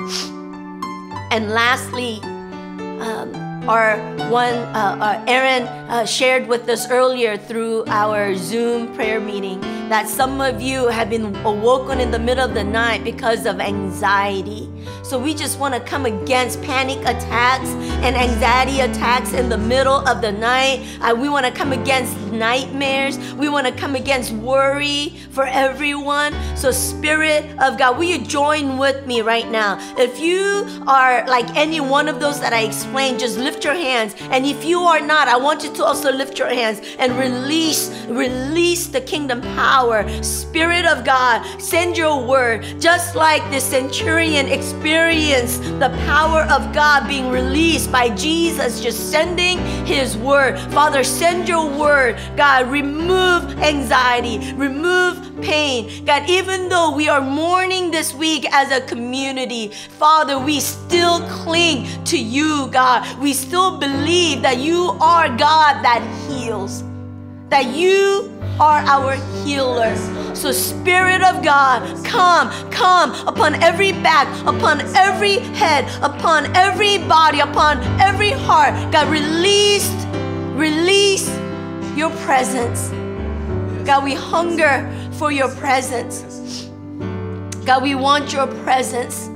And 1.33 1.51
lastly 1.51 2.21
um, 3.01 3.50
our 3.69 3.99
one 4.31 4.55
uh, 4.55 4.97
uh, 5.01 5.25
aaron 5.27 5.65
uh, 5.91 6.07
shared 6.07 6.47
with 6.47 6.69
us 6.69 6.91
earlier 6.91 7.37
through 7.37 7.85
our 7.87 8.35
zoom 8.35 8.95
prayer 8.95 9.21
meeting 9.21 9.61
that 9.91 10.09
some 10.09 10.41
of 10.41 10.63
you 10.63 10.87
have 10.87 11.11
been 11.11 11.35
awoken 11.45 12.01
in 12.01 12.13
the 12.13 12.19
middle 12.19 12.45
of 12.45 12.55
the 12.55 12.63
night 12.63 13.03
because 13.03 13.45
of 13.45 13.59
anxiety. 13.59 14.71
So 15.03 15.19
we 15.19 15.35
just 15.35 15.59
want 15.59 15.75
to 15.75 15.81
come 15.81 16.07
against 16.07 16.63
panic 16.63 17.01
attacks 17.01 17.71
and 18.05 18.15
anxiety 18.15 18.81
attacks 18.81 19.33
in 19.33 19.49
the 19.49 19.59
middle 19.59 20.07
of 20.09 20.21
the 20.21 20.31
night. 20.31 20.87
Uh, 21.01 21.17
we 21.17 21.29
want 21.29 21.45
to 21.45 21.51
come 21.51 21.73
against 21.73 22.17
nightmares. 22.31 23.19
We 23.35 23.49
want 23.49 23.67
to 23.67 23.73
come 23.73 23.97
against 23.97 24.31
worry 24.31 25.09
for 25.33 25.45
everyone. 25.45 26.35
So, 26.57 26.71
Spirit 26.71 27.45
of 27.61 27.77
God, 27.77 27.99
will 27.99 28.05
you 28.05 28.25
join 28.25 28.79
with 28.79 29.05
me 29.09 29.23
right 29.23 29.51
now? 29.51 29.79
If 29.99 30.21
you 30.21 30.69
are 30.87 31.27
like 31.27 31.57
any 31.57 31.81
one 31.81 32.07
of 32.07 32.21
those 32.21 32.39
that 32.41 32.53
I 32.53 32.61
explained, 32.61 33.19
just 33.19 33.39
lift 33.39 33.60
your 33.65 33.75
hands. 33.75 34.15
And 34.31 34.45
if 34.47 34.65
you 34.65 34.81
are 34.81 35.01
not, 35.01 35.29
I 35.29 35.37
want 35.37 35.63
you 35.63 35.73
to 35.75 35.85
also 35.85 36.13
lift 36.13 36.39
your 36.39 36.49
hands 36.49 36.81
and 36.99 37.19
release, 37.19 37.91
release 38.09 38.87
the 38.87 39.01
kingdom 39.01 39.41
power 39.41 39.71
power. 39.71 40.23
Spirit 40.23 40.85
of 40.85 41.05
God, 41.05 41.45
send 41.61 41.97
your 41.97 42.25
word. 42.27 42.65
Just 42.81 43.15
like 43.15 43.43
the 43.51 43.61
centurion 43.61 44.47
experienced 44.47 45.63
the 45.79 45.91
power 46.07 46.43
of 46.51 46.75
God 46.75 47.09
being 47.09 47.31
released 47.31 47.93
by 47.93 48.09
Jesus 48.11 48.81
just 48.81 49.11
sending 49.11 49.59
his 49.87 50.17
word. 50.17 50.59
Father, 50.73 51.05
send 51.05 51.49
your 51.49 51.67
word. 51.79 52.19
God, 52.37 52.69
remove 52.69 53.45
anxiety, 53.59 54.53
remove 54.55 55.30
pain. 55.43 56.05
God, 56.05 56.29
even 56.29 56.69
though 56.69 56.95
we 56.95 57.09
are 57.09 57.21
mourning 57.21 57.91
this 57.91 58.15
week 58.15 58.47
as 58.53 58.71
a 58.71 58.81
community, 58.87 59.69
Father, 59.99 60.39
we 60.39 60.61
still 60.61 61.21
cling 61.29 61.87
to 62.05 62.19
you, 62.19 62.69
God. 62.71 63.19
We 63.19 63.33
still 63.33 63.79
believe 63.79 64.43
that 64.43 64.59
you 64.59 64.97
are 65.01 65.29
God 65.29 65.83
that 65.83 66.03
heals, 66.29 66.85
that 67.49 67.67
you 67.67 68.37
are 68.61 68.81
our 68.81 69.15
healer. 69.43 69.97
So, 70.35 70.53
Spirit 70.53 71.23
of 71.23 71.43
God, 71.43 72.05
come, 72.05 72.51
come 72.71 73.13
upon 73.27 73.63
every 73.63 73.93
back, 73.93 74.29
upon 74.47 74.81
every 74.95 75.39
head, 75.57 75.85
upon 76.03 76.55
every 76.55 76.99
body, 76.99 77.41
upon 77.41 77.79
every 78.01 78.31
heart. 78.31 78.75
God, 78.93 79.09
release, 79.09 79.91
release 80.55 81.29
your 81.97 82.11
presence. 82.25 82.91
God, 83.87 84.05
we 84.05 84.15
hunger 84.15 84.89
for 85.21 85.31
your 85.31 85.51
presence. 85.57 86.71
God, 87.67 87.83
we 87.83 87.95
want 87.95 88.33
your 88.33 88.47
presence 88.65 89.29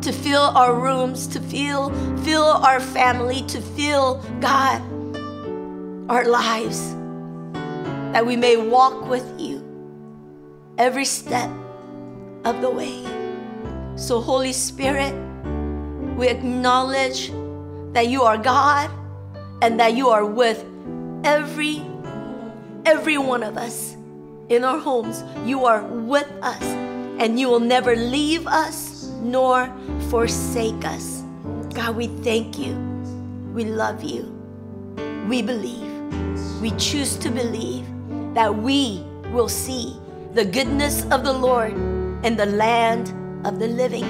to 0.00 0.10
fill 0.10 0.40
our 0.40 0.72
rooms, 0.72 1.26
to 1.26 1.38
fill, 1.38 1.90
fill 2.24 2.46
our 2.46 2.80
family, 2.80 3.42
to 3.42 3.60
fill, 3.60 4.24
God, 4.40 4.80
our 6.10 6.24
lives 6.24 6.94
that 8.14 8.24
we 8.24 8.36
may 8.36 8.56
walk 8.56 9.06
with 9.06 9.38
you 9.38 9.62
every 10.78 11.04
step 11.04 11.50
of 12.46 12.62
the 12.62 12.70
way. 12.70 13.04
So, 13.96 14.22
Holy 14.22 14.54
Spirit, 14.54 15.12
we 16.16 16.28
acknowledge 16.28 17.30
that 17.92 18.08
you 18.08 18.22
are 18.22 18.38
God 18.38 18.90
and 19.60 19.78
that 19.78 19.92
you 19.92 20.08
are 20.08 20.24
with 20.24 20.64
every 21.22 21.82
every 22.86 23.18
one 23.18 23.42
of 23.42 23.58
us 23.58 23.97
in 24.48 24.64
our 24.64 24.78
homes. 24.78 25.24
You 25.44 25.64
are 25.64 25.82
with 25.84 26.28
us 26.42 26.62
and 27.18 27.38
you 27.38 27.48
will 27.48 27.60
never 27.60 27.96
leave 27.96 28.46
us 28.46 29.08
nor 29.22 29.72
forsake 30.08 30.84
us. 30.84 31.22
God, 31.74 31.96
we 31.96 32.08
thank 32.22 32.58
you. 32.58 32.74
We 33.52 33.64
love 33.64 34.02
you. 34.02 34.34
We 35.28 35.42
believe. 35.42 35.86
We 36.60 36.70
choose 36.72 37.16
to 37.18 37.30
believe 37.30 37.86
that 38.34 38.54
we 38.54 39.04
will 39.32 39.48
see 39.48 39.98
the 40.34 40.44
goodness 40.44 41.04
of 41.10 41.24
the 41.24 41.32
Lord 41.32 41.72
in 42.24 42.36
the 42.36 42.46
land 42.46 43.12
of 43.46 43.58
the 43.58 43.68
living. 43.68 44.06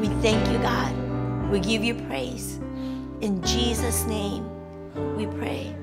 We 0.00 0.08
thank 0.22 0.46
you, 0.50 0.58
God. 0.58 0.92
We 1.50 1.60
give 1.60 1.84
you 1.84 1.94
praise. 2.06 2.58
In 3.20 3.42
Jesus' 3.42 4.04
name, 4.06 4.44
we 5.16 5.26
pray. 5.26 5.74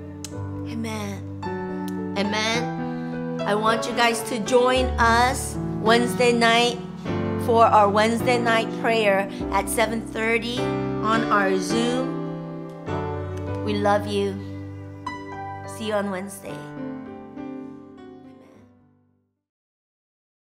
Amen. 0.67 1.23
Amen. 2.17 2.80
I 3.46 3.56
want 3.56 3.88
you 3.88 3.96
guys 3.96 4.22
to 4.30 4.39
join 4.39 4.86
us 5.00 5.56
Wednesday 5.82 6.32
night 6.32 6.78
for 7.46 7.66
our 7.66 7.89
Wednesday 7.89 8.38
night 8.38 8.70
prayer 8.82 9.28
at 9.52 9.66
7:30 9.66 10.60
on 11.04 11.24
our 11.26 11.58
Zoom. 11.58 12.06
We 13.66 13.74
love 13.74 14.06
you. 14.06 14.38
See 15.68 15.88
you 15.88 15.94
on 15.94 16.12
Wednesday. 16.12 16.70